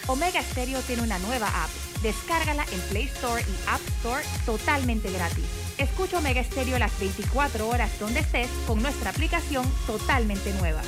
Omega 0.07 0.43
Stereo 0.43 0.81
tiene 0.83 1.03
una 1.03 1.19
nueva 1.19 1.49
app. 1.65 1.71
Descárgala 2.03 2.67
en 2.73 2.81
Play 2.91 3.05
Store 3.05 3.43
y 3.43 3.69
App 3.69 3.81
Store 3.99 4.23
totalmente 4.45 5.11
gratis. 5.11 5.45
Escucha 5.79 6.19
Omega 6.19 6.41
Estéreo 6.41 6.79
las 6.79 6.99
24 7.01 7.69
horas 7.69 7.99
donde 7.99 8.21
estés 8.21 8.49
con 8.67 8.83
nuestra 8.83 9.11
aplicación 9.11 9.65
totalmente 9.87 10.53
nueva. 10.55 10.83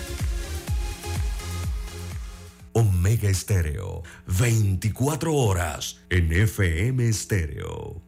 Omega 2.73 3.31
Estéreo, 3.31 4.03
24 4.27 5.35
horas 5.35 6.03
en 6.11 6.31
FM 6.31 7.09
Estéreo. 7.09 8.03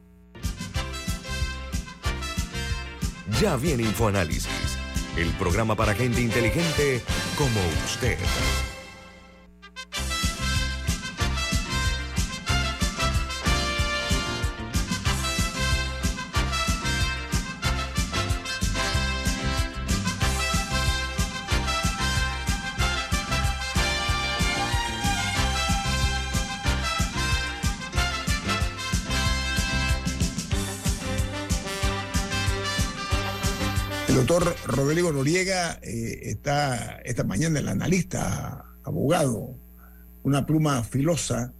Ya 3.41 3.57
viene 3.57 3.85
InfoAnálisis, 3.85 4.77
el 5.17 5.31
programa 5.33 5.75
para 5.75 5.95
gente 5.95 6.21
inteligente 6.21 7.01
como 7.39 7.61
usted. 7.87 8.19
Rodrigo 34.79 35.13
Noriega 35.13 35.81
eh, 35.83 36.21
está 36.31 37.01
esta 37.05 37.25
mañana 37.25 37.59
el 37.59 37.67
analista, 37.67 38.65
abogado, 38.85 39.57
una 40.23 40.47
pluma 40.47 40.85
filosa 40.85 41.53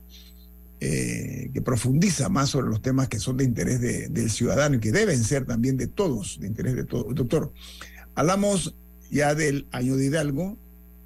eh, 0.81 1.51
que 1.53 1.61
profundiza 1.61 2.29
más 2.29 2.51
sobre 2.51 2.69
los 2.69 2.81
temas 2.81 3.09
que 3.09 3.19
son 3.19 3.37
de 3.37 3.43
interés 3.45 3.81
de- 3.81 4.09
del 4.09 4.31
ciudadano 4.31 4.77
y 4.77 4.81
que 4.81 4.93
deben 4.93 5.25
ser 5.25 5.47
también 5.47 5.77
de 5.77 5.89
todos, 5.89 6.39
de 6.39 6.47
interés 6.47 6.77
de 6.77 6.85
todos. 6.85 7.13
Doctor, 7.13 7.53
hablamos 8.15 8.77
ya 9.11 9.35
del 9.35 9.67
año 9.73 9.97
de 9.97 10.05
Hidalgo, 10.07 10.57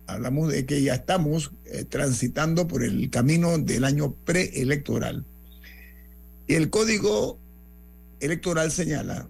hablamos 0.06 0.52
de 0.52 0.66
que 0.66 0.82
ya 0.82 0.94
estamos 0.96 1.52
eh, 1.64 1.86
transitando 1.88 2.68
por 2.68 2.84
el 2.84 3.08
camino 3.08 3.56
del 3.56 3.84
año 3.84 4.12
preelectoral. 4.12 5.24
Y 6.46 6.56
el 6.56 6.68
código 6.68 7.38
electoral 8.20 8.70
señala 8.70 9.26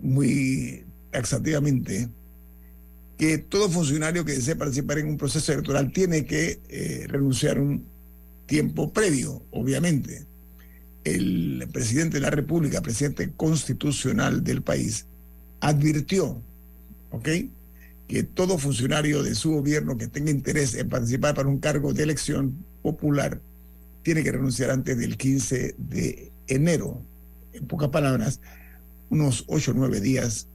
muy 0.00 0.84
taxativamente 1.10 2.08
que 3.18 3.38
todo 3.38 3.68
funcionario 3.68 4.24
que 4.24 4.32
desee 4.32 4.54
participar 4.54 4.98
en 4.98 5.08
un 5.08 5.16
proceso 5.16 5.52
electoral 5.52 5.92
tiene 5.92 6.24
que 6.24 6.60
eh, 6.68 7.04
renunciar 7.08 7.58
un 7.58 7.84
tiempo 8.46 8.92
previo, 8.92 9.42
obviamente. 9.50 10.24
El 11.04 11.68
presidente 11.72 12.18
de 12.18 12.20
la 12.20 12.30
República, 12.30 12.80
presidente 12.80 13.32
constitucional 13.32 14.44
del 14.44 14.62
país, 14.62 15.06
advirtió, 15.60 16.40
¿ok? 17.10 17.28
Que 18.06 18.22
todo 18.22 18.56
funcionario 18.56 19.22
de 19.22 19.34
su 19.34 19.50
gobierno 19.52 19.96
que 19.96 20.06
tenga 20.06 20.30
interés 20.30 20.74
en 20.74 20.88
participar 20.88 21.34
para 21.34 21.48
un 21.48 21.58
cargo 21.58 21.92
de 21.92 22.04
elección 22.04 22.64
popular 22.82 23.40
tiene 24.02 24.22
que 24.22 24.32
renunciar 24.32 24.70
antes 24.70 24.96
del 24.96 25.16
15 25.16 25.74
de 25.76 26.30
enero. 26.46 27.02
En 27.52 27.66
pocas 27.66 27.88
palabras, 27.88 28.40
unos 29.10 29.44
ocho 29.48 29.72
o 29.72 29.74
nueve 29.74 30.00
días 30.00 30.46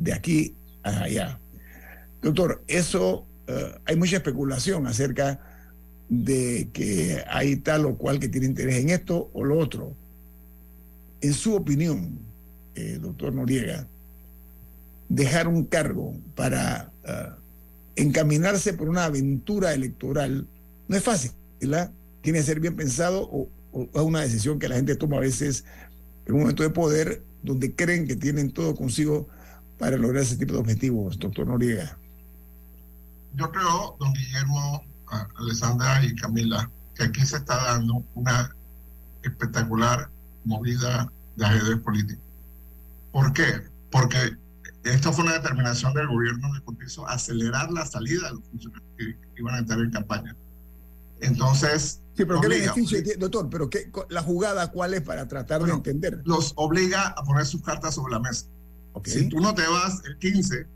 de 0.00 0.12
aquí 0.12 0.56
a 0.82 1.02
allá. 1.02 1.38
Doctor, 2.22 2.64
eso 2.66 3.26
eh, 3.46 3.78
hay 3.84 3.96
mucha 3.96 4.16
especulación 4.16 4.86
acerca 4.86 5.40
de 6.08 6.68
que 6.72 7.22
hay 7.28 7.56
tal 7.56 7.86
o 7.86 7.96
cual 7.96 8.18
que 8.18 8.28
tiene 8.28 8.46
interés 8.46 8.76
en 8.76 8.90
esto 8.90 9.30
o 9.32 9.44
lo 9.44 9.58
otro. 9.58 9.94
En 11.20 11.34
su 11.34 11.54
opinión, 11.54 12.18
eh, 12.74 12.98
doctor 13.00 13.32
Noriega, 13.32 13.86
dejar 15.08 15.46
un 15.46 15.64
cargo 15.64 16.14
para 16.34 16.90
eh, 17.04 17.28
encaminarse 17.96 18.72
por 18.72 18.88
una 18.88 19.04
aventura 19.04 19.74
electoral 19.74 20.48
no 20.88 20.96
es 20.96 21.02
fácil, 21.02 21.32
¿verdad? 21.60 21.92
Tiene 22.22 22.40
que 22.40 22.44
ser 22.44 22.60
bien 22.60 22.74
pensado 22.74 23.22
o, 23.22 23.48
o 23.72 23.82
es 23.82 24.02
una 24.02 24.22
decisión 24.22 24.58
que 24.58 24.68
la 24.68 24.76
gente 24.76 24.96
toma 24.96 25.18
a 25.18 25.20
veces 25.20 25.64
en 26.26 26.34
un 26.34 26.40
momento 26.40 26.62
de 26.62 26.70
poder 26.70 27.22
donde 27.42 27.74
creen 27.74 28.06
que 28.06 28.16
tienen 28.16 28.50
todo 28.50 28.74
consigo 28.74 29.28
para 29.80 29.96
lograr 29.96 30.22
ese 30.22 30.36
tipo 30.36 30.52
de 30.52 30.58
objetivos, 30.60 31.18
doctor 31.18 31.46
Noriega. 31.46 31.96
Yo 33.34 33.50
creo, 33.50 33.96
don 33.98 34.12
Guillermo, 34.12 34.84
Alessandra 35.38 36.04
y 36.04 36.14
Camila, 36.14 36.70
que 36.94 37.04
aquí 37.04 37.24
se 37.24 37.38
está 37.38 37.56
dando 37.64 38.04
una 38.14 38.54
espectacular 39.22 40.10
movida 40.44 41.10
de 41.36 41.44
ajedrez 41.46 41.78
político. 41.80 42.20
¿Por 43.10 43.32
qué? 43.32 43.44
Porque 43.90 44.36
esto 44.84 45.12
fue 45.12 45.24
una 45.24 45.32
determinación 45.34 45.94
del 45.94 46.08
gobierno 46.08 46.52
de 46.52 46.60
Cortizo, 46.62 47.08
acelerar 47.08 47.72
la 47.72 47.86
salida 47.86 48.28
de 48.28 48.34
los 48.34 48.44
funcionarios 48.50 48.88
que 48.98 49.16
iban 49.38 49.54
a 49.54 49.58
entrar 49.58 49.80
en 49.80 49.90
campaña. 49.90 50.36
Entonces, 51.20 52.00
Sí, 52.16 52.24
pero 52.26 52.40
¿qué 52.40 52.48
obliga- 52.48 52.72
beneficio 52.74 53.02
tiene, 53.02 53.18
doctor? 53.18 53.48
Pero 53.50 53.70
qué, 53.70 53.90
la 54.10 54.22
jugada 54.22 54.70
cuál 54.70 54.92
es 54.92 55.00
para 55.00 55.26
tratar 55.26 55.60
Bueno, 55.60 55.74
de 55.74 55.90
entender? 55.90 56.20
los 56.24 56.52
obliga 56.56 57.08
a 57.16 57.22
poner 57.24 57.46
sus 57.46 57.62
cartas 57.62 57.94
sobre 57.94 58.12
la 58.12 58.18
mesa. 58.20 58.46
Si 59.04 59.28
tú 59.28 59.40
no 59.40 59.54
te 59.54 59.66
vas 59.66 60.02
el 60.04 60.16
15, 60.18 60.66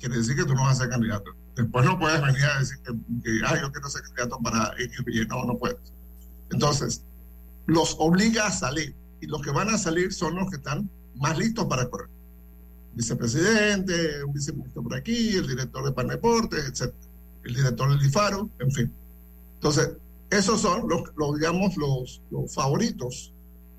quiere 0.00 0.16
decir 0.16 0.36
que 0.36 0.44
tú 0.44 0.54
no 0.54 0.62
vas 0.62 0.78
a 0.78 0.82
ser 0.82 0.90
candidato. 0.90 1.32
Después 1.56 1.84
no 1.84 1.98
puedes 1.98 2.20
venir 2.22 2.44
a 2.44 2.58
decir 2.60 2.78
que, 2.78 2.92
que, 3.22 3.40
"Ah, 3.46 3.58
yo 3.60 3.70
quiero 3.72 3.88
ser 3.88 4.02
candidato 4.02 4.38
para 4.42 4.74
Y. 4.80 5.26
No, 5.26 5.44
no 5.44 5.56
puedes. 5.58 5.76
Entonces, 6.50 7.02
los 7.66 7.96
obliga 7.98 8.46
a 8.46 8.50
salir. 8.52 8.94
Y 9.20 9.26
los 9.26 9.42
que 9.42 9.50
van 9.50 9.68
a 9.68 9.76
salir 9.78 10.12
son 10.12 10.36
los 10.36 10.48
que 10.50 10.56
están 10.56 10.88
más 11.16 11.36
listos 11.36 11.66
para 11.66 11.88
correr. 11.88 12.08
Vicepresidente, 12.94 14.24
un 14.24 14.32
viceministro 14.32 14.82
por 14.82 14.94
aquí, 14.94 15.36
el 15.36 15.46
director 15.46 15.84
de 15.84 15.92
Paneportes, 15.92 16.64
etc. 16.68 16.92
El 17.44 17.54
director 17.54 17.88
del 17.96 18.06
IFARO, 18.06 18.50
en 18.58 18.70
fin. 18.72 18.92
Entonces, 19.54 19.90
esos 20.30 20.60
son 20.60 20.88
los, 20.88 21.34
digamos, 21.38 21.76
los, 21.76 22.20
favoritos, 22.52 23.32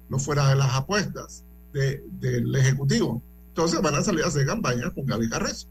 los 0.10 0.23
fuera 0.23 0.49
de 0.49 0.56
las 0.56 0.73
apuestas 0.73 1.43
de- 1.73 2.04
del 2.19 2.56
Ejecutivo. 2.56 3.21
Entonces 3.60 3.82
van 3.82 3.95
a 3.95 4.02
salir 4.02 4.24
a 4.24 4.28
hacer 4.28 4.45
campaña 4.45 4.89
con 4.91 5.06
Gaby 5.06 5.30
Carrezo. 5.30 5.67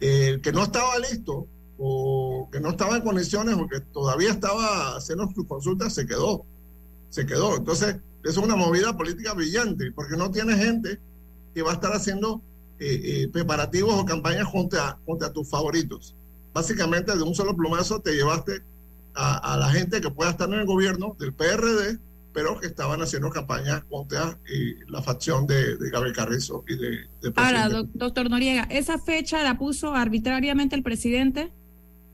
El 0.00 0.40
que 0.40 0.52
no 0.52 0.62
estaba 0.62 0.98
listo 0.98 1.46
o 1.76 2.48
que 2.50 2.60
no 2.60 2.70
estaba 2.70 2.96
en 2.96 3.02
condiciones 3.02 3.56
o 3.56 3.68
que 3.68 3.80
todavía 3.80 4.30
estaba 4.30 4.96
haciendo 4.96 5.30
sus 5.34 5.46
consultas 5.46 5.92
se 5.92 6.06
quedó. 6.06 6.46
Se 7.10 7.26
quedó. 7.26 7.58
Entonces, 7.58 7.96
es 8.24 8.38
una 8.38 8.56
movida 8.56 8.96
política 8.96 9.34
brillante 9.34 9.92
porque 9.92 10.16
no 10.16 10.30
tiene 10.30 10.56
gente 10.56 10.98
que 11.54 11.60
va 11.60 11.72
a 11.72 11.74
estar 11.74 11.92
haciendo 11.92 12.40
eh, 12.78 13.02
eh, 13.04 13.28
preparativos 13.28 14.00
o 14.00 14.06
campañas 14.06 14.48
contra, 14.50 14.98
contra 15.04 15.30
tus 15.30 15.46
favoritos. 15.46 16.14
Básicamente, 16.54 17.14
de 17.14 17.22
un 17.22 17.34
solo 17.34 17.54
plumazo 17.54 18.00
te 18.00 18.14
llevaste 18.14 18.62
a, 19.12 19.52
a 19.52 19.58
la 19.58 19.68
gente 19.68 20.00
que 20.00 20.08
pueda 20.08 20.30
estar 20.30 20.48
en 20.48 20.60
el 20.60 20.64
gobierno 20.64 21.14
del 21.18 21.34
PRD, 21.34 21.98
pero 22.32 22.60
que 22.60 22.66
estaban 22.68 23.02
haciendo 23.02 23.30
campañas 23.30 23.82
contra 23.88 24.38
eh, 24.52 24.76
la 24.88 25.02
facción 25.02 25.46
de, 25.46 25.76
de 25.76 25.90
Gabriel 25.90 26.14
Carrizo 26.14 26.64
y 26.68 26.76
de, 26.76 26.90
de 27.22 27.32
Ahora, 27.36 27.68
doctor 27.94 28.30
Noriega, 28.30 28.62
¿esa 28.70 28.98
fecha 28.98 29.42
la 29.42 29.58
puso 29.58 29.94
arbitrariamente 29.94 30.76
el 30.76 30.82
presidente? 30.82 31.52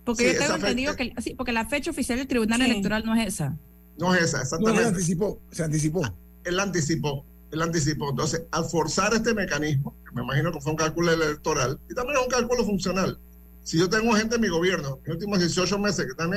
Porque 0.05 0.25
Sí, 0.29 0.33
yo 0.35 0.39
tengo 0.39 0.55
fecha- 0.55 0.69
entendido 0.71 0.97
que 0.97 1.13
sí, 1.19 1.35
porque 1.35 1.53
la 1.53 1.67
fecha 1.67 1.91
oficial 1.91 2.19
del 2.19 2.29
Tribunal 2.29 2.61
Sí. 2.63 2.71
Electoral 2.71 3.05
no 3.05 3.15
es 3.15 3.27
esa. 3.29 3.57
No 3.99 4.15
es 4.15 4.23
esa, 4.23 4.37
No, 4.39 4.43
exactamente. 4.43 4.83
se 4.83 4.89
anticipó, 4.89 5.41
se 5.51 5.65
anticipó. 5.65 6.03
él 6.45 6.61
anticipó, 6.61 7.25
él 7.51 7.63
anticipó. 7.63 8.11
Entonces, 8.11 8.43
al 8.53 8.65
forzar 8.67 9.13
este 9.15 9.35
mecanismo, 9.35 9.95
que 10.07 10.15
me 10.15 10.23
imagino 10.23 10.53
que 10.53 10.61
fue 10.61 10.73
un 10.73 10.79
cálculo 10.79 11.13
electoral, 11.13 11.79
y 11.91 11.95
también 11.95 12.19
es 12.19 12.25
un 12.25 12.31
cálculo 12.31 12.65
funcional. 12.65 13.19
Si 13.65 13.79
yo 13.79 13.89
tengo 13.91 14.13
gente 14.15 14.37
en 14.37 14.41
mi 14.43 14.49
gobierno, 14.49 15.01
en 15.05 15.09
los 15.09 15.15
últimos 15.17 15.41
18 15.41 15.79
meses 15.79 16.05
que 16.05 16.13
están 16.13 16.31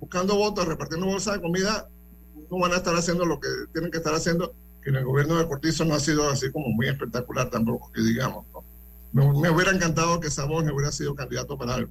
buscando 0.00 0.36
votos, 0.36 0.66
repartiendo 0.66 1.06
bolsas 1.06 1.34
de 1.34 1.40
comida, 1.42 1.88
no 2.50 2.58
van 2.58 2.72
a 2.72 2.76
estar 2.76 2.94
haciendo 2.94 3.26
lo 3.26 3.40
que 3.40 3.48
tienen 3.72 3.90
que 3.90 3.98
estar 3.98 4.14
haciendo, 4.14 4.54
que 4.82 4.90
en 4.90 4.96
el 4.96 5.04
gobierno 5.04 5.36
de 5.36 5.46
Cortizo 5.46 5.84
no 5.84 5.94
ha 5.94 6.00
sido 6.00 6.28
así 6.30 6.50
como 6.52 6.68
muy 6.68 6.88
espectacular 6.88 7.50
tampoco, 7.50 7.90
que 7.92 8.02
digamos. 8.02 8.44
¿no? 8.52 8.64
Me, 9.12 9.40
me 9.40 9.50
hubiera 9.50 9.72
encantado 9.72 10.20
que 10.20 10.30
Sabón 10.30 10.70
hubiera 10.70 10.92
sido 10.92 11.14
candidato 11.14 11.56
para 11.56 11.74
algo. 11.74 11.90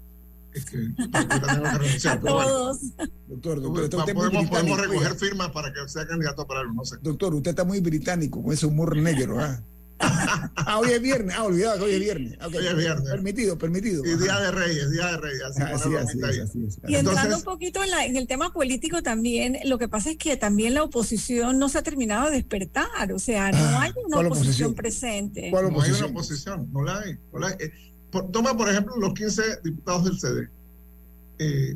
Es 0.54 0.66
que 0.66 0.78
que 0.96 1.78
renunciar, 1.78 2.22
bueno. 2.22 2.38
todos. 2.38 2.80
Doctor, 3.28 3.62
doctor, 3.62 3.84
está 3.84 3.98
usted 3.98 4.14
muy 4.14 4.24
podemos, 4.28 4.50
podemos 4.50 4.78
británico. 4.78 5.04
recoger 5.04 5.16
firmas 5.16 5.50
para 5.52 5.74
que 5.74 5.88
sea 5.90 6.08
candidato 6.08 6.48
para 6.48 6.62
algo, 6.62 6.74
no 6.74 6.86
sé. 6.86 6.96
Doctor, 7.02 7.36
usted 7.36 7.50
está 7.50 7.66
muy 7.66 7.82
británico 7.82 8.42
con 8.42 8.54
ese 8.54 8.66
humor 8.66 8.96
negro, 8.96 9.40
¿ah? 9.40 9.62
ah, 10.00 10.80
hoy 10.80 10.90
es 10.92 11.02
viernes. 11.02 11.36
Ah, 11.38 11.44
olvidado 11.44 11.78
que 11.80 11.84
hoy 11.86 11.94
es 11.94 12.00
viernes. 12.00 12.38
Hoy 12.46 12.66
es 12.68 12.76
viernes. 12.76 13.10
Permitido, 13.10 13.58
permitido. 13.58 14.04
Y 14.06 14.18
Día 14.18 14.40
de 14.40 14.52
Reyes, 14.52 14.92
Día 14.92 15.08
de 15.12 15.18
Reyes. 15.18 15.42
Así, 15.44 15.62
Así, 15.62 15.84
poner 15.84 16.00
así, 16.00 16.18
es, 16.20 16.24
así 16.50 16.66
es. 16.68 16.78
Y 16.88 16.96
entrando 16.96 17.22
Entonces- 17.22 17.38
un 17.38 17.44
poquito 17.44 17.84
en, 17.84 17.90
la- 17.92 18.06
en 18.06 18.16
el 18.18 18.28
tema 18.28 18.52
político 18.52 19.02
también, 19.02 19.58
lo 19.66 19.78
que 19.78 19.88
pasa 19.88 20.12
es 20.12 20.18
que 20.18 20.36
también 20.38 20.74
la 20.74 20.84
oposición 20.84 21.58
no 21.60 21.70
se 21.70 21.78
ha 21.78 21.82
terminado 21.84 22.30
de 22.30 22.36
despertar, 22.38 23.12
o 23.14 23.20
sea, 23.20 23.52
no 23.52 23.58
Ah, 23.58 23.84
hay 23.84 23.92
una 24.06 24.16
¿cuál 24.18 24.26
oposición, 24.28 24.72
oposición? 24.72 24.76
presente. 24.76 25.48
¿Cuál 25.50 25.64
No 25.64 25.70
hay 25.70 25.76
oposición? 25.76 26.10
una 26.12 26.20
oposición, 26.20 26.70
no 26.74 26.84
la 26.84 27.00
hay. 27.00 27.18
no 27.32 27.40
la 27.40 27.48
hay. 27.48 27.54
Eh, 27.60 27.72
por- 28.12 28.32
toma, 28.32 28.56
por 28.58 28.70
ejemplo, 28.70 28.96
los 28.98 29.14
15 29.14 29.42
diputados 29.64 30.04
del 30.06 30.20
CD. 30.20 30.50
Eh, 31.40 31.76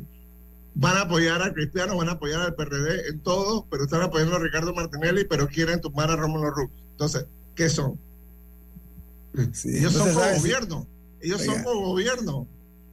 van 0.74 0.96
a 0.96 1.00
apoyar 1.02 1.42
a 1.42 1.52
Cristiano, 1.52 1.96
van 1.96 2.08
a 2.08 2.12
apoyar 2.12 2.40
al 2.42 2.54
PRD 2.54 3.08
en 3.08 3.20
todo, 3.20 3.66
pero 3.70 3.84
están 3.84 4.02
apoyando 4.02 4.36
a 4.36 4.38
Ricardo 4.38 4.72
Martinelli, 4.74 5.24
pero 5.24 5.48
quieren 5.48 5.80
tumbar 5.80 6.10
a 6.10 6.16
Rómulo 6.16 6.50
Rux. 6.50 6.72
Entonces, 6.92 7.26
¿qué 7.54 7.68
son? 7.68 7.98
Sí, 9.52 9.76
ellos 9.76 9.92
son 9.92 10.12
co-gobierno. 10.12 10.86
Ellos 11.20 11.42
son 11.42 11.62
co-gobierno. 11.62 12.48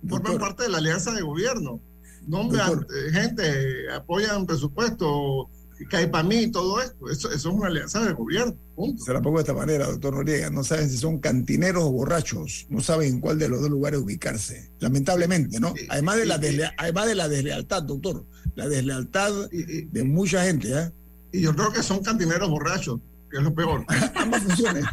Forman 0.08 0.38
parte 0.38 0.64
de 0.64 0.70
la 0.70 0.78
alianza 0.78 1.12
de 1.12 1.22
gobierno. 1.22 1.80
Nombran 2.28 2.86
gente, 3.12 3.90
apoyan 3.92 4.46
presupuesto, 4.46 5.50
cae 5.90 6.08
para 6.08 6.28
mí 6.28 6.52
todo 6.52 6.82
esto. 6.82 7.10
Eso, 7.10 7.30
eso, 7.30 7.50
es 7.50 7.56
una 7.56 7.68
alianza 7.68 8.04
de 8.04 8.14
gobierno. 8.14 8.56
Se 8.98 9.14
la 9.14 9.22
pongo 9.22 9.38
de 9.38 9.44
esta 9.44 9.54
manera, 9.54 9.88
doctor 9.88 10.14
Noriega. 10.14 10.50
No 10.50 10.64
saben 10.64 10.90
si 10.90 10.98
son 10.98 11.20
cantineros 11.20 11.84
o 11.84 11.92
borrachos. 11.92 12.68
No 12.70 12.82
saben 12.82 13.16
en 13.16 13.20
cuál 13.22 13.40
de 13.40 13.50
los 13.50 13.62
dos 13.62 13.70
lugares 13.70 14.00
ubicarse. 14.00 14.72
Lamentablemente, 14.80 15.60
¿no? 15.60 15.74
además, 15.90 16.18
de 16.18 16.26
la 16.26 16.74
además 16.78 17.08
de 17.08 17.16
la 17.16 17.28
deslealtad, 17.28 17.84
doctor. 17.84 18.26
La 18.56 18.68
deslealtad 18.68 19.50
de 19.50 20.04
mucha 20.04 20.44
gente. 20.44 20.70
¿eh? 20.72 20.92
Y 21.32 21.42
yo 21.42 21.56
creo 21.56 21.72
que 21.72 21.84
son 21.84 22.04
cantineros 22.04 22.50
borrachos, 22.50 23.00
que 23.30 23.38
es 23.38 23.44
lo 23.44 23.54
peor. 23.54 23.86
Ambas 24.16 24.44
funciones. 24.44 24.86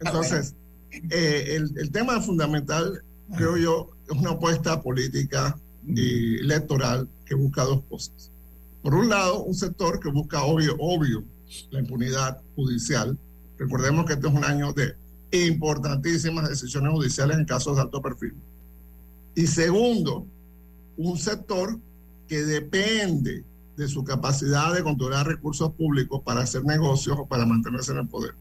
Entonces, 0.00 0.54
eh, 1.10 1.56
el, 1.56 1.76
el, 1.78 1.90
tema 1.90 2.20
fundamental, 2.20 3.02
creo 3.36 3.56
yo, 3.56 3.90
es 4.08 4.16
una 4.16 4.30
apuesta 4.30 4.82
política 4.82 5.58
y 5.86 6.38
electoral 6.38 7.08
que 7.24 7.34
busca 7.34 7.64
dos 7.64 7.82
cosas. 7.88 8.30
Por 8.82 8.94
un 8.94 9.08
lado, 9.08 9.42
un 9.44 9.54
sector 9.54 10.00
que 10.00 10.10
busca 10.10 10.42
obvio, 10.44 10.76
obvio, 10.78 11.24
la 11.70 11.80
impunidad 11.80 12.40
judicial. 12.54 13.18
Recordemos 13.58 14.06
que 14.06 14.14
este 14.14 14.28
es 14.28 14.34
un 14.34 14.44
año 14.44 14.72
de 14.72 14.94
importantísimas 15.30 16.48
decisiones 16.48 16.92
judiciales 16.92 17.38
en 17.38 17.44
casos 17.44 17.76
de 17.76 17.82
alto 17.82 18.00
perfil. 18.00 18.34
Y 19.34 19.46
segundo, 19.46 20.26
un 20.96 21.18
sector 21.18 21.78
que 22.26 22.42
depende 22.42 23.44
de 23.76 23.88
su 23.88 24.04
capacidad 24.04 24.74
de 24.74 24.82
controlar 24.82 25.26
recursos 25.26 25.72
públicos 25.72 26.20
para 26.24 26.40
hacer 26.40 26.64
negocios 26.64 27.16
o 27.18 27.26
para 27.26 27.46
mantenerse 27.46 27.92
en 27.92 27.98
el 27.98 28.08
poder. 28.08 28.34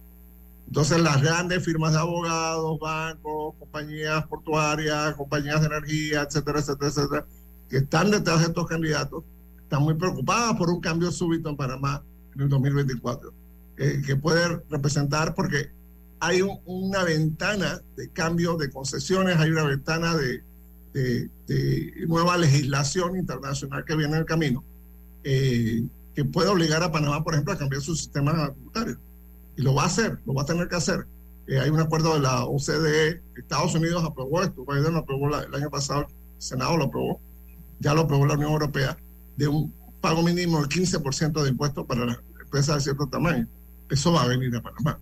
Entonces 0.67 0.99
las 0.99 1.21
grandes 1.21 1.63
firmas 1.63 1.93
de 1.93 1.99
abogados, 1.99 2.77
bancos, 2.79 3.55
compañías 3.57 4.27
portuarias, 4.27 5.15
compañías 5.15 5.61
de 5.61 5.67
energía, 5.67 6.23
etcétera, 6.23 6.59
etcétera, 6.59 6.89
etcétera, 6.89 7.25
que 7.69 7.77
están 7.77 8.11
detrás 8.11 8.39
de 8.39 8.47
estos 8.47 8.67
candidatos, 8.67 9.23
están 9.61 9.83
muy 9.83 9.93
preocupadas 9.93 10.57
por 10.57 10.69
un 10.69 10.81
cambio 10.81 11.09
súbito 11.11 11.49
en 11.49 11.55
Panamá 11.55 12.03
en 12.35 12.41
el 12.41 12.49
2024, 12.49 13.33
eh, 13.77 14.01
que 14.05 14.17
puede 14.17 14.61
representar 14.69 15.33
porque 15.35 15.71
hay 16.19 16.41
una 16.65 17.03
ventana 17.05 17.81
de 17.95 18.09
cambio 18.09 18.57
de 18.57 18.69
concesiones, 18.69 19.37
hay 19.37 19.51
una 19.51 19.63
ventana 19.63 20.15
de, 20.15 20.43
nueva 22.07 22.37
legislación 22.37 23.15
internacional 23.17 23.85
que 23.85 23.95
viene 23.95 24.13
en 24.13 24.19
el 24.19 24.25
camino, 24.25 24.63
eh, 25.23 25.83
que 26.15 26.25
puede 26.25 26.49
obligar 26.49 26.81
a 26.81 26.91
Panamá, 26.91 27.23
por 27.23 27.35
ejemplo, 27.35 27.53
a 27.53 27.57
cambiar 27.57 27.83
su 27.83 27.95
sistema 27.95 28.51
tributario 28.51 28.97
y 29.57 29.63
lo 29.63 29.73
va 29.73 29.83
a 29.83 29.87
hacer, 29.87 30.19
lo 30.25 30.33
va 30.33 30.43
a 30.43 30.45
tener 30.45 30.69
que 30.69 30.75
hacer. 30.75 31.05
Eh, 31.47 31.59
hay 31.59 31.69
un 31.69 31.79
acuerdo 31.79 32.13
de 32.13 32.19
la 32.21 32.45
OCDE, 32.45 33.21
Estados 33.35 33.73
Unidos 33.73 34.03
aprobó 34.05 34.43
esto, 34.43 34.63
Biden 34.63 34.93
lo 34.93 34.99
aprobó 34.99 35.35
el 35.35 35.53
año 35.53 35.69
pasado, 35.69 36.01
el 36.01 36.41
Senado 36.41 36.77
lo 36.77 36.85
aprobó, 36.85 37.19
ya 37.79 37.93
lo 37.93 38.01
aprobó 38.01 38.25
la 38.25 38.35
Unión 38.35 38.51
Europea, 38.51 38.97
de 39.35 39.47
un 39.47 39.73
pago 39.99 40.21
mínimo 40.21 40.59
del 40.59 40.69
15% 40.69 41.41
de 41.41 41.49
impuestos 41.49 41.85
para 41.85 42.05
las 42.05 42.19
empresas 42.39 42.75
de 42.75 42.81
cierto 42.81 43.07
tamaño. 43.07 43.47
Eso 43.89 44.11
va 44.11 44.23
a 44.23 44.27
venir 44.27 44.55
a 44.55 44.61
Panamá. 44.61 44.99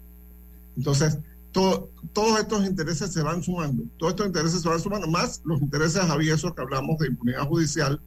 Entonces, 0.77 1.17
todo, 1.51 1.89
todos 2.13 2.39
estos 2.39 2.65
intereses 2.65 3.11
se 3.11 3.21
van 3.21 3.43
sumando, 3.43 3.83
todos 3.97 4.13
estos 4.13 4.27
intereses 4.27 4.61
se 4.61 4.69
van 4.69 4.79
sumando, 4.79 5.07
más 5.07 5.41
los 5.45 5.61
intereses 5.61 6.03
aviesos 6.03 6.53
que 6.53 6.61
hablamos 6.61 6.97
de 6.99 7.07
impunidad 7.07 7.47
judicial 7.47 7.99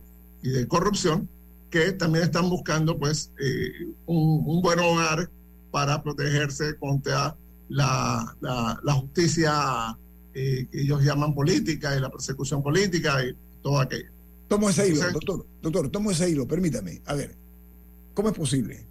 y 0.42 0.50
de 0.50 0.68
corrupción, 0.68 1.28
que 1.70 1.92
también 1.92 2.24
están 2.24 2.48
buscando 2.48 2.98
pues 2.98 3.32
eh, 3.38 3.92
un, 4.06 4.42
un 4.46 4.62
buen 4.62 4.78
hogar 4.78 5.28
para 5.70 6.02
protegerse 6.02 6.76
contra 6.78 7.36
la, 7.68 8.36
la, 8.40 8.92
justicia 8.94 9.96
eh, 10.34 10.66
que 10.70 10.80
ellos 10.80 11.02
llaman 11.02 11.34
política 11.34 11.96
y 11.96 12.00
la 12.00 12.10
persecución 12.10 12.62
política 12.62 13.22
y 13.24 13.36
todo 13.62 13.80
aquello. 13.80 14.10
Tomo 14.48 14.70
ese 14.70 14.88
hilo, 14.88 15.02
doctor, 15.12 15.46
doctor, 15.60 15.90
tomo 15.90 16.10
ese 16.10 16.30
hilo, 16.30 16.48
permítame. 16.48 17.02
A 17.04 17.14
ver, 17.14 17.36
¿cómo 18.14 18.30
es 18.30 18.34
posible 18.34 18.86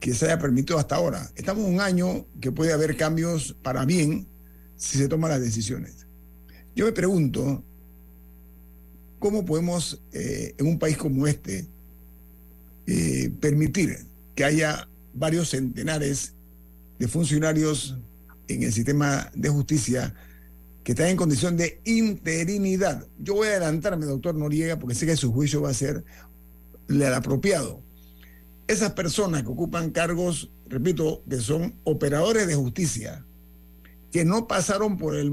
que 0.00 0.12
se 0.12 0.26
haya 0.26 0.38
permitido 0.38 0.78
hasta 0.78 0.96
ahora? 0.96 1.30
Estamos 1.36 1.64
en 1.66 1.74
un 1.74 1.80
año 1.80 2.26
que 2.40 2.50
puede 2.50 2.72
haber 2.72 2.96
cambios 2.96 3.54
para 3.62 3.84
bien 3.84 4.26
si 4.74 4.98
se 4.98 5.08
toman 5.08 5.30
las 5.30 5.40
decisiones. 5.40 6.06
Yo 6.74 6.84
me 6.84 6.92
pregunto, 6.92 7.64
¿cómo 9.20 9.44
podemos 9.44 10.02
eh, 10.12 10.54
en 10.58 10.66
un 10.66 10.78
país 10.78 10.96
como 10.96 11.26
este 11.26 11.68
eh, 12.86 13.30
permitir 13.40 14.06
que 14.34 14.44
haya 14.44 14.88
varios 15.16 15.50
centenares 15.50 16.34
de 16.98 17.08
funcionarios 17.08 17.96
en 18.48 18.62
el 18.62 18.72
sistema 18.72 19.30
de 19.34 19.48
justicia 19.48 20.14
que 20.84 20.92
están 20.92 21.08
en 21.08 21.16
condición 21.16 21.56
de 21.56 21.80
interinidad. 21.84 23.06
Yo 23.18 23.34
voy 23.34 23.48
a 23.48 23.52
adelantarme, 23.52 24.06
doctor 24.06 24.36
Noriega, 24.36 24.78
porque 24.78 24.94
sé 24.94 25.04
que 25.04 25.16
su 25.16 25.32
juicio 25.32 25.60
va 25.62 25.70
a 25.70 25.74
ser 25.74 26.04
el 26.88 27.02
apropiado. 27.12 27.82
Esas 28.68 28.92
personas 28.92 29.42
que 29.42 29.48
ocupan 29.48 29.90
cargos, 29.90 30.50
repito, 30.68 31.24
que 31.28 31.38
son 31.38 31.74
operadores 31.84 32.46
de 32.46 32.54
justicia, 32.54 33.24
que 34.12 34.24
no 34.24 34.46
pasaron 34.46 34.96
por, 34.96 35.16
el, 35.16 35.32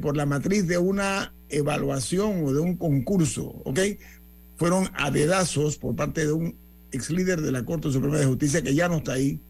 por 0.00 0.16
la 0.16 0.26
matriz 0.26 0.66
de 0.66 0.78
una 0.78 1.32
evaluación 1.48 2.44
o 2.44 2.52
de 2.52 2.60
un 2.60 2.76
concurso, 2.76 3.62
¿ok? 3.64 3.78
Fueron 4.56 4.88
a 4.94 5.10
dedazos 5.10 5.76
por 5.76 5.94
parte 5.94 6.26
de 6.26 6.32
un 6.32 6.56
ex 6.92 7.10
líder 7.10 7.40
de 7.40 7.52
la 7.52 7.64
Corte 7.64 7.90
Suprema 7.90 8.18
de 8.18 8.26
Justicia, 8.26 8.62
que 8.62 8.74
ya 8.74 8.88
no 8.88 8.96
está 8.96 9.12
ahí, 9.12 9.40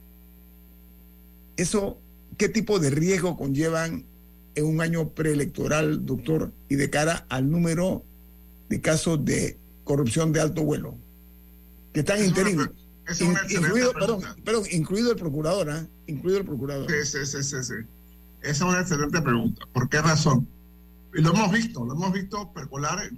¿eso 1.56 1.98
qué 2.36 2.48
tipo 2.48 2.78
de 2.78 2.90
riesgo 2.90 3.36
conllevan 3.36 4.04
en 4.54 4.64
un 4.64 4.80
año 4.80 5.10
preelectoral, 5.10 6.04
doctor, 6.04 6.52
y 6.68 6.76
de 6.76 6.90
cara 6.90 7.26
al 7.28 7.50
número 7.50 8.04
de 8.68 8.80
casos 8.80 9.24
de 9.24 9.58
corrupción 9.84 10.32
de 10.32 10.40
alto 10.40 10.62
vuelo? 10.62 10.96
Que 11.92 12.00
están 12.00 12.24
interinos. 12.24 12.70
incluido, 13.50 13.92
perdón, 13.92 14.22
perdón, 14.44 14.64
incluido 14.70 15.12
el 15.12 15.16
procurador, 15.16 15.70
¿eh? 15.70 15.86
Incluido 16.06 16.40
el 16.40 16.44
procurador. 16.44 16.90
Sí, 16.90 17.24
sí, 17.24 17.42
sí, 17.42 17.42
sí, 17.42 17.74
Esa 18.42 18.50
es 18.50 18.60
una 18.62 18.80
excelente 18.80 19.20
pregunta. 19.20 19.64
¿Por 19.72 19.88
qué 19.88 20.00
razón? 20.00 20.46
Y 21.14 21.22
lo 21.22 21.32
hemos 21.32 21.52
visto, 21.52 21.84
lo 21.84 21.94
hemos 21.94 22.12
visto 22.12 22.52
percolar 22.52 23.02
eh, 23.04 23.10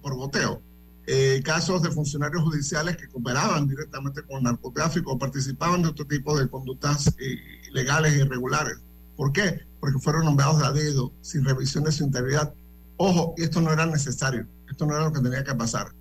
por 0.00 0.14
goteo. 0.14 0.62
Eh, 1.08 1.40
casos 1.44 1.82
de 1.82 1.92
funcionarios 1.92 2.42
judiciales 2.42 2.96
que 2.96 3.06
cooperaban 3.06 3.68
directamente 3.68 4.22
con 4.22 4.38
el 4.38 4.42
narcotráfico 4.42 5.12
o 5.12 5.18
participaban 5.18 5.82
de 5.82 5.88
otro 5.88 6.04
tipo 6.04 6.36
de 6.36 6.48
conductas 6.48 7.14
eh, 7.20 7.38
ilegales 7.70 8.14
e 8.14 8.24
irregulares. 8.24 8.78
¿Por 9.16 9.32
qué? 9.32 9.60
Porque 9.78 10.00
fueron 10.00 10.24
nombrados 10.24 10.58
de 10.58 10.66
a 10.66 10.72
dedo, 10.72 11.12
sin 11.20 11.44
revisión 11.44 11.84
de 11.84 11.92
su 11.92 12.02
integridad. 12.02 12.52
Ojo, 12.96 13.34
esto 13.36 13.60
no 13.60 13.72
era 13.72 13.86
necesario, 13.86 14.48
esto 14.68 14.84
no 14.84 14.96
era 14.96 15.04
lo 15.04 15.12
que 15.12 15.20
tenía 15.20 15.44
que 15.44 15.54
pasar. 15.54 15.92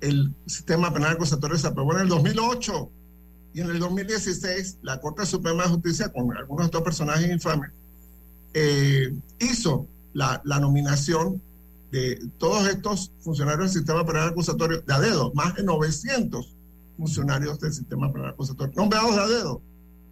El 0.00 0.34
sistema 0.46 0.90
penal 0.90 1.12
acusatorio 1.12 1.58
se 1.58 1.66
aprobó 1.66 1.94
en 1.94 2.00
el 2.02 2.08
2008 2.08 2.90
y 3.52 3.60
en 3.60 3.70
el 3.70 3.78
2016 3.78 4.78
la 4.80 5.00
Corte 5.00 5.26
Suprema 5.26 5.64
de 5.64 5.68
Justicia, 5.68 6.10
con 6.10 6.34
algunos 6.34 6.64
de 6.64 6.66
estos 6.66 6.82
personajes 6.82 7.30
infames, 7.30 7.72
eh, 8.54 9.14
hizo 9.38 9.86
la, 10.14 10.40
la 10.44 10.58
nominación 10.60 11.42
de 11.90 12.20
todos 12.38 12.68
estos 12.68 13.12
funcionarios 13.20 13.72
del 13.72 13.80
sistema 13.80 14.04
penal 14.04 14.28
acusatorio 14.28 14.80
de 14.82 14.94
a 14.94 15.00
dedo, 15.00 15.32
más 15.34 15.54
de 15.54 15.62
900 15.62 16.56
funcionarios 16.96 17.60
del 17.60 17.72
sistema 17.72 18.12
penal 18.12 18.30
acusatorio, 18.30 18.74
nombrados 18.76 19.14
de 19.16 19.22
a 19.22 19.26
dedo, 19.26 19.62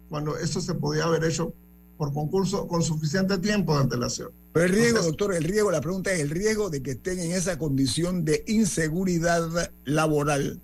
cuando 0.09 0.37
eso 0.37 0.61
se 0.61 0.73
podía 0.75 1.05
haber 1.05 1.23
hecho 1.23 1.53
por 1.97 2.13
concurso 2.13 2.67
con 2.67 2.83
suficiente 2.83 3.37
tiempo 3.37 3.75
de 3.75 3.83
antelación. 3.83 4.31
Pero 4.53 4.65
el 4.65 4.71
riesgo, 4.71 5.01
doctor, 5.01 5.33
el 5.33 5.43
riesgo, 5.43 5.71
la 5.71 5.81
pregunta 5.81 6.11
es 6.13 6.19
el 6.19 6.29
riesgo 6.29 6.69
de 6.69 6.81
que 6.81 6.91
estén 6.91 7.19
en 7.19 7.31
esa 7.31 7.57
condición 7.57 8.23
de 8.23 8.43
inseguridad 8.47 9.71
laboral. 9.83 10.61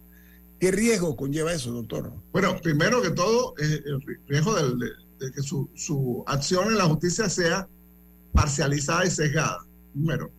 ¿Qué 0.60 0.72
riesgo 0.72 1.16
conlleva 1.16 1.54
eso, 1.54 1.72
doctor? 1.72 2.14
Bueno, 2.32 2.56
primero 2.62 3.02
que 3.02 3.12
todo, 3.12 3.56
el 3.58 4.02
riesgo 4.28 4.54
de, 4.54 4.86
de, 5.20 5.32
que 5.32 5.42
su, 5.42 5.70
su 5.76 6.24
acción 6.28 6.68
en 6.68 6.78
la 6.78 6.86
justicia 6.86 7.30
sea 7.30 7.68
parcializada 8.34 9.06
y 9.06 9.12
sesgada. 9.12 9.66
Primero 9.94 10.32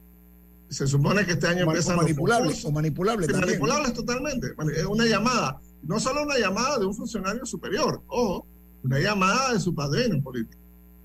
se 0.72 0.86
supone 0.86 1.24
que 1.26 1.32
este 1.32 1.46
año 1.46 1.64
empiezan 1.64 1.96
manipulables 1.96 2.64
o 2.64 2.72
manipulables 2.72 3.28
manipulables 3.30 3.92
totalmente. 3.92 4.54
Es 4.74 4.84
una 4.84 5.04
llamada. 5.04 5.60
No 5.82 6.00
solo 6.00 6.22
una 6.22 6.38
llamada 6.38 6.78
de 6.78 6.86
un 6.86 6.94
funcionario 6.94 7.44
superior 7.44 8.02
ojo 8.06 8.46
una 8.82 8.98
llamada 8.98 9.52
de 9.52 9.60
su 9.60 9.74
padrino 9.74 10.20
político. 10.22 10.60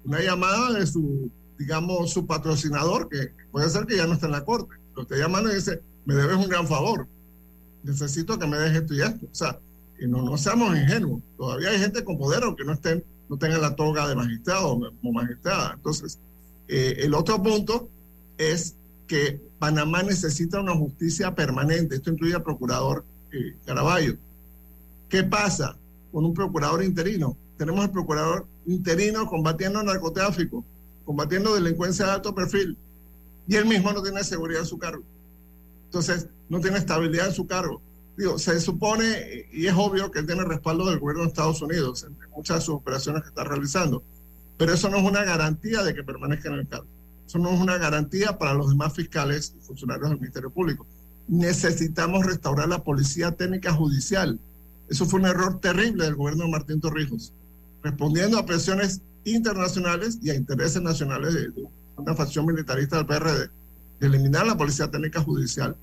Una 0.05 0.22
llamada 0.22 0.80
de 0.80 0.88
su 0.88 1.30
digamos 1.59 2.11
su 2.11 2.26
patrocinador 2.26 3.09
que 3.09 3.34
puede 3.51 3.70
ser 3.70 3.86
que 3.86 3.97
ya 3.97 4.07
no 4.07 4.13
esté 4.13 4.28
en 4.28 4.32
la 4.32 4.45
corte. 4.45 4.76
Lo 4.95 5.01
está 5.01 5.18
llamando 5.18 5.51
y 5.51 5.55
dice 5.55 5.82
me 6.05 6.15
debes 6.15 6.38
un 6.38 6.47
gran 6.47 6.68
favor. 6.68 7.07
Necesito 7.84 8.39
que 8.39 8.47
me 8.47 8.57
dejes 8.57 8.82
esto 8.82 8.93
y 8.93 9.01
esto 9.01 9.26
o 9.30 9.36
sea 9.36 9.59
que 9.99 10.07
no, 10.07 10.22
no 10.22 10.38
seamos 10.38 10.78
ingenuos. 10.78 11.22
Todavía 11.38 11.72
hay 11.72 11.80
gente 11.80 12.05
con 12.05 12.18
poder 12.18 12.43
aunque 12.43 12.63
no 12.63 12.72
estén 12.72 13.03
no 13.28 13.38
tengan 13.38 13.61
la 13.61 13.76
toga 13.76 14.07
de 14.07 14.15
magistrado 14.15 14.80
o 15.03 15.11
magistrada. 15.11 15.74
Entonces 15.76 16.20
eh, 16.70 16.99
el 16.99 17.13
otro 17.13 17.43
punto 17.43 17.89
es 18.38 18.76
que 19.07 19.41
Panamá 19.59 20.03
necesita 20.03 20.59
una 20.59 20.75
justicia 20.75 21.33
permanente. 21.33 21.95
Esto 21.95 22.11
incluye 22.11 22.35
al 22.35 22.43
procurador 22.43 23.05
eh, 23.31 23.55
Caraballo. 23.65 24.15
¿Qué 25.09 25.23
pasa 25.23 25.77
con 26.11 26.25
un 26.25 26.33
procurador 26.33 26.83
interino? 26.83 27.37
Tenemos 27.57 27.85
el 27.85 27.91
procurador 27.91 28.45
interino 28.65 29.25
combatiendo 29.25 29.81
narcotráfico 29.81 30.63
combatiendo 31.07 31.55
delincuencia 31.55 32.05
de 32.05 32.11
alto 32.11 32.35
perfil 32.35 32.77
y 33.47 33.55
él 33.55 33.65
mismo 33.65 33.93
no 33.93 34.03
tiene 34.03 34.25
seguridad 34.25 34.63
en 34.63 34.67
su 34.67 34.77
cargo. 34.77 35.03
Entonces, 35.85 36.27
no 36.49 36.59
tiene 36.59 36.79
estabilidad 36.79 37.27
en 37.27 37.33
su 37.33 37.47
cargo. 37.47 37.81
Se 38.35 38.59
supone, 38.59 39.45
y 39.53 39.67
es 39.67 39.73
obvio 39.73 40.11
que 40.11 40.19
él 40.19 40.25
tiene 40.25 40.43
respaldo 40.43 40.89
del 40.89 40.99
gobierno 40.99 41.23
de 41.23 41.29
Estados 41.29 41.61
Unidos 41.61 42.03
en 42.03 42.17
muchas 42.35 42.57
de 42.57 42.61
sus 42.61 42.75
operaciones 42.75 43.21
que 43.21 43.29
está 43.29 43.45
realizando, 43.45 44.03
pero 44.57 44.73
eso 44.73 44.89
no 44.89 44.97
es 44.97 45.03
una 45.03 45.23
garantía 45.23 45.81
de 45.81 45.93
que 45.93 46.03
permanezca 46.03 46.49
en 46.49 46.55
el 46.55 46.67
cargo. 46.67 46.87
Eso 47.28 47.39
no 47.39 47.51
es 47.51 47.59
una 47.59 47.78
garantía 47.78 48.38
para 48.38 48.53
los 48.53 48.69
demás 48.69 48.93
fiscales 48.93 49.53
y 49.57 49.61
funcionarios 49.61 50.09
del 50.09 50.19
Ministerio 50.19 50.49
Público. 50.49 50.88
Necesitamos 51.28 52.25
restaurar 52.25 52.69
la 52.69 52.82
policía 52.82 53.34
técnica 53.34 53.73
judicial. 53.73 54.39
Eso 54.89 55.05
fue 55.05 55.19
un 55.19 55.25
error 55.25 55.59
terrible 55.59 56.05
del 56.05 56.15
gobierno 56.15 56.45
de 56.45 56.51
Martín 56.51 56.80
Torrijos, 56.80 57.34
respondiendo 57.84 58.38
a 58.38 58.45
presiones 58.45 59.01
internacionales 59.25 60.19
y 60.21 60.30
a 60.30 60.36
intereses 60.36 60.82
nacionales 60.82 61.34
de, 61.34 61.51
una 61.97 62.15
facción 62.15 62.45
militarista 62.45 62.95
del 62.95 63.05
PRD, 63.05 63.49
de 63.99 64.07
eliminar 64.07 64.47
la 64.47 64.55
policía 64.55 64.89
técnica 64.89 65.21
judicial. 65.21 65.75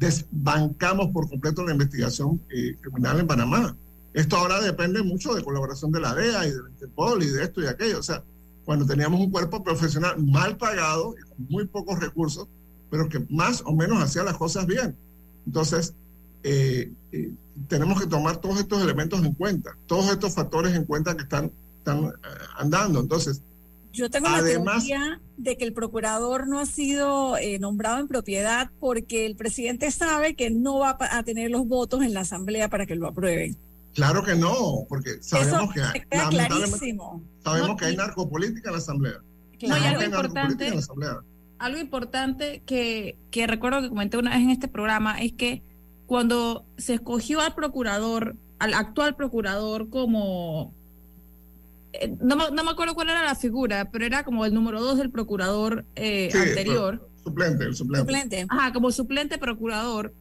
Desbancamos 0.00 1.10
por 1.12 1.28
completo 1.28 1.64
la 1.64 1.70
investigación 1.70 2.40
eh, 2.50 2.74
criminal 2.80 3.20
en 3.20 3.28
Panamá. 3.28 3.76
Esto 4.12 4.36
ahora 4.36 4.60
depende 4.60 5.04
mucho 5.04 5.34
de 5.34 5.44
colaboración 5.44 5.92
de 5.92 6.00
la 6.00 6.16
DEA 6.16 6.48
y 6.48 6.50
del 6.50 6.68
Interpol 6.68 7.22
y 7.22 7.28
de 7.28 7.44
esto 7.44 7.62
y 7.62 7.66
aquello. 7.66 8.00
O 8.00 8.02
sea, 8.02 8.24
cuando 8.64 8.86
teníamos 8.86 9.20
un 9.20 9.30
cuerpo 9.30 9.62
profesional 9.62 10.22
mal 10.22 10.56
pagado 10.56 11.14
con 11.28 11.46
muy 11.48 11.66
pocos 11.66 12.00
recursos, 12.00 12.48
pero 12.90 13.08
que 13.08 13.24
más 13.28 13.62
o 13.66 13.74
menos 13.74 14.02
hacía 14.02 14.22
las 14.22 14.36
cosas 14.36 14.66
bien. 14.66 14.96
Entonces, 15.46 15.94
eh, 16.42 16.90
eh, 17.12 17.30
tenemos 17.68 18.00
que 18.00 18.06
tomar 18.06 18.38
todos 18.38 18.58
estos 18.60 18.82
elementos 18.82 19.24
en 19.24 19.34
cuenta, 19.34 19.76
todos 19.86 20.10
estos 20.10 20.34
factores 20.34 20.74
en 20.74 20.84
cuenta 20.84 21.16
que 21.16 21.22
están, 21.22 21.50
están 21.78 22.06
eh, 22.06 22.10
andando. 22.56 23.00
Entonces, 23.00 23.42
yo 23.92 24.10
tengo 24.10 24.28
la 24.28 24.42
teoría 24.42 25.20
de 25.36 25.56
que 25.56 25.64
el 25.64 25.72
procurador 25.72 26.48
no 26.48 26.58
ha 26.58 26.66
sido 26.66 27.36
nombrado 27.60 28.00
en 28.00 28.08
propiedad 28.08 28.70
porque 28.80 29.24
el 29.24 29.36
presidente 29.36 29.88
sabe 29.92 30.34
que 30.34 30.50
no 30.50 30.80
va 30.80 30.98
a 30.98 31.22
tener 31.22 31.50
los 31.52 31.68
votos 31.68 32.02
en 32.02 32.12
la 32.12 32.20
asamblea 32.20 32.68
para 32.68 32.86
que 32.86 32.96
lo 32.96 33.06
aprueben. 33.06 33.56
Claro 33.94 34.24
que 34.24 34.34
no, 34.34 34.84
porque 34.88 35.22
sabemos 35.22 35.72
que 35.72 35.80
hay, 35.80 36.02
sabemos 37.44 37.76
que 37.76 37.84
hay 37.86 37.96
narcopolítica 37.96 38.70
en 38.70 38.72
la 38.72 38.78
asamblea. 38.78 39.20
Claro. 39.58 39.84
algo 39.86 40.02
importante, 40.02 40.72
algo 41.58 41.78
importante 41.78 42.62
que, 42.66 43.16
que 43.30 43.46
recuerdo 43.46 43.82
que 43.82 43.88
comenté 43.88 44.18
una 44.18 44.30
vez 44.30 44.40
en 44.40 44.50
este 44.50 44.68
programa 44.68 45.20
es 45.22 45.32
que 45.32 45.62
cuando 46.06 46.66
se 46.76 46.94
escogió 46.94 47.40
al 47.40 47.54
procurador, 47.54 48.36
al 48.58 48.74
actual 48.74 49.14
procurador 49.14 49.88
como 49.88 50.74
eh, 52.00 52.14
no, 52.20 52.50
no, 52.50 52.64
me 52.64 52.70
acuerdo 52.70 52.94
cuál 52.94 53.10
era 53.10 53.22
la 53.22 53.34
figura, 53.34 53.90
pero 53.90 54.04
era 54.04 54.24
como 54.24 54.44
el 54.44 54.52
número 54.52 54.80
dos 54.80 54.98
del 54.98 55.10
procurador 55.10 55.84
eh, 55.94 56.30
anterior. 56.34 57.08
Suplente, 57.22 57.64
el 57.64 57.74
suplente. 57.74 58.12
suplente. 58.12 58.46
Ajá, 58.48 58.72
como 58.72 58.90
suplente 58.90 59.38
procurador, 59.38 60.12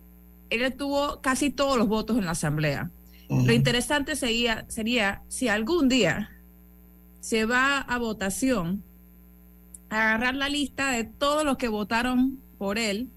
él 0.50 0.74
tuvo 0.76 1.20
casi 1.22 1.50
todos 1.50 1.78
los 1.78 1.88
votos 1.88 2.18
en 2.18 2.26
la 2.26 2.32
asamblea. 2.32 2.92
Lo 3.30 3.52
interesante 3.52 4.16
sería, 4.16 4.66
sería 4.68 5.24
si 5.28 5.48
algún 5.48 5.90
día 5.90 6.30
se 7.24 7.46
va 7.46 7.78
a 7.80 7.98
votación, 8.00 8.84
agarrar 9.90 10.36
la 10.36 10.50
lista 10.50 10.92
de 10.92 11.06
todos 11.06 11.46
los 11.46 11.56
que 11.56 11.70
votaron 11.70 12.38
por 12.58 12.78
él 12.78 13.08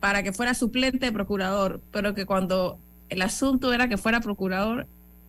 para 0.00 0.22
que 0.22 0.32
fuera 0.32 0.54
suplente 0.54 1.04
de 1.04 1.12
procurador, 1.12 1.82
pero 1.92 2.14
que 2.14 2.24
cuando 2.24 2.78
el 3.10 3.20
asunto 3.20 3.74
era 3.74 3.90
que 3.90 3.98
fuera 3.98 4.22
procurador, 4.22 4.86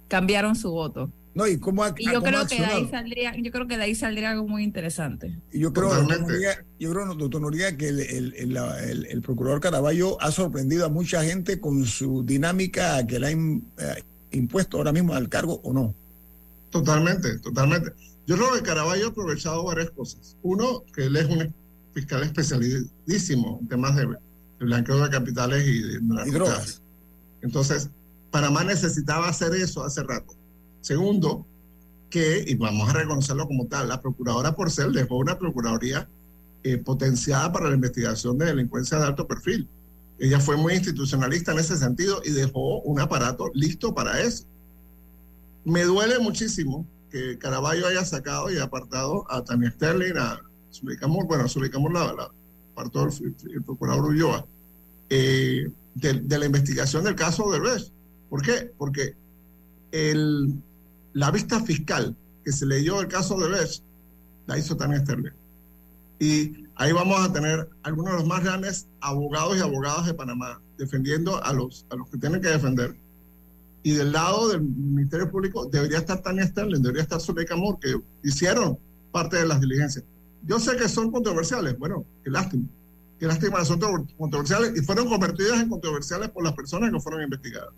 cambiaron 0.08 0.56
su 0.56 0.72
voto. 0.72 1.12
No, 1.34 1.48
y 1.48 1.60
cómo 1.60 1.86
yo 1.98 2.24
creo 2.24 2.48
que 2.48 2.60
de 2.60 2.66
ahí 2.66 2.88
saldría, 2.90 3.36
yo 3.36 3.52
creo 3.52 3.68
que 3.68 3.76
de 3.76 3.84
ahí 3.84 3.94
saldría 3.96 4.32
algo 4.32 4.48
muy 4.48 4.64
interesante. 4.64 5.38
Y 5.52 5.60
yo 5.60 5.74
creo, 5.74 5.94
doctor 5.94 6.22
Noriega, 6.22 6.64
yo 6.80 6.94
creo, 6.94 7.14
doctor 7.14 7.42
Noriega, 7.42 7.76
que 7.76 7.90
el, 7.90 8.00
el, 8.00 9.06
el, 9.06 9.22
procurador 9.22 9.60
Caraballo 9.60 10.16
ha 10.22 10.32
sorprendido 10.32 10.86
a 10.86 10.90
mucha 10.90 11.26
gente 11.26 11.60
con 11.60 11.84
su 11.84 12.24
dinámica 12.24 13.06
que 13.06 13.20
le 13.20 13.28
ha 13.28 13.32
eh, 13.32 14.04
impuesto 14.32 14.78
ahora 14.78 14.94
mismo 14.94 15.14
al 15.14 15.28
cargo 15.28 15.60
o 15.62 15.74
no. 15.74 15.94
Totalmente, 16.76 17.40
totalmente. 17.40 17.94
Yo 18.28 18.36
creo 18.36 18.52
que 18.52 18.62
Caraballo 18.62 19.06
ha 19.06 19.10
aprovechado 19.10 19.64
varias 19.64 19.92
cosas. 19.92 20.36
Uno, 20.44 20.84
que 20.94 21.06
él 21.06 21.16
es 21.16 21.26
un 21.26 21.56
fiscal 21.94 22.22
especialísimo 22.22 23.60
en 23.62 23.68
temas 23.70 23.96
de, 23.96 24.14
blanqueo 24.60 25.02
de 25.02 25.10
capitales 25.10 25.66
y, 25.66 25.82
de, 25.82 26.02
y 26.26 26.32
drogas. 26.32 26.82
Entonces, 27.42 27.90
Panamá 28.30 28.66
necesitaba 28.66 29.30
hacer 29.30 29.56
eso 29.56 29.86
hace 29.86 30.04
rato 30.04 30.36
Segundo, 30.82 31.48
que, 32.10 32.44
y 32.46 32.56
vamos 32.56 32.90
a 32.90 32.94
reconocerlo 32.94 33.48
como 33.48 33.68
tal, 33.68 33.88
la 33.88 34.02
procuradora 34.02 34.54
Porcel 34.54 34.92
dejó 34.92 35.16
una 35.16 35.40
procuraduría 35.40 36.10
eh, 36.64 36.78
potenciada 36.78 37.54
para 37.54 37.70
la 37.70 37.76
investigación 37.76 38.38
de 38.38 38.48
delincuencia 38.48 39.00
de 39.00 39.06
alto 39.06 39.26
perfil. 39.26 39.70
Ella 40.20 40.42
fue 40.42 40.58
muy 40.58 40.74
institucionalista 40.74 41.54
en 41.54 41.60
ese 41.60 41.78
sentido 41.78 42.22
y 42.26 42.32
dejó 42.32 42.82
un 42.82 43.00
aparato 43.00 43.50
listo 43.54 43.96
para 43.96 44.20
eso. 44.20 44.46
Me 45.66 45.84
duele 45.84 46.20
muchísimo 46.20 46.88
que 47.10 47.38
Caraballo 47.38 47.88
haya 47.88 48.06
sacado 48.06 48.52
y 48.52 48.60
apartado 48.60 49.26
a 49.30 49.44
Tania 49.44 49.72
Sterling, 49.72 50.18
a 50.18 50.42
bueno, 51.28 51.48
Zulicamur 51.48 51.94
la, 51.94 52.14
la 52.14 52.32
apartó 52.74 53.08
el, 53.08 53.64
procurador 53.64 54.06
Ulloa, 54.06 54.46
eh, 55.10 55.72
de, 55.96 56.14
de, 56.14 56.40
la 56.40 56.46
investigación 56.46 57.04
del 57.04 57.16
caso 57.16 57.50
de 57.50 57.60
Derbez. 57.60 57.92
¿Por 58.30 58.42
qué? 58.42 58.72
Porque 58.78 59.16
el, 59.92 60.62
la 61.14 61.32
vista 61.32 61.62
fiscal 61.62 62.16
que 62.44 62.52
se 62.52 62.66
leyó 62.66 63.02
el 63.02 63.08
caso 63.08 63.40
de 63.40 63.50
Bech 63.50 63.82
la 64.46 64.58
hizo 64.58 64.76
también 64.76 65.04
Sterling. 65.04 65.32
Y 66.20 66.66
ahí 66.76 66.92
vamos 66.92 67.20
a 67.20 67.32
tener 67.32 67.70
algunos 67.84 68.14
de 68.14 68.20
los 68.20 68.28
más 68.28 68.44
grandes 68.44 68.88
abogados 69.02 69.58
y 69.58 69.62
abogadas 69.62 70.06
de 70.06 70.14
Panamá 70.14 70.62
defendiendo 70.78 71.44
a 71.44 71.54
los 71.54 71.86
que 72.12 72.18
tienen 72.18 72.42
que 72.42 72.50
defender. 72.50 72.96
Y 73.86 73.92
del 73.92 74.14
lado 74.14 74.48
del 74.48 74.62
Ministerio 74.62 75.30
Público 75.30 75.68
debería 75.68 76.00
estar 76.00 76.20
Tania 76.20 76.48
Sterling, 76.48 76.82
debería 76.82 77.04
estar 77.04 77.22
Zuleika 77.22 77.56
Moore, 77.56 77.78
que 77.80 77.96
hicieron 78.24 78.80
parte 79.12 79.38
de 79.38 79.46
las 79.46 79.62
diligencias. 79.62 80.04
Yo 80.42 80.60
sé 80.60 80.76
que 80.76 80.90
son 80.90 81.12
controversiales, 81.12 81.78
bueno, 81.78 82.04
qué 82.24 82.32
lástima. 82.32 82.66
Qué 83.20 83.28
lástima, 83.28 83.64
son 83.64 83.80
controversiales 84.18 84.76
y 84.76 84.84
fueron 84.84 85.08
convertidas 85.08 85.62
en 85.62 85.70
controversiales 85.70 86.30
por 86.30 86.44
las 86.44 86.54
personas 86.54 86.92
que 86.92 87.00
fueron 87.00 87.22
investigadas, 87.22 87.70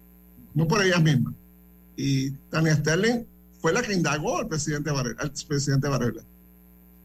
no 0.53 0.65
por 0.65 0.81
ellas 0.81 1.03
mismas. 1.03 1.33
Y 1.97 2.31
Tania 2.51 2.77
Sterling 2.77 3.25
fue 3.59 3.73
la 3.73 3.81
que 3.81 3.91
indagó 3.91 4.37
al 4.37 4.47
presidente 4.47 4.89
Varela. 4.91 5.17
Al 5.19 5.33
presidente 5.45 5.89
Varela. 5.89 6.23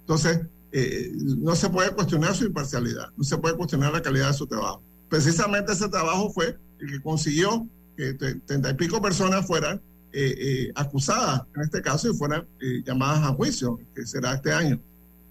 Entonces, 0.03 0.43
eh, 0.71 1.11
no 1.17 1.57
se 1.57 1.69
puede 1.71 1.91
cuestionar 1.91 2.37
su 2.37 2.45
imparcialidad, 2.45 3.09
no 3.17 3.25
se 3.25 3.37
puede 3.37 3.57
cuestionar 3.57 3.93
la 3.93 4.01
calidad 4.01 4.29
de 4.29 4.35
su 4.35 4.47
trabajo. 4.47 4.81
Precisamente 5.09 5.73
ese 5.73 5.89
trabajo 5.89 6.31
fue 6.31 6.57
el 6.79 6.89
que 6.89 7.03
consiguió 7.03 7.67
treinta 8.47 8.71
y 8.71 8.75
pico 8.75 9.01
personas 9.01 9.47
fueran 9.47 9.81
eh, 10.13 10.35
eh, 10.39 10.73
acusadas, 10.75 11.43
en 11.55 11.63
este 11.63 11.81
caso, 11.81 12.11
y 12.11 12.15
fueran 12.15 12.47
llamadas 12.85 13.25
a 13.25 13.35
juicio, 13.35 13.79
que 13.95 14.07
será 14.07 14.35
este 14.35 14.53
año. 14.53 14.81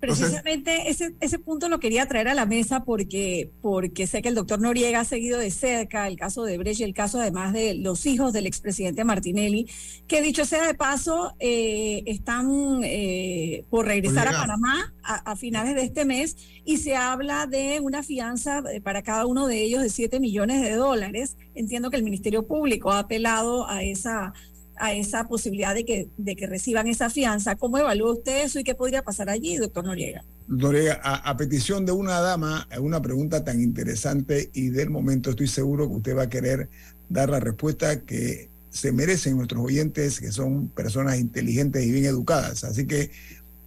Precisamente 0.01 0.89
ese, 0.89 1.15
ese 1.19 1.37
punto 1.37 1.69
lo 1.69 1.79
quería 1.79 2.07
traer 2.07 2.27
a 2.27 2.33
la 2.33 2.47
mesa 2.47 2.83
porque, 2.83 3.51
porque 3.61 4.07
sé 4.07 4.23
que 4.23 4.29
el 4.29 4.35
doctor 4.35 4.59
Noriega 4.59 5.01
ha 5.01 5.05
seguido 5.05 5.37
de 5.37 5.51
cerca 5.51 6.07
el 6.07 6.17
caso 6.17 6.43
de 6.43 6.57
Brecht 6.57 6.79
y 6.79 6.83
el 6.83 6.95
caso 6.95 7.21
además 7.21 7.53
de 7.53 7.75
los 7.75 8.07
hijos 8.07 8.33
del 8.33 8.47
expresidente 8.47 9.03
Martinelli, 9.03 9.69
que 10.07 10.23
dicho 10.23 10.43
sea 10.43 10.65
de 10.65 10.73
paso, 10.73 11.35
eh, 11.39 12.01
están 12.07 12.81
eh, 12.83 13.63
por 13.69 13.85
regresar 13.85 14.27
a 14.27 14.31
Panamá 14.31 14.91
a, 15.03 15.35
finales 15.35 15.75
de 15.75 15.83
este 15.83 16.03
mes 16.03 16.35
y 16.65 16.77
se 16.77 16.95
habla 16.95 17.45
de 17.45 17.79
una 17.79 18.01
fianza 18.01 18.63
eh, 18.71 18.81
para 18.81 19.03
cada 19.03 19.27
uno 19.27 19.45
de 19.45 19.61
ellos 19.61 19.83
de 19.83 19.89
7 19.89 20.19
millones 20.19 20.63
de 20.63 20.73
dólares. 20.73 21.37
Entiendo 21.53 21.91
que 21.91 21.97
el 21.97 22.03
Ministerio 22.03 22.47
Público 22.47 22.91
ha 22.91 22.99
apelado 22.99 23.69
a 23.69 23.83
esa 23.83 24.33
a 24.81 24.93
esa 24.93 25.27
posibilidad 25.27 25.75
de 25.75 25.85
que, 25.85 26.07
de 26.17 26.35
que 26.35 26.47
reciban 26.47 26.87
esa 26.87 27.11
fianza. 27.11 27.55
¿Cómo 27.55 27.77
evalúa 27.77 28.13
usted 28.13 28.43
eso 28.43 28.59
y 28.59 28.63
qué 28.63 28.73
podría 28.73 29.03
pasar 29.03 29.29
allí, 29.29 29.55
doctor 29.57 29.85
Noriega? 29.85 30.23
Noriega, 30.47 30.99
a, 31.03 31.37
petición 31.37 31.85
de 31.85 31.91
una 31.91 32.19
dama, 32.19 32.67
una 32.79 32.99
pregunta 32.99 33.43
tan 33.43 33.61
interesante 33.61 34.49
y 34.53 34.69
del 34.69 34.89
momento 34.89 35.29
estoy 35.29 35.47
seguro 35.47 35.87
que 35.87 35.95
usted 35.97 36.17
va 36.17 36.23
a 36.23 36.29
querer 36.29 36.67
dar 37.09 37.29
la 37.29 37.39
respuesta 37.39 38.01
que 38.01 38.49
se 38.71 38.91
merecen 38.91 39.37
nuestros 39.37 39.63
oyentes, 39.63 40.19
que 40.19 40.31
son 40.31 40.69
personas 40.69 41.19
inteligentes 41.19 41.85
y 41.85 41.91
bien 41.91 42.05
educadas. 42.05 42.63
Así 42.63 42.87
que 42.87 43.11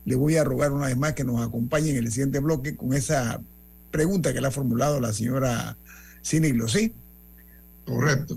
le 0.05 0.17
voy 0.17 0.37
a 0.37 0.43
rogar 0.43 0.73
una 0.73 0.87
vez 0.87 0.97
más 0.97 1.12
que 1.12 1.23
nos 1.23 1.47
acompañen 1.47 1.97
en 1.97 2.07
el 2.07 2.11
siguiente 2.11 2.41
bloque 2.41 2.75
con 2.75 2.93
esa 2.93 3.41
pregunta 3.93 4.33
que 4.33 4.41
le 4.41 4.49
ha 4.49 4.51
formulado 4.51 4.99
la 4.99 5.12
señora 5.12 5.77
Ciniglo, 6.25 6.67
¿sí? 6.67 6.93
Correcto. 7.85 8.37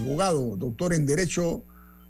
Abogado, 0.00 0.56
doctor 0.56 0.94
en 0.94 1.06
Derecho, 1.06 1.64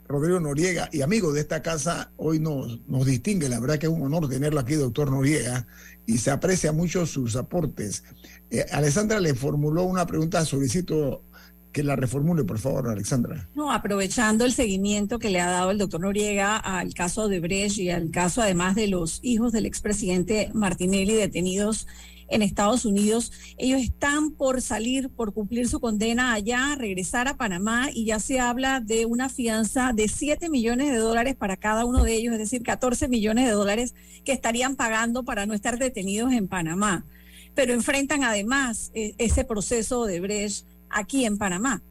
Rodrigo 0.07 0.39
Noriega, 0.39 0.89
y 0.91 1.01
amigo 1.01 1.31
de 1.33 1.41
esta 1.41 1.61
casa, 1.61 2.11
hoy 2.17 2.39
nos, 2.39 2.81
nos 2.87 3.05
distingue. 3.05 3.49
La 3.49 3.59
verdad 3.59 3.79
que 3.79 3.85
es 3.85 3.91
un 3.91 4.01
honor 4.01 4.27
tenerlo 4.29 4.59
aquí, 4.59 4.75
doctor 4.75 5.11
Noriega, 5.11 5.67
y 6.05 6.17
se 6.17 6.31
aprecia 6.31 6.71
mucho 6.71 7.05
sus 7.05 7.35
aportes. 7.35 8.03
Eh, 8.49 8.65
Alessandra 8.71 9.19
le 9.19 9.35
formuló 9.35 9.83
una 9.83 10.05
pregunta, 10.05 10.43
solicito 10.45 11.23
que 11.71 11.83
la 11.83 11.95
reformule, 11.95 12.43
por 12.43 12.59
favor, 12.59 12.89
Alexandra. 12.89 13.49
No, 13.55 13.71
aprovechando 13.71 14.45
el 14.45 14.53
seguimiento 14.53 15.19
que 15.19 15.29
le 15.29 15.39
ha 15.39 15.49
dado 15.49 15.71
el 15.71 15.77
doctor 15.77 16.01
Noriega 16.01 16.57
al 16.57 16.93
caso 16.93 17.27
de 17.27 17.39
Brecht 17.39 17.77
y 17.77 17.89
al 17.89 18.11
caso 18.11 18.41
además 18.41 18.75
de 18.75 18.87
los 18.87 19.19
hijos 19.23 19.51
del 19.51 19.65
expresidente 19.65 20.51
Martinelli 20.53 21.13
detenidos 21.13 21.87
en 22.31 22.41
Estados 22.41 22.85
Unidos. 22.85 23.31
Ellos 23.57 23.81
están 23.81 24.31
por 24.31 24.61
salir, 24.61 25.09
por 25.09 25.33
cumplir 25.33 25.67
su 25.67 25.79
condena 25.79 26.33
allá, 26.33 26.75
regresar 26.77 27.27
a 27.27 27.37
Panamá 27.37 27.89
y 27.93 28.05
ya 28.05 28.19
se 28.19 28.39
habla 28.39 28.79
de 28.79 29.05
una 29.05 29.29
fianza 29.29 29.91
de 29.93 30.07
7 30.07 30.49
millones 30.49 30.91
de 30.91 30.97
dólares 30.97 31.35
para 31.35 31.57
cada 31.57 31.85
uno 31.85 32.03
de 32.03 32.13
ellos, 32.13 32.33
es 32.33 32.39
decir, 32.39 32.63
14 32.63 33.07
millones 33.07 33.45
de 33.45 33.51
dólares 33.51 33.93
que 34.25 34.31
estarían 34.31 34.75
pagando 34.75 35.23
para 35.23 35.45
no 35.45 35.53
estar 35.53 35.77
detenidos 35.77 36.31
en 36.31 36.47
Panamá. 36.47 37.05
Pero 37.53 37.73
enfrentan 37.73 38.23
además 38.23 38.91
eh, 38.93 39.13
ese 39.17 39.43
proceso 39.43 40.05
de 40.05 40.21
Brecht 40.21 40.65
aquí 40.93 41.25
en 41.25 41.37
Panamá. 41.37 41.81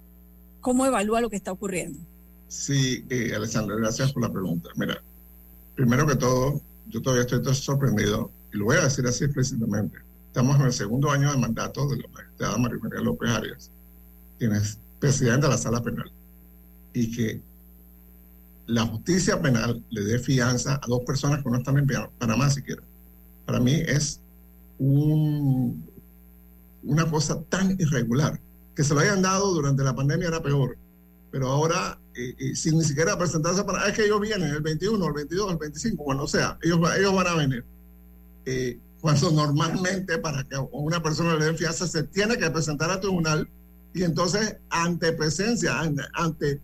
¿Cómo 0.61 0.87
evalúa 0.87 1.21
lo 1.21 1.31
que 1.31 1.37
está 1.37 1.53
ocurriendo? 1.53 1.99
Sí, 2.49 3.05
eh, 3.09 3.33
Alessandra, 3.35 3.77
gracias 3.77 4.13
por 4.13 4.23
la 4.23 4.33
pregunta. 4.33 4.71
Mira, 4.77 5.03
primero 5.75 6.07
que 6.07 6.17
todo, 6.17 6.61
yo 6.89 7.01
todavía 7.01 7.23
estoy 7.23 7.55
sorprendido, 7.55 8.31
y 8.53 8.59
lo 8.59 8.67
voy 8.67 8.77
a 8.77 8.85
decir 8.85 9.07
así 9.07 9.25
explícitamente. 9.25 9.99
Estamos 10.27 10.59
en 10.61 10.67
el 10.67 10.73
segundo 10.73 11.11
año 11.11 11.31
de 11.31 11.39
mandato 11.39 11.89
de 11.89 11.97
la 11.99 12.09
magistrada 12.09 12.59
María 12.59 12.79
María 12.83 13.01
López 13.01 13.31
Arias, 13.31 13.71
quien 14.39 14.53
es 14.53 14.79
presidenta 14.99 15.47
de 15.47 15.53
la 15.53 15.59
sala 15.59 15.83
penal, 15.83 16.11
y 16.93 17.11
que 17.17 17.41
la 18.67 18.87
justicia 18.87 19.41
penal 19.41 19.83
le 19.91 20.03
dé 20.03 20.19
fianza 20.19 20.81
a 20.83 20.87
dos 20.87 21.01
personas 21.05 21.43
que 21.43 21.51
no 21.51 21.59
están 21.59 21.79
en 21.79 21.87
Panamá 22.19 22.51
siquiera. 22.51 22.83
Para 23.47 23.59
mí 23.59 23.75
es 23.75 24.21
un, 24.79 25.85
una 26.83 27.11
cosa 27.11 27.43
tan 27.43 27.77
irregular. 27.81 28.41
Que 28.81 28.85
se 28.85 28.95
lo 28.95 29.01
hayan 29.01 29.21
dado 29.21 29.53
durante 29.53 29.85
la 29.85 29.95
pandemia 29.95 30.29
era 30.29 30.43
peor, 30.43 30.79
pero 31.31 31.49
ahora, 31.49 32.01
eh, 32.15 32.35
eh, 32.39 32.57
sin 32.57 32.79
ni 32.79 32.85
siquiera 32.85 33.19
presentarse 33.19 33.63
para... 33.63 33.87
Es 33.87 33.93
que 33.95 34.07
ellos 34.07 34.19
vienen 34.23 34.49
el 34.49 34.63
21, 34.63 35.07
el 35.07 35.13
22, 35.13 35.53
el 35.53 35.59
25, 35.59 36.03
cuando 36.03 36.27
sea, 36.27 36.59
ellos, 36.63 36.81
ellos 36.97 37.15
van 37.15 37.27
a 37.27 37.35
venir. 37.35 37.63
Eh, 38.47 38.81
cuando 39.03 39.33
normalmente 39.33 40.17
para 40.17 40.45
que 40.45 40.57
una 40.73 41.03
persona 41.03 41.37
le 41.37 41.45
den 41.45 41.59
fianza 41.59 41.87
se 41.87 42.05
tiene 42.05 42.39
que 42.39 42.51
presentar 42.51 42.91
al 42.91 43.01
tribunal 43.01 43.47
y 43.93 44.03
entonces 44.03 44.57
ante 44.71 45.13
presencia, 45.13 45.79
ante, 45.79 46.03
ante 46.15 46.63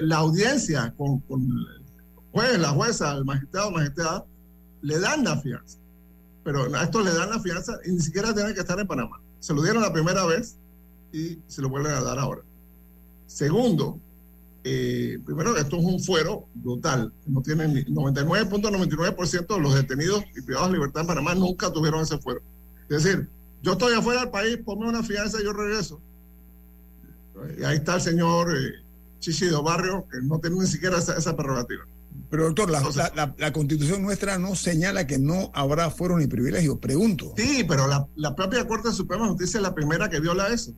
la 0.00 0.16
audiencia 0.16 0.94
con, 0.96 1.20
con, 1.20 1.42
el 1.42 1.84
juez, 2.32 2.58
la 2.58 2.70
jueza, 2.70 3.12
el 3.12 3.26
magistrado, 3.26 3.70
magistrada, 3.70 4.24
le 4.80 4.98
dan 4.98 5.24
la 5.24 5.38
fianza. 5.38 5.76
Pero 6.42 6.74
a 6.74 6.84
esto 6.84 7.02
le 7.02 7.12
dan 7.12 7.28
la 7.28 7.38
fianza 7.38 7.78
y 7.84 7.92
ni 7.92 8.00
siquiera 8.00 8.32
tienen 8.32 8.54
que 8.54 8.60
estar 8.60 8.80
en 8.80 8.86
Panamá. 8.86 9.20
Se 9.40 9.52
lo 9.52 9.62
dieron 9.62 9.82
la 9.82 9.92
primera 9.92 10.24
vez 10.24 10.56
y 11.12 11.38
se 11.46 11.62
lo 11.62 11.68
vuelven 11.68 11.92
a 11.92 12.02
dar 12.02 12.18
ahora. 12.18 12.42
Segundo, 13.26 13.98
eh, 14.64 15.18
primero, 15.24 15.56
esto 15.56 15.78
es 15.78 15.84
un 15.84 16.00
fuero 16.00 16.46
brutal. 16.54 17.12
No 17.26 17.42
tienen 17.42 17.74
99.99% 17.86 19.54
de 19.54 19.60
los 19.60 19.74
detenidos 19.74 20.24
y 20.36 20.42
privados 20.42 20.68
de 20.68 20.74
libertad 20.74 21.02
en 21.02 21.06
Panamá 21.06 21.34
nunca 21.34 21.72
tuvieron 21.72 22.02
ese 22.02 22.18
fuero. 22.18 22.42
Es 22.88 23.04
decir, 23.04 23.28
yo 23.62 23.72
estoy 23.72 23.94
afuera 23.94 24.20
del 24.20 24.30
país, 24.30 24.58
ponme 24.64 24.88
una 24.88 25.02
fianza 25.02 25.40
y 25.40 25.44
yo 25.44 25.52
regreso. 25.52 26.00
Y 27.58 27.64
ahí 27.64 27.76
está 27.76 27.94
el 27.94 28.00
señor 28.02 28.54
eh, 28.54 28.84
Chichido 29.20 29.62
Barrio, 29.62 30.06
que 30.10 30.18
no 30.22 30.38
tiene 30.40 30.56
ni 30.58 30.66
siquiera 30.66 30.98
esa, 30.98 31.16
esa 31.16 31.36
prerrogativa. 31.36 31.84
Pero 32.28 32.44
doctor, 32.44 32.70
la, 32.70 32.78
Entonces, 32.78 33.02
la, 33.14 33.26
la, 33.26 33.34
la, 33.38 33.52
constitución 33.52 34.02
nuestra 34.02 34.38
no 34.38 34.54
señala 34.54 35.06
que 35.06 35.18
no 35.18 35.50
habrá 35.54 35.90
fuero 35.90 36.18
ni 36.18 36.26
privilegios, 36.26 36.78
pregunto. 36.78 37.32
Sí, 37.36 37.64
pero 37.66 37.86
la, 37.86 38.06
la 38.16 38.34
propia 38.34 38.66
Corte 38.66 38.92
Suprema 38.92 39.24
de 39.24 39.30
Justicia 39.30 39.58
es 39.58 39.62
la 39.62 39.74
primera 39.74 40.08
que 40.08 40.20
viola 40.20 40.48
eso. 40.48 40.74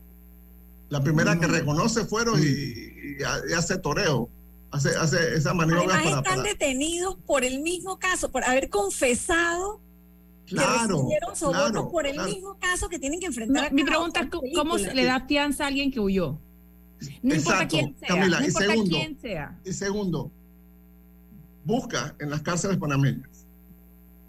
La 0.93 1.03
primera 1.03 1.40
que 1.40 1.47
reconoce 1.47 2.03
mm. 2.05 2.38
y, 2.38 2.47
y, 2.47 3.16
y, 3.49 3.53
hace 3.55 3.78
toreo, 3.78 4.28
hace, 4.70 4.90
hace 4.90 5.34
esa 5.34 5.55
maniobra. 5.55 5.95
Además 5.95 6.03
para, 6.03 6.16
están 6.18 6.36
para... 6.36 6.43
detenidos 6.43 7.16
por 7.26 7.45
el 7.45 7.61
mismo 7.61 7.99
caso, 7.99 8.30
por 8.30 8.45
haber 8.45 8.68
confesado 8.68 9.80
Claro, 10.45 10.88
que 10.88 10.93
recibieron 10.93 11.34
soborno 11.34 11.70
claro, 11.70 11.88
por 11.90 12.07
el 12.07 12.12
claro. 12.12 12.28
mismo 12.28 12.59
caso 12.59 12.90
que 12.90 12.99
tienen 12.99 13.20
que 13.20 13.26
enfrentar. 13.26 13.70
No, 13.70 13.74
mi 13.74 13.84
pregunta 13.84 14.20
es 14.20 14.28
cómo 14.55 14.76
se 14.76 14.93
le 14.93 15.07
da 15.07 15.24
fianza 15.26 15.64
a 15.64 15.68
alguien 15.68 15.90
que 15.90 15.99
huyó. 15.99 16.38
No 17.22 17.34
importa 17.34 17.62
Exacto, 17.62 17.76
quién 17.78 17.97
sea. 17.99 18.09
Camila, 18.09 18.38
no 18.38 18.45
y 18.45 18.49
importa 18.49 18.68
segundo, 18.68 18.97
quién 18.97 19.18
sea. 19.18 19.59
Y 19.64 19.72
segundo, 19.72 20.30
busca 21.64 22.14
en 22.18 22.28
las 22.28 22.43
cárceles 22.43 22.76
panameñas 22.76 23.47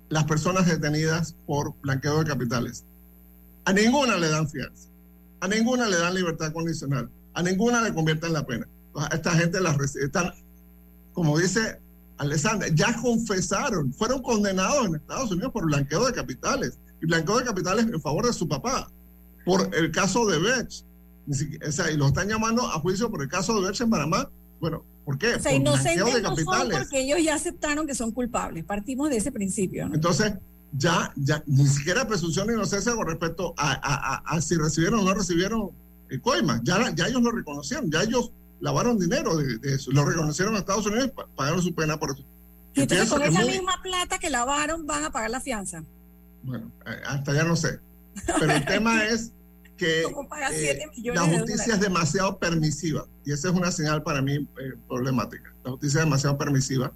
las 0.07 0.23
personas 0.23 0.65
detenidas 0.65 1.35
por 1.45 1.75
blanqueo 1.81 2.23
de 2.23 2.29
capitales. 2.29 2.85
A 3.65 3.73
ninguna 3.73 4.15
le 4.15 4.29
dan 4.29 4.47
fianza, 4.47 4.89
a 5.43 5.47
ninguna 5.49 5.89
le 5.89 5.97
dan 5.97 6.15
libertad 6.15 6.53
condicional, 6.53 7.09
a 7.33 7.43
ninguna 7.43 7.81
le 7.81 7.93
convierten 7.93 8.31
la 8.31 8.45
pena. 8.45 8.65
Esta 9.11 9.31
gente 9.33 9.59
las 9.59 9.75
recibe, 9.77 10.05
están, 10.05 10.31
como 11.11 11.37
dice 11.37 11.81
Alessandra, 12.17 12.69
ya 12.73 12.95
confesaron, 13.01 13.93
fueron 13.93 14.21
condenados 14.21 14.87
en 14.87 14.95
Estados 14.95 15.31
Unidos 15.31 15.51
por 15.51 15.65
blanqueo 15.65 16.05
de 16.05 16.13
capitales 16.13 16.79
y 17.01 17.07
blanqueo 17.07 17.39
de 17.39 17.43
capitales 17.43 17.85
en 17.87 18.01
favor 18.01 18.25
de 18.25 18.31
su 18.31 18.47
papá, 18.47 18.89
por 19.43 19.69
el 19.75 19.91
caso 19.91 20.25
de 20.27 20.39
Bech. 20.39 20.85
O 21.67 21.71
sea, 21.73 21.91
y 21.91 21.97
lo 21.97 22.07
están 22.07 22.29
llamando 22.29 22.65
a 22.65 22.79
juicio 22.79 23.11
por 23.11 23.21
el 23.21 23.27
caso 23.27 23.59
de 23.59 23.67
Bech 23.67 23.81
en 23.81 23.89
Panamá. 23.89 24.29
Bueno, 24.61 24.85
¿por 25.03 25.17
qué? 25.17 25.35
O 25.35 25.39
sea, 25.41 25.51
por 25.51 25.59
inocentes 25.59 26.05
blanqueo 26.05 26.15
de 26.15 26.21
no 26.21 26.27
son 26.29 26.35
capitales. 26.37 26.79
porque 26.79 27.01
ellos 27.01 27.21
ya 27.21 27.35
aceptaron 27.35 27.85
que 27.85 27.95
son 27.95 28.11
culpables. 28.11 28.63
Partimos 28.63 29.09
de 29.09 29.17
ese 29.17 29.33
principio. 29.33 29.89
¿no? 29.89 29.95
Entonces, 29.95 30.35
ya, 30.77 31.11
ya 31.15 31.43
ni 31.45 31.67
siquiera 31.67 32.07
presunción 32.07 32.47
de 32.47 32.53
inocencia 32.53 32.93
con 32.95 33.07
respecto 33.07 33.53
a, 33.57 33.71
a, 33.73 34.15
a, 34.15 34.35
a 34.37 34.41
si 34.41 34.55
recibieron 34.55 34.99
o 34.99 35.03
no 35.03 35.13
recibieron 35.13 35.69
el 36.09 36.21
coima. 36.21 36.59
Ya, 36.63 36.91
ya 36.95 37.07
ellos 37.07 37.21
lo 37.21 37.31
reconocieron, 37.31 37.89
ya 37.91 38.03
ellos 38.03 38.31
lavaron 38.59 38.97
dinero 38.99 39.35
de, 39.37 39.57
de 39.57 39.75
eso, 39.75 39.91
lo 39.91 40.05
reconocieron 40.05 40.53
en 40.55 40.59
Estados 40.59 40.85
Unidos, 40.85 41.11
pagaron 41.35 41.61
su 41.61 41.73
pena 41.75 41.97
por 41.97 42.11
eso. 42.11 42.23
Y 42.75 42.81
entonces 42.81 43.09
con 43.09 43.21
esa 43.21 43.41
muy- 43.41 43.51
misma 43.51 43.79
plata 43.83 44.17
que 44.19 44.29
lavaron 44.29 44.87
van 44.87 45.03
a 45.03 45.11
pagar 45.11 45.29
la 45.29 45.39
fianza. 45.41 45.83
Bueno, 46.43 46.71
eh, 46.85 47.01
hasta 47.07 47.33
ya 47.33 47.43
no 47.43 47.55
sé. 47.55 47.79
Pero 48.39 48.51
el 48.51 48.65
tema 48.65 49.03
es 49.07 49.31
que 49.77 50.03
¿Cómo 50.03 50.27
paga 50.29 50.49
eh, 50.51 50.77
7 50.79 50.87
millones 50.95 51.21
la 51.21 51.37
justicia 51.37 51.73
es 51.75 51.79
demasiado 51.79 52.37
permisiva 52.37 53.05
y 53.25 53.31
esa 53.31 53.49
es 53.49 53.53
una 53.55 53.71
señal 53.71 54.03
para 54.03 54.21
mí 54.21 54.35
eh, 54.35 54.73
problemática. 54.87 55.53
La 55.63 55.71
justicia 55.71 55.99
es 55.99 56.05
demasiado 56.05 56.37
permisiva. 56.37 56.91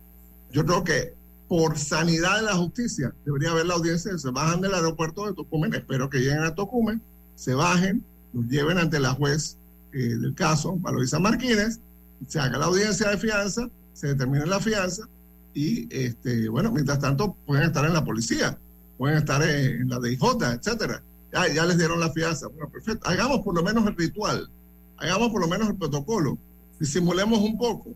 Yo 0.51 0.63
creo 0.65 0.83
que 0.83 1.13
por 1.47 1.77
sanidad 1.77 2.37
de 2.37 2.43
la 2.43 2.55
justicia 2.55 3.13
debería 3.25 3.51
haber 3.51 3.65
la 3.65 3.75
audiencia, 3.75 4.17
se 4.17 4.29
bajan 4.31 4.61
del 4.61 4.73
aeropuerto 4.73 5.25
de 5.25 5.33
Tocumen, 5.33 5.73
espero 5.73 6.09
que 6.09 6.19
lleguen 6.19 6.43
a 6.43 6.55
Tocumen, 6.55 7.01
se 7.35 7.53
bajen, 7.53 8.03
los 8.33 8.47
lleven 8.47 8.77
ante 8.77 8.99
la 8.99 9.13
juez 9.13 9.57
eh, 9.93 9.97
del 9.97 10.35
caso, 10.35 10.75
Valoisa 10.77 11.19
Martínez, 11.19 11.79
se 12.27 12.39
haga 12.39 12.57
la 12.57 12.65
audiencia 12.65 13.09
de 13.09 13.17
fianza, 13.17 13.69
se 13.93 14.07
determine 14.07 14.45
la 14.45 14.59
fianza 14.59 15.07
y, 15.53 15.87
este, 15.95 16.49
bueno, 16.49 16.71
mientras 16.71 16.99
tanto 16.99 17.35
pueden 17.45 17.63
estar 17.63 17.85
en 17.85 17.93
la 17.93 18.03
policía, 18.03 18.57
pueden 18.97 19.17
estar 19.17 19.41
en, 19.41 19.81
en 19.81 19.89
la 19.89 19.99
DIJ, 19.99 20.21
etcétera. 20.53 21.01
Ya, 21.33 21.47
ya 21.53 21.65
les 21.65 21.77
dieron 21.77 21.99
la 21.99 22.11
fianza. 22.11 22.47
Bueno, 22.47 22.69
perfecto. 22.69 23.07
Hagamos 23.07 23.41
por 23.41 23.55
lo 23.55 23.63
menos 23.63 23.85
el 23.85 23.95
ritual, 23.95 24.49
hagamos 24.97 25.29
por 25.29 25.41
lo 25.41 25.47
menos 25.47 25.69
el 25.69 25.75
protocolo, 25.75 26.37
disimulemos 26.79 27.39
un 27.39 27.57
poco. 27.57 27.91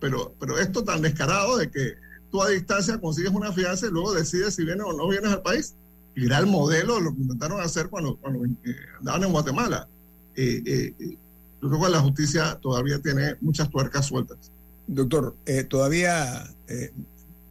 pero, 0.00 0.34
pero 0.38 0.58
esto 0.58 0.84
tan 0.84 1.02
descarado 1.02 1.58
de 1.58 1.70
que 1.70 1.94
tú 2.36 2.42
a 2.42 2.50
distancia 2.50 2.98
consigues 2.98 3.30
una 3.30 3.50
fianza 3.50 3.86
y 3.86 3.90
luego 3.90 4.12
decides 4.12 4.54
si 4.54 4.64
vienes 4.64 4.84
o 4.86 4.92
no 4.92 5.08
vienes 5.08 5.32
al 5.32 5.40
país. 5.40 5.74
Y 6.14 6.26
era 6.26 6.38
el 6.38 6.46
modelo 6.46 6.96
de 6.96 7.02
lo 7.02 7.14
que 7.14 7.22
intentaron 7.22 7.60
hacer 7.60 7.88
cuando, 7.88 8.16
cuando 8.16 8.44
eh, 8.44 8.76
andaban 8.98 9.24
en 9.24 9.32
Guatemala. 9.32 9.88
Eh, 10.34 10.62
eh, 10.66 10.94
eh, 10.98 11.16
yo 11.62 11.68
creo 11.68 11.80
que 11.82 11.90
la 11.90 12.00
justicia 12.00 12.58
todavía 12.60 12.98
tiene 13.00 13.36
muchas 13.40 13.70
tuercas 13.70 14.06
sueltas. 14.06 14.50
Doctor, 14.86 15.34
eh, 15.46 15.64
todavía 15.64 16.46
eh, 16.68 16.92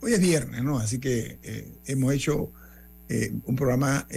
hoy 0.01 0.13
es 0.13 0.19
viernes, 0.19 0.63
¿no? 0.63 0.77
Así 0.77 0.99
que 0.99 1.39
hemos 1.85 2.13
hecho 2.13 2.51
un 3.45 3.55
programa 3.55 4.07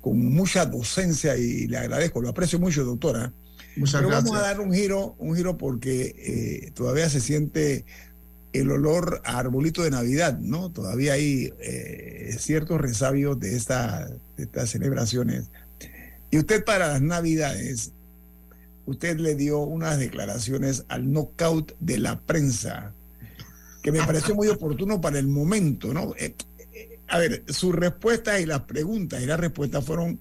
con 0.00 0.18
mucha 0.18 0.64
docencia 0.66 1.36
y 1.36 1.66
le 1.66 1.76
agradezco, 1.78 2.20
lo 2.22 2.30
aprecio 2.30 2.58
mucho, 2.58 2.84
doctora. 2.84 3.32
Muchas 3.76 4.00
Pero 4.00 4.08
gracias. 4.08 4.30
vamos 4.30 4.38
a 4.38 4.46
dar 4.46 4.60
un 4.60 4.72
giro, 4.72 5.14
un 5.18 5.36
giro 5.36 5.56
porque 5.56 6.70
todavía 6.74 7.08
se 7.08 7.20
siente 7.20 7.86
el 8.54 8.70
olor 8.70 9.20
a 9.24 9.38
arbolito 9.38 9.82
de 9.82 9.90
Navidad, 9.90 10.38
¿no? 10.38 10.70
Todavía 10.70 11.14
hay 11.14 11.52
eh, 11.58 12.36
ciertos 12.38 12.80
resabios 12.80 13.38
de, 13.40 13.50
de 13.50 13.56
estas 13.56 14.70
celebraciones. 14.70 15.50
Y 16.30 16.38
usted 16.38 16.64
para 16.64 16.86
las 16.86 17.02
Navidades, 17.02 17.90
usted 18.86 19.18
le 19.18 19.34
dio 19.34 19.58
unas 19.58 19.98
declaraciones 19.98 20.84
al 20.86 21.12
knockout 21.12 21.76
de 21.80 21.98
la 21.98 22.20
prensa, 22.20 22.92
que 23.82 23.90
me 23.90 23.98
pareció 23.98 24.36
muy 24.36 24.46
oportuno 24.46 25.00
para 25.00 25.18
el 25.18 25.26
momento, 25.26 25.92
¿no? 25.92 26.14
Eh, 26.16 26.36
eh, 26.72 27.00
a 27.08 27.18
ver, 27.18 27.42
sus 27.48 27.74
respuestas 27.74 28.40
y 28.40 28.46
las 28.46 28.62
preguntas 28.62 29.20
y 29.20 29.26
las 29.26 29.40
respuestas 29.40 29.84
fueron 29.84 30.20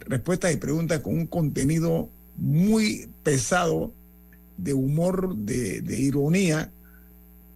respuestas 0.00 0.52
y 0.52 0.56
preguntas 0.58 1.00
con 1.00 1.14
un 1.14 1.26
contenido 1.26 2.10
muy 2.36 3.08
pesado 3.22 3.94
de 4.58 4.74
humor, 4.74 5.34
de 5.34 5.98
ironía, 5.98 6.70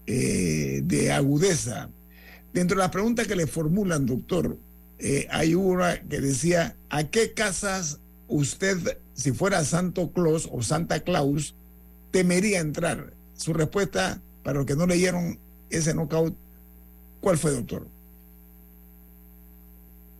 eh, 0.06 0.82
de 0.84 1.12
agudeza. 1.12 1.88
Dentro 2.52 2.76
de 2.76 2.82
las 2.82 2.90
preguntas 2.90 3.26
que 3.26 3.36
le 3.36 3.46
formulan, 3.46 4.06
doctor, 4.06 4.58
eh, 4.98 5.26
hay 5.30 5.54
una 5.54 6.00
que 6.02 6.20
decía, 6.20 6.76
¿a 6.90 7.04
qué 7.04 7.32
casas 7.32 8.00
usted, 8.28 8.98
si 9.14 9.32
fuera 9.32 9.64
Santo 9.64 10.12
Claus 10.12 10.48
o 10.52 10.62
Santa 10.62 11.00
Claus, 11.00 11.54
temería 12.10 12.60
entrar? 12.60 13.12
Su 13.34 13.52
respuesta, 13.52 14.20
para 14.42 14.58
los 14.58 14.66
que 14.66 14.76
no 14.76 14.86
leyeron 14.86 15.38
ese 15.70 15.94
knockout, 15.94 16.36
¿cuál 17.20 17.38
fue, 17.38 17.50
doctor? 17.50 17.88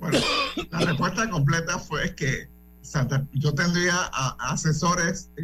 Bueno, 0.01 0.19
la 0.71 0.79
respuesta 0.81 1.31
completa 1.31 1.79
fue 1.79 2.15
que 2.15 2.49
Santa, 2.83 3.27
yo 3.33 3.55
tendría 3.55 3.95
a, 3.95 4.37
asesores, 4.53 5.31
eh, 5.37 5.43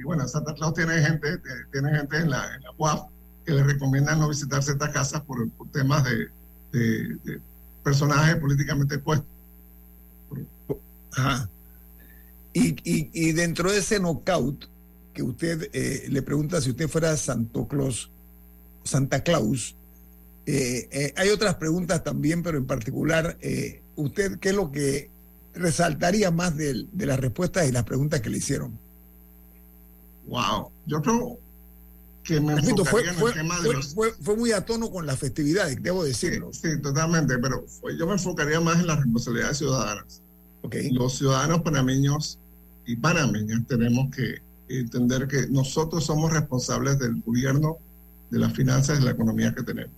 y 0.00 0.02
bueno, 0.02 0.26
Santa 0.26 0.54
Claus 0.54 0.74
tiene 0.74 1.00
gente, 1.02 1.34
eh, 1.34 1.40
tiene 1.70 1.96
gente 1.96 2.16
en 2.16 2.30
la, 2.30 2.54
en 2.54 2.62
la 2.62 2.70
UAF 2.76 3.11
que 3.44 3.52
le 3.52 3.62
recomiendan 3.64 4.18
no 4.20 4.28
visitar 4.28 4.62
ciertas 4.62 4.90
casas 4.90 5.22
por, 5.22 5.48
por 5.50 5.68
temas 5.70 6.04
de, 6.04 6.28
de- 6.72 7.16
de 7.24 7.40
personajes 7.82 8.36
políticamente 8.36 8.98
puestos. 8.98 9.26
Ajá. 11.12 11.48
Y, 12.52 12.68
y- 12.84 13.10
y 13.12 13.32
dentro 13.32 13.70
de 13.72 13.78
ese 13.78 13.98
knockout, 13.98 14.66
que 15.12 15.22
usted 15.22 15.68
eh, 15.72 16.06
le 16.08 16.22
pregunta 16.22 16.60
si 16.60 16.70
usted 16.70 16.88
fuera 16.88 17.16
Santo 17.16 17.66
Claus, 17.68 18.10
Santa 18.84 19.22
Claus, 19.22 19.74
eh, 20.46 20.88
eh, 20.90 21.14
hay 21.16 21.28
otras 21.30 21.56
preguntas 21.56 22.02
también, 22.02 22.42
pero 22.42 22.58
en 22.58 22.66
particular, 22.66 23.38
¿usted 23.96 24.38
qué 24.38 24.48
es 24.50 24.54
lo 24.54 24.70
que 24.70 25.10
resaltaría 25.54 26.30
más 26.30 26.56
de, 26.56 26.86
de 26.92 27.06
las 27.06 27.20
respuestas 27.20 27.68
y 27.68 27.72
las 27.72 27.84
preguntas 27.84 28.20
que 28.20 28.30
le 28.30 28.38
hicieron? 28.38 28.78
Wow, 30.26 30.70
yo 30.86 31.02
creo 31.02 31.38
que 32.24 32.40
me 32.40 32.54
Repito, 32.54 32.84
fue, 32.84 33.06
en 33.08 33.14
fue, 33.16 33.30
el 33.30 33.36
tema 33.36 33.56
de 33.56 33.62
fue- 33.66 33.74
los... 33.74 33.94
fue- 33.94 34.12
fue 34.20 34.36
muy 34.36 34.52
a 34.52 34.64
tono 34.64 34.90
con 34.90 35.06
las 35.06 35.18
festividades, 35.18 35.82
debo 35.82 36.02
Sí, 36.04 36.08
decirlo. 36.08 36.50
sí, 36.52 36.80
totalmente, 36.80 37.36
pero 37.38 37.64
yo 37.98 38.06
me 38.06 38.12
enfocaría 38.12 38.60
más 38.60 38.78
en 38.80 38.86
las 38.86 38.98
responsabilidades 38.98 39.58
ciudadanas. 39.58 40.22
Ok. 40.62 40.76
Los 40.92 41.18
ciudadanos 41.18 41.62
panameños 41.62 42.38
y 42.86 42.96
panameñas 42.96 43.66
tenemos 43.66 44.14
que 44.14 44.36
entender 44.68 45.26
que 45.26 45.48
nosotros 45.48 46.04
somos 46.04 46.32
responsables 46.32 46.98
del 46.98 47.20
gobierno, 47.22 47.78
de 48.30 48.38
las 48.38 48.52
finanzas 48.52 48.98
de 48.98 49.04
la 49.04 49.10
economía 49.10 49.52
que 49.54 49.62
tenemos. 49.64 49.92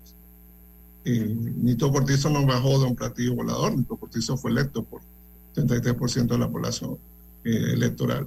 Eh, 1.04 1.36
Nito 1.38 1.92
Cortizo 1.92 2.30
no 2.30 2.46
bajó 2.46 2.78
de 2.80 2.86
un 2.86 2.96
platillo 2.96 3.34
volador, 3.34 3.76
Nito 3.76 3.96
Cortizo 3.96 4.36
fue 4.38 4.50
electo 4.50 4.82
por 4.82 5.02
33% 5.54 6.26
de 6.28 6.38
la 6.38 6.48
población 6.50 6.96
eh, 7.44 7.72
electoral. 7.74 8.26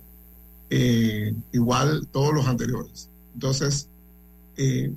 Eh, 0.69 1.33
igual 1.51 2.07
todos 2.11 2.33
los 2.33 2.45
anteriores. 2.47 3.09
Entonces, 3.37 3.87
eh, 4.57 4.91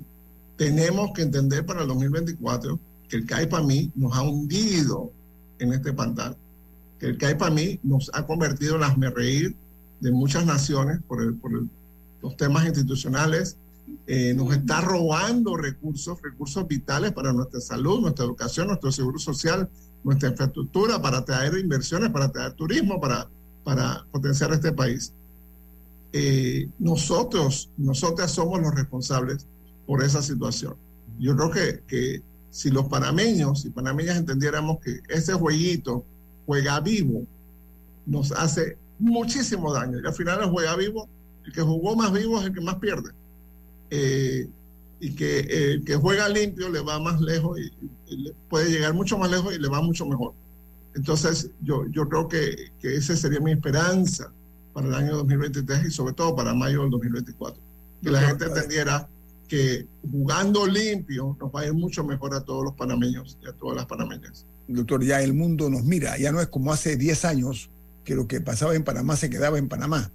tenemos 0.57 1.11
que 1.13 1.21
entender 1.21 1.63
para 1.63 1.83
el 1.83 1.87
2024 1.89 2.79
que 3.07 3.17
el 3.17 3.25
CAIPAMI 3.27 3.91
nos 3.95 4.15
ha 4.17 4.23
hundido 4.23 5.11
en 5.59 5.73
este 5.73 5.93
pantano, 5.93 6.35
que 6.99 7.05
el 7.05 7.17
CAIPAMI 7.19 7.81
nos 7.83 8.09
ha 8.15 8.25
convertido 8.25 8.75
en 8.75 8.81
las 8.81 8.97
reír 9.13 9.55
de 9.99 10.11
muchas 10.11 10.43
naciones 10.43 10.99
por, 11.07 11.21
el- 11.21 11.35
por 11.35 11.51
el- 11.53 11.69
los 12.23 12.35
temas 12.35 12.65
institucionales, 12.65 13.57
eh, 14.07 14.33
nos 14.33 14.51
está 14.55 14.81
robando 14.81 15.55
recursos, 15.55 16.19
recursos 16.23 16.67
vitales 16.67 17.11
para 17.11 17.31
nuestra 17.33 17.59
salud, 17.61 18.01
nuestra 18.01 18.25
educación, 18.25 18.67
nuestro 18.67 18.91
seguro 18.91 19.19
social, 19.19 19.69
nuestra 20.03 20.29
infraestructura, 20.29 20.99
para 20.99 21.23
traer 21.23 21.55
inversiones, 21.59 22.09
para 22.09 22.31
traer 22.31 22.53
turismo, 22.53 22.99
para, 22.99 23.27
para 23.63 24.03
potenciar 24.11 24.51
este 24.51 24.71
país. 24.71 25.13
Eh, 26.13 26.69
nosotros, 26.79 27.69
nosotras 27.77 28.31
somos 28.31 28.61
los 28.61 28.75
responsables 28.75 29.47
por 29.85 30.03
esa 30.03 30.21
situación. 30.21 30.75
Yo 31.19 31.35
creo 31.35 31.51
que, 31.51 31.83
que 31.87 32.21
si 32.49 32.69
los 32.69 32.87
panameños 32.87 33.65
y 33.65 33.69
panameñas 33.69 34.17
entendiéramos 34.17 34.79
que 34.79 34.99
ese 35.07 35.33
jueguito, 35.33 36.03
juega 36.45 36.79
vivo, 36.79 37.25
nos 38.05 38.31
hace 38.31 38.77
muchísimo 38.99 39.73
daño. 39.73 39.99
Y 40.03 40.07
al 40.07 40.13
final 40.13 40.41
el 40.41 40.49
juega 40.49 40.75
vivo, 40.75 41.07
el 41.45 41.53
que 41.53 41.61
jugó 41.61 41.95
más 41.95 42.11
vivo 42.11 42.39
es 42.39 42.45
el 42.45 42.53
que 42.53 42.61
más 42.61 42.75
pierde. 42.75 43.11
Eh, 43.89 44.47
y 44.99 45.15
que 45.15 45.39
eh, 45.39 45.71
el 45.73 45.83
que 45.83 45.95
juega 45.95 46.29
limpio 46.29 46.69
le 46.69 46.81
va 46.81 46.99
más 46.99 47.19
lejos 47.21 47.59
y, 47.59 47.71
y 48.07 48.31
puede 48.49 48.69
llegar 48.69 48.93
mucho 48.93 49.17
más 49.17 49.31
lejos 49.31 49.55
y 49.55 49.59
le 49.59 49.67
va 49.67 49.81
mucho 49.81 50.05
mejor. 50.05 50.33
Entonces, 50.93 51.49
yo, 51.61 51.85
yo 51.89 52.07
creo 52.09 52.27
que, 52.27 52.71
que 52.79 52.95
esa 52.95 53.15
sería 53.15 53.39
mi 53.39 53.51
esperanza 53.51 54.31
para 54.73 54.87
el 54.87 54.93
año 54.93 55.17
2023 55.17 55.85
y 55.85 55.91
sobre 55.91 56.13
todo 56.13 56.35
para 56.35 56.53
mayo 56.53 56.81
del 56.81 56.91
2024. 56.91 57.61
Que 58.01 58.09
la 58.09 58.21
gente 58.21 58.45
entendiera 58.45 59.07
que 59.47 59.85
jugando 60.09 60.65
limpio 60.65 61.35
nos 61.39 61.51
va 61.53 61.61
a 61.61 61.65
ir 61.65 61.73
mucho 61.73 62.03
mejor 62.03 62.33
a 62.33 62.41
todos 62.41 62.63
los 62.63 62.73
panameños 62.73 63.37
y 63.43 63.49
a 63.49 63.53
todas 63.53 63.75
las 63.75 63.85
panameñas. 63.85 64.45
Doctor, 64.67 65.03
ya 65.03 65.21
el 65.21 65.33
mundo 65.33 65.69
nos 65.69 65.83
mira, 65.83 66.17
ya 66.17 66.31
no 66.31 66.39
es 66.39 66.47
como 66.47 66.71
hace 66.71 66.95
10 66.95 67.25
años 67.25 67.69
que 68.05 68.15
lo 68.15 68.27
que 68.27 68.39
pasaba 68.41 68.75
en 68.75 68.83
Panamá 68.83 69.15
se 69.17 69.29
quedaba 69.29 69.57
en 69.57 69.67
Panamá. 69.67 70.09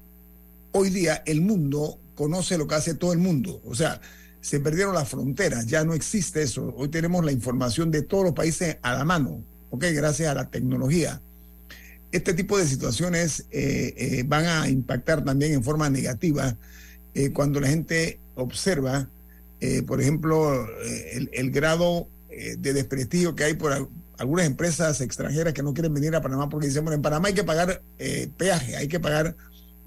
Hoy 0.72 0.90
día 0.90 1.22
el 1.26 1.42
mundo 1.42 1.98
conoce 2.14 2.56
lo 2.56 2.66
que 2.66 2.76
hace 2.76 2.94
todo 2.94 3.12
el 3.12 3.18
mundo, 3.18 3.60
o 3.64 3.74
sea, 3.74 4.00
se 4.40 4.60
perdieron 4.60 4.94
las 4.94 5.08
fronteras, 5.08 5.66
ya 5.66 5.84
no 5.84 5.92
existe 5.92 6.40
eso. 6.42 6.72
Hoy 6.76 6.88
tenemos 6.88 7.24
la 7.24 7.32
información 7.32 7.90
de 7.90 8.02
todos 8.02 8.24
los 8.24 8.32
países 8.32 8.78
a 8.80 8.94
la 8.94 9.04
mano, 9.04 9.42
¿ok? 9.70 9.84
Gracias 9.92 10.30
a 10.30 10.34
la 10.34 10.50
tecnología. 10.50 11.20
Este 12.12 12.34
tipo 12.34 12.56
de 12.56 12.66
situaciones 12.66 13.46
eh, 13.50 13.94
eh, 13.96 14.24
van 14.26 14.46
a 14.46 14.68
impactar 14.68 15.24
también 15.24 15.52
en 15.52 15.62
forma 15.62 15.90
negativa 15.90 16.56
eh, 17.14 17.32
cuando 17.32 17.60
la 17.60 17.68
gente 17.68 18.20
observa, 18.36 19.08
eh, 19.60 19.82
por 19.82 20.00
ejemplo, 20.00 20.66
eh, 20.84 21.10
el, 21.14 21.30
el 21.32 21.50
grado 21.50 22.08
eh, 22.30 22.56
de 22.58 22.72
desprestigio 22.72 23.34
que 23.34 23.44
hay 23.44 23.54
por 23.54 23.72
al- 23.72 23.88
algunas 24.18 24.46
empresas 24.46 25.00
extranjeras 25.00 25.52
que 25.52 25.62
no 25.62 25.74
quieren 25.74 25.92
venir 25.92 26.14
a 26.14 26.22
Panamá 26.22 26.48
porque 26.48 26.68
dicen, 26.68 26.84
bueno, 26.84 26.96
en 26.96 27.02
Panamá 27.02 27.28
hay 27.28 27.34
que 27.34 27.44
pagar 27.44 27.82
peaje, 28.38 28.76
hay 28.76 28.88
que 28.88 28.98
pagar 29.00 29.36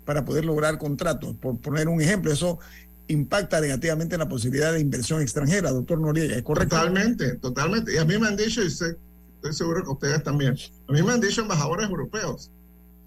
para 0.06 0.24
poder 0.26 0.46
lograr 0.46 0.78
contratos. 0.78 1.36
Por 1.36 1.60
poner 1.60 1.88
un 1.88 2.00
ejemplo, 2.02 2.32
eso 2.32 2.60
impacta 3.08 3.60
negativamente 3.60 4.16
en 4.16 4.20
la 4.20 4.30
posibilidad 4.30 4.72
de 4.74 4.80
inversión 4.82 5.22
extranjera, 5.22 5.72
doctor 5.72 6.00
Noriega, 6.00 6.36
¿es 6.36 6.44
correcto? 6.44 6.76
Totalmente, 6.76 7.36
totalmente. 7.38 7.94
Y 7.94 7.98
a 7.98 8.06
mí 8.06 8.20
me 8.20 8.28
han 8.28 8.36
dicho, 8.38 8.64
y 8.64 8.70
sé- 8.70 8.98
estoy 9.40 9.54
seguro 9.54 9.84
que 9.84 9.90
ustedes 9.90 10.24
también, 10.24 10.56
a 10.88 10.92
mí 10.92 11.02
me 11.02 11.14
han 11.14 11.22
dicho 11.22 11.42
embajadores 11.42 11.90
europeos 11.90 12.52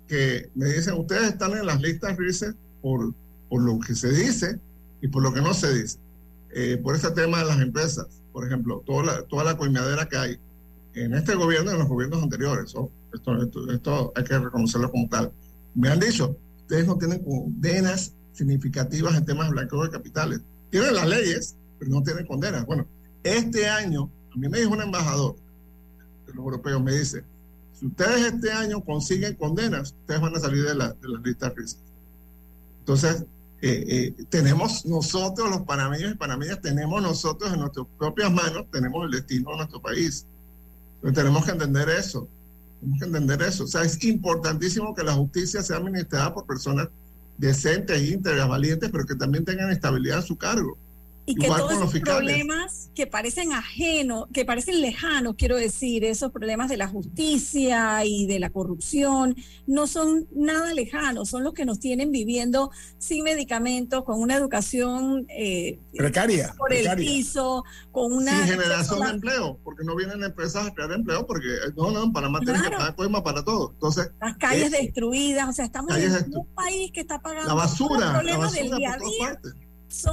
que 0.08 0.50
me 0.54 0.66
dicen, 0.66 0.94
ustedes 0.94 1.32
están 1.32 1.52
en 1.52 1.66
las 1.66 1.80
listas 1.80 2.16
RICE 2.16 2.54
por, 2.80 3.12
por 3.48 3.62
lo 3.62 3.78
que 3.78 3.94
se 3.94 4.10
dice 4.10 4.58
y 5.02 5.08
por 5.08 5.22
lo 5.22 5.32
que 5.32 5.42
no 5.42 5.52
se 5.52 5.72
dice. 5.74 5.98
Eh, 6.54 6.78
por 6.82 6.94
este 6.94 7.10
tema 7.10 7.38
de 7.38 7.44
las 7.44 7.60
empresas, 7.60 8.06
por 8.32 8.46
ejemplo, 8.46 8.82
toda 8.84 9.04
la, 9.04 9.22
toda 9.22 9.44
la 9.44 9.56
coimadera 9.56 10.08
que 10.08 10.16
hay 10.16 10.38
en 10.94 11.14
este 11.14 11.34
gobierno 11.34 11.70
y 11.70 11.74
en 11.74 11.80
los 11.80 11.88
gobiernos 11.88 12.22
anteriores, 12.22 12.74
oh, 12.74 12.90
esto, 13.14 13.42
esto, 13.42 13.70
esto 13.70 14.12
hay 14.16 14.24
que 14.24 14.38
reconocerlo 14.38 14.90
como 14.90 15.08
tal. 15.08 15.32
Me 15.74 15.88
han 15.88 16.00
dicho, 16.00 16.36
ustedes 16.58 16.86
no 16.86 16.96
tienen 16.96 17.22
condenas 17.22 18.14
significativas 18.32 19.16
en 19.16 19.24
temas 19.24 19.48
de 19.48 19.52
blanqueo 19.52 19.84
de 19.84 19.90
capitales. 19.90 20.40
Tienen 20.70 20.94
las 20.94 21.08
leyes, 21.08 21.56
pero 21.78 21.90
no 21.90 22.02
tienen 22.02 22.26
condenas. 22.26 22.66
Bueno, 22.66 22.86
este 23.22 23.68
año, 23.68 24.10
a 24.34 24.38
mí 24.38 24.48
me 24.48 24.58
dijo 24.60 24.72
un 24.72 24.82
embajador 24.82 25.36
los 26.34 26.44
europeos, 26.44 26.82
me 26.82 26.92
dice, 26.92 27.24
si 27.78 27.86
ustedes 27.86 28.32
este 28.32 28.52
año 28.52 28.80
consiguen 28.82 29.34
condenas, 29.34 29.94
ustedes 30.00 30.20
van 30.20 30.36
a 30.36 30.40
salir 30.40 30.64
de, 30.64 30.74
la, 30.74 30.88
de 30.92 31.08
las 31.08 31.22
listas. 31.22 31.52
Entonces, 32.80 33.24
eh, 33.64 34.14
eh, 34.18 34.24
tenemos 34.28 34.84
nosotros, 34.86 35.48
los 35.48 35.62
panameños 35.62 36.12
y 36.12 36.14
panameñas, 36.16 36.60
tenemos 36.60 37.00
nosotros 37.00 37.52
en 37.52 37.60
nuestras 37.60 37.86
propias 37.96 38.32
manos, 38.32 38.66
tenemos 38.72 39.04
el 39.04 39.12
destino 39.12 39.50
de 39.52 39.56
nuestro 39.58 39.80
país. 39.80 40.26
Entonces 40.96 41.16
tenemos 41.16 41.44
que 41.44 41.52
entender 41.52 41.88
eso. 41.88 42.28
Tenemos 42.80 42.98
que 42.98 43.06
entender 43.06 43.42
eso. 43.42 43.64
O 43.64 43.66
sea, 43.68 43.82
es 43.82 44.02
importantísimo 44.04 44.94
que 44.94 45.04
la 45.04 45.12
justicia 45.12 45.62
sea 45.62 45.76
administrada 45.76 46.34
por 46.34 46.44
personas 46.44 46.88
decentes, 47.38 48.02
íntegras, 48.02 48.48
valientes, 48.48 48.90
pero 48.90 49.06
que 49.06 49.14
también 49.14 49.44
tengan 49.44 49.70
estabilidad 49.70 50.18
en 50.18 50.24
su 50.24 50.36
cargo. 50.36 50.76
Y 51.32 51.34
que 51.36 51.46
todos 51.46 51.72
esos 51.72 52.00
problemas 52.00 52.90
que 52.94 53.06
parecen 53.06 53.52
ajenos, 53.52 54.26
que 54.32 54.44
parecen 54.44 54.80
lejanos, 54.80 55.34
quiero 55.36 55.56
decir, 55.56 56.04
esos 56.04 56.30
problemas 56.30 56.68
de 56.68 56.76
la 56.76 56.88
justicia 56.88 58.04
y 58.04 58.26
de 58.26 58.38
la 58.38 58.50
corrupción, 58.50 59.34
no 59.66 59.86
son 59.86 60.28
nada 60.34 60.74
lejanos, 60.74 61.30
son 61.30 61.42
los 61.42 61.54
que 61.54 61.64
nos 61.64 61.80
tienen 61.80 62.10
viviendo 62.10 62.70
sin 62.98 63.24
medicamentos, 63.24 64.04
con 64.04 64.20
una 64.20 64.36
educación 64.36 65.26
eh, 65.30 65.78
precaria 65.96 66.54
por 66.58 66.72
el 66.72 66.96
piso, 66.96 67.64
con 67.90 68.12
una... 68.12 68.44
Sin 68.44 68.58
generación 68.58 69.00
de 69.00 69.10
empleo, 69.10 69.58
porque 69.64 69.84
no 69.84 69.96
vienen 69.96 70.22
empresas 70.22 70.66
a 70.66 70.74
crear 70.74 70.92
empleo, 70.92 71.26
porque 71.26 71.48
no, 71.76 71.90
no, 71.90 72.12
para 72.12 72.28
mantener 72.28 72.60
claro. 72.60 72.94
que 72.96 73.22
para 73.22 73.44
todo. 73.44 73.70
Entonces, 73.72 74.10
Las 74.20 74.36
calles 74.36 74.70
destruidas, 74.70 75.48
o 75.48 75.52
sea, 75.52 75.64
estamos 75.64 75.96
en 75.96 76.36
un 76.36 76.46
país 76.54 76.90
que 76.92 77.00
está 77.00 77.20
pagando 77.20 77.48
la 77.48 77.54
basura, 77.54 78.12
los 78.12 78.24
la 78.24 78.38
basura 78.38 78.62
del 78.62 78.76
día 78.76 78.92
a 78.92 78.98
por 78.98 79.08
todas 79.08 79.42
día. 79.42 79.52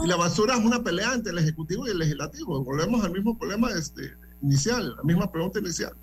Y 0.04 0.08
la 0.08 0.16
basura 0.18 0.56
es 0.58 0.64
una 0.64 0.84
pelea 0.84 1.14
entre 1.14 1.32
el 1.32 1.38
Ejecutivo 1.38 1.88
y 1.88 1.92
el 1.92 2.00
Legislativo. 2.00 2.64
Volvemos 2.64 3.04
al 3.04 3.12
mismo 3.12 3.38
problema 3.38 3.72
este, 3.72 4.14
inicial, 4.42 4.96
la 4.96 5.04
misma 5.04 5.32
pregunta 5.32 5.60
inicial. 5.60 5.94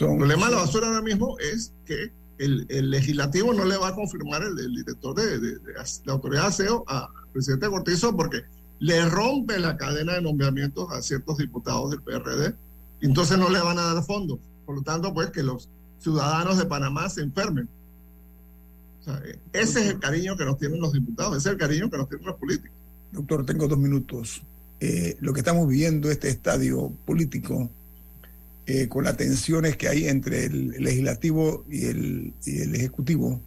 el 0.00 0.16
problema 0.18 0.46
de 0.46 0.52
la 0.52 0.58
basura 0.58 0.88
ahora 0.88 1.02
mismo 1.02 1.38
es 1.38 1.72
que 1.86 2.12
el, 2.38 2.66
el 2.68 2.90
Legislativo 2.90 3.52
no 3.54 3.64
le 3.64 3.76
va 3.76 3.88
a 3.88 3.94
confirmar 3.94 4.42
el, 4.42 4.58
el 4.58 4.74
director 4.74 5.14
de, 5.14 5.38
de, 5.38 5.58
de, 5.58 5.72
la 6.04 6.12
autoridad 6.12 6.42
de 6.42 6.48
aseo 6.48 6.84
al 6.88 7.06
presidente 7.32 7.68
Cortizo 7.68 8.16
porque 8.16 8.42
le 8.80 9.08
rompe 9.08 9.58
la 9.58 9.76
cadena 9.76 10.14
de 10.14 10.22
nombramientos 10.22 10.90
a 10.90 11.00
ciertos 11.02 11.38
diputados 11.38 11.90
del 11.90 12.02
PRD. 12.02 12.54
Entonces 13.00 13.38
no 13.38 13.48
le 13.48 13.60
van 13.60 13.78
a 13.78 13.94
dar 13.94 14.04
fondos. 14.04 14.40
Por 14.66 14.76
lo 14.76 14.82
tanto, 14.82 15.14
pues 15.14 15.30
que 15.30 15.42
los 15.42 15.68
ciudadanos 16.00 16.58
de 16.58 16.66
Panamá 16.66 17.08
se 17.08 17.22
enfermen. 17.22 17.68
Ese 19.52 19.80
es 19.80 19.86
el 19.90 19.98
cariño 19.98 20.36
que 20.36 20.44
nos 20.44 20.58
tienen 20.58 20.80
los 20.80 20.92
diputados, 20.92 21.36
ese 21.36 21.48
es 21.48 21.52
el 21.52 21.58
cariño 21.58 21.90
que 21.90 21.96
nos 21.96 22.08
tienen 22.08 22.26
los 22.26 22.36
políticos. 22.36 22.76
Doctor, 23.10 23.44
tengo 23.44 23.68
dos 23.68 23.78
minutos. 23.78 24.42
Eh, 24.80 25.16
lo 25.20 25.32
que 25.32 25.40
estamos 25.40 25.68
viviendo, 25.68 26.10
este 26.10 26.28
estadio 26.28 26.92
político, 27.04 27.70
eh, 28.66 28.88
con 28.88 29.04
las 29.04 29.16
tensiones 29.16 29.76
que 29.76 29.88
hay 29.88 30.06
entre 30.06 30.46
el 30.46 30.70
legislativo 30.70 31.64
y 31.68 31.86
el, 31.86 32.34
y 32.44 32.60
el 32.60 32.74
ejecutivo, 32.74 33.40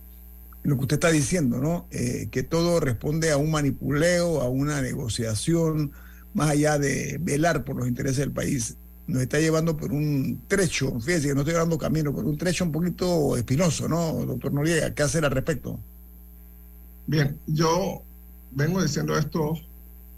lo 0.63 0.75
que 0.75 0.81
usted 0.81 0.95
está 0.95 1.11
diciendo, 1.11 1.59
¿no? 1.59 1.87
Eh, 1.91 2.27
que 2.31 2.43
todo 2.43 2.79
responde 2.79 3.31
a 3.31 3.37
un 3.37 3.51
manipuleo, 3.51 4.41
a 4.41 4.49
una 4.49 4.81
negociación, 4.81 5.91
más 6.33 6.49
allá 6.49 6.79
de 6.79 7.17
velar 7.21 7.63
por 7.63 7.77
los 7.77 7.87
intereses 7.87 8.17
del 8.17 8.31
país 8.31 8.77
nos 9.07 9.21
está 9.21 9.39
llevando 9.39 9.77
por 9.77 9.91
un 9.91 10.41
trecho, 10.47 10.99
fíjese 10.99 11.27
que 11.29 11.35
no 11.35 11.41
estoy 11.41 11.53
hablando 11.53 11.77
camino, 11.77 12.13
por 12.13 12.25
un 12.25 12.37
trecho 12.37 12.63
un 12.63 12.71
poquito 12.71 13.37
espinoso, 13.37 13.87
¿no, 13.87 14.13
doctor 14.25 14.51
Noriega? 14.51 14.93
¿Qué 14.93 15.03
hacer 15.03 15.25
al 15.25 15.31
respecto? 15.31 15.79
Bien, 17.05 17.39
yo 17.45 18.01
vengo 18.51 18.81
diciendo 18.81 19.17
esto 19.17 19.53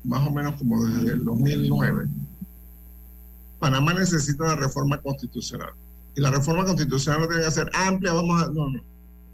más 0.03 0.25
o 0.25 0.31
menos 0.31 0.55
como 0.55 0.85
desde 0.85 1.13
el 1.13 1.25
2009. 1.25 2.07
Panamá 3.59 3.93
necesita 3.93 4.45
una 4.45 4.55
reforma 4.55 5.01
constitucional. 5.01 5.71
Y 6.15 6.21
la 6.21 6.31
reforma 6.31 6.63
constitucional 6.63 7.21
no 7.21 7.27
tiene 7.27 7.43
que 7.43 7.51
ser 7.51 7.69
amplia, 7.73 8.13
vamos 8.13 8.41
a... 8.41 8.47
No, 8.47 8.69
no. 8.69 8.81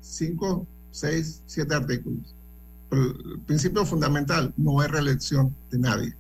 Cinco, 0.02 0.66
seis, 0.92 1.42
siete 1.46 1.76
artículos. 1.76 2.34
El 2.92 3.40
principio 3.46 3.86
fundamental 3.86 4.54
no 4.58 4.82
es 4.82 4.90
reelección 4.90 5.56
de 5.72 5.78
nadie 5.78 6.16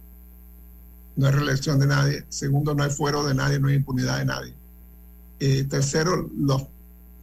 no 1.15 1.27
hay 1.27 1.33
reelección 1.33 1.79
de 1.79 1.87
nadie. 1.87 2.25
Segundo, 2.29 2.73
no 2.73 2.83
hay 2.83 2.89
fuero 2.89 3.23
de 3.23 3.33
nadie, 3.33 3.59
no 3.59 3.67
hay 3.67 3.75
impunidad 3.75 4.19
de 4.19 4.25
nadie. 4.25 4.53
Eh, 5.39 5.65
tercero, 5.65 6.29
los 6.37 6.63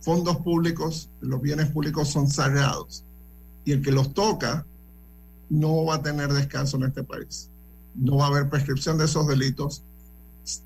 fondos 0.01 0.39
públicos, 0.39 1.09
los 1.21 1.41
bienes 1.41 1.71
públicos 1.71 2.09
son 2.09 2.29
sagrados. 2.29 3.05
Y 3.65 3.73
el 3.73 3.83
que 3.83 3.93
los 3.93 4.15
toca 4.15 4.65
no 5.49 5.85
va 5.85 5.97
a 5.97 6.03
tener 6.03 6.33
descanso 6.33 6.77
en 6.77 6.85
este 6.85 7.03
país. 7.03 7.51
No 7.95 8.19
va 8.19 8.27
a 8.27 8.29
haber 8.29 8.49
prescripción 8.49 8.99
de 8.99 9.05
esos 9.07 9.27
delitos. 9.27 9.83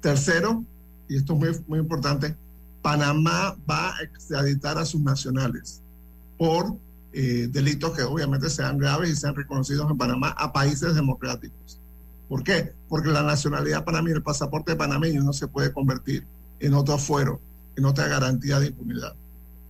Tercero, 0.00 0.64
y 1.08 1.16
esto 1.16 1.32
es 1.34 1.38
muy, 1.38 1.64
muy 1.66 1.78
importante, 1.78 2.36
Panamá 2.82 3.56
va 3.68 3.96
a 3.96 4.02
extraditar 4.02 4.76
a 4.78 4.84
sus 4.84 5.00
nacionales 5.00 5.80
por 6.36 6.76
eh, 7.12 7.48
delitos 7.50 7.92
que 7.96 8.02
obviamente 8.02 8.50
sean 8.50 8.76
graves 8.76 9.08
y 9.08 9.16
sean 9.16 9.34
reconocidos 9.34 9.90
en 9.90 9.96
Panamá 9.96 10.34
a 10.36 10.52
países 10.52 10.94
democráticos. 10.94 11.80
¿Por 12.28 12.42
qué? 12.42 12.72
Porque 12.88 13.08
la 13.08 13.22
nacionalidad 13.22 13.84
panameña, 13.84 14.16
el 14.16 14.22
pasaporte 14.22 14.76
panameño 14.76 15.22
no 15.22 15.32
se 15.32 15.48
puede 15.48 15.72
convertir 15.72 16.26
en 16.60 16.74
otro 16.74 16.94
afuero, 16.94 17.40
en 17.76 17.84
otra 17.84 18.08
garantía 18.08 18.58
de 18.60 18.68
impunidad. 18.68 19.14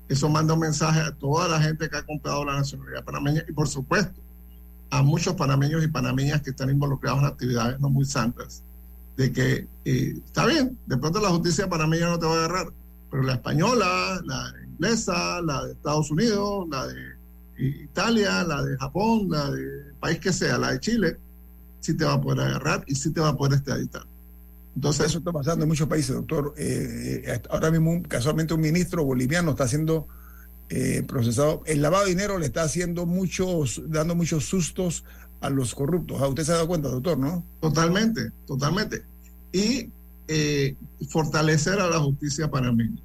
Eso 0.09 0.29
manda 0.29 0.55
un 0.55 0.61
mensaje 0.61 1.01
a 1.01 1.13
toda 1.13 1.49
la 1.49 1.61
gente 1.61 1.89
que 1.89 1.97
ha 1.97 2.03
comprado 2.05 2.45
la 2.45 2.57
nacionalidad 2.57 3.05
panameña 3.05 3.43
y 3.49 3.53
por 3.53 3.69
supuesto 3.69 4.21
a 4.91 5.03
muchos 5.03 5.35
panameños 5.35 5.83
y 5.83 5.89
panameñas 5.89 6.43
que 6.43 6.51
están 6.51 6.71
involucrados 6.71 7.21
en 7.21 7.27
actividades 7.27 7.81
no 7.81 7.89
muy 7.89 8.05
santas, 8.05 8.63
de 9.17 9.33
que 9.33 9.67
eh, 9.85 10.21
está 10.25 10.47
bien, 10.47 10.79
de 10.87 10.97
pronto 10.97 11.21
la 11.21 11.31
justicia 11.31 11.69
panameña 11.69 12.11
no 12.11 12.19
te 12.19 12.27
va 12.27 12.35
a 12.35 12.39
agarrar, 12.45 12.73
pero 13.11 13.23
la 13.23 13.35
española, 13.35 14.21
la 14.25 14.53
inglesa, 14.67 15.41
la 15.43 15.65
de 15.65 15.73
Estados 15.73 16.11
Unidos, 16.11 16.67
la 16.71 16.87
de 16.87 17.15
Italia, 17.59 18.45
la 18.45 18.63
de 18.63 18.77
Japón, 18.77 19.29
la 19.31 19.51
de 19.51 19.93
país 20.01 20.19
que 20.19 20.33
sea, 20.33 20.59
la 20.59 20.73
de 20.73 20.81
Chile, 20.81 21.17
sí 21.85 21.95
te 21.95 22.05
va 22.05 22.15
a 22.15 22.21
poder 22.21 22.41
agarrar 22.41 22.83
y 22.87 22.95
sí 22.95 23.11
te 23.11 23.21
va 23.21 23.29
a 23.29 23.37
poder 23.37 23.59
extraditar. 23.59 24.07
Entonces, 24.75 25.07
eso 25.07 25.19
está 25.19 25.33
pasando 25.33 25.65
en 25.65 25.69
muchos 25.69 25.87
países, 25.87 26.15
doctor. 26.15 26.55
Eh, 26.57 27.41
ahora 27.51 27.71
mismo, 27.71 28.03
casualmente, 28.09 28.55
un 28.55 28.61
ministro 28.63 29.05
boliviano 29.05 29.51
está 29.51 29.69
siendo 29.69 30.09
eh, 30.71 31.05
procesado. 31.07 31.63
El 31.67 31.83
lavado 31.83 32.05
de 32.05 32.11
dinero 32.11 32.39
le 32.39 32.47
está 32.47 32.63
haciendo 32.63 33.05
muchos, 33.05 33.83
dando 33.87 34.15
muchos 34.15 34.47
sustos 34.47 35.05
a 35.43 35.51
los 35.51 35.75
corruptos. 35.75 36.23
¿A 36.23 36.27
usted 36.27 36.45
se 36.45 36.53
ha 36.53 36.55
dado 36.55 36.69
cuenta, 36.69 36.89
doctor, 36.89 37.19
no? 37.19 37.45
Totalmente, 37.61 38.33
totalmente. 38.47 39.03
Y 39.53 39.91
eh, 40.27 40.75
fortalecer 41.11 41.79
a 41.81 41.89
la 41.89 41.99
justicia 41.99 42.51
panameña. 42.51 43.01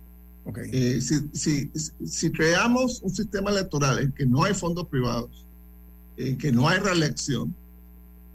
Okay. 0.46 0.70
Eh, 0.72 1.02
si, 1.02 1.30
si, 1.34 1.70
si 2.08 2.32
creamos 2.32 3.02
un 3.02 3.14
sistema 3.14 3.52
electoral 3.52 4.00
en 4.00 4.14
que 4.14 4.26
no 4.26 4.46
hay 4.46 4.54
fondos 4.54 4.88
privados, 4.88 5.46
en 6.16 6.38
que 6.38 6.52
no 6.52 6.68
hay 6.70 6.80
reelección, 6.80 7.54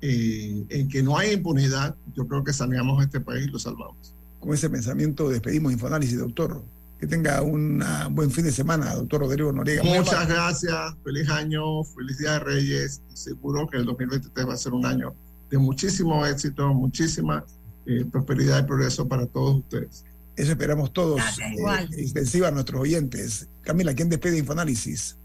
eh, 0.07 0.67
en 0.69 0.89
que 0.89 1.03
no 1.03 1.17
hay 1.17 1.33
impunidad, 1.33 1.97
yo 2.15 2.29
creo 2.29 2.45
que 2.45 2.53
saneamos 2.53 3.03
este 3.03 3.21
país 3.21 3.47
y 3.47 3.51
lo 3.51 3.59
salvamos. 3.59 4.15
Con 4.39 4.53
ese 4.53 4.69
pensamiento 4.69 5.31
despedimos 5.31 5.73
Infoanálisis, 5.73 6.19
doctor. 6.19 6.63
Que 7.01 7.07
tenga 7.07 7.41
un 7.41 7.83
buen 8.11 8.31
fin 8.31 8.45
de 8.45 8.53
semana, 8.53 8.95
doctor 8.95 9.23
Rodrigo 9.23 9.51
Noriega. 9.51 9.83
Muchas 9.83 10.29
gracias, 10.29 10.95
feliz 11.03 11.29
año, 11.31 11.83
feliz 11.85 12.19
Día 12.19 12.33
de 12.33 12.39
Reyes. 12.41 13.01
Seguro 13.15 13.67
que 13.67 13.79
el 13.79 13.87
2023 13.87 14.47
va 14.47 14.53
a 14.53 14.57
ser 14.59 14.75
un 14.75 14.85
año 14.85 15.15
de 15.51 15.57
muchísimo 15.57 16.27
éxito, 16.27 16.75
muchísima 16.75 17.43
eh, 17.87 18.05
prosperidad 18.05 18.63
y 18.63 18.67
progreso 18.67 19.09
para 19.09 19.25
todos 19.25 19.57
ustedes. 19.61 20.05
Eso 20.37 20.51
esperamos 20.51 20.93
todos. 20.93 21.19
Eh, 21.39 21.89
extensiva 21.97 22.49
a 22.49 22.51
nuestros 22.51 22.83
oyentes. 22.83 23.49
Camila, 23.63 23.95
¿quién 23.95 24.11
despide 24.11 24.37
Infoanálisis? 24.37 25.17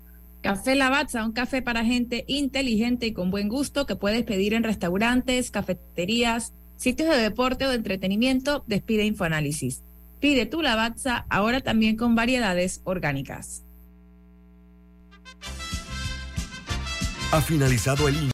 Café 0.41 0.75
Lavazza, 0.75 1.25
un 1.25 1.33
café 1.33 1.61
para 1.61 1.83
gente 1.83 2.23
inteligente 2.27 3.07
y 3.07 3.13
con 3.13 3.29
buen 3.29 3.49
gusto 3.49 3.85
que 3.85 3.97
puedes 3.97 4.23
pedir 4.23 4.53
en 4.53 4.63
restaurantes, 4.63 5.51
cafeterías, 5.51 6.53
sitios 6.77 7.09
de 7.09 7.17
deporte 7.17 7.65
o 7.65 7.69
de 7.69 7.75
entretenimiento. 7.75 8.63
Despide 8.65 9.05
Infoanálisis. 9.05 9.83
Pide 10.21 10.45
tu 10.45 10.61
Lavazza 10.61 11.25
ahora 11.29 11.59
también 11.61 11.97
con 11.97 12.15
variedades 12.15 12.81
orgánicas. 12.85 13.63
Ha 17.31 17.41
finalizado 17.41 18.07
el 18.07 18.15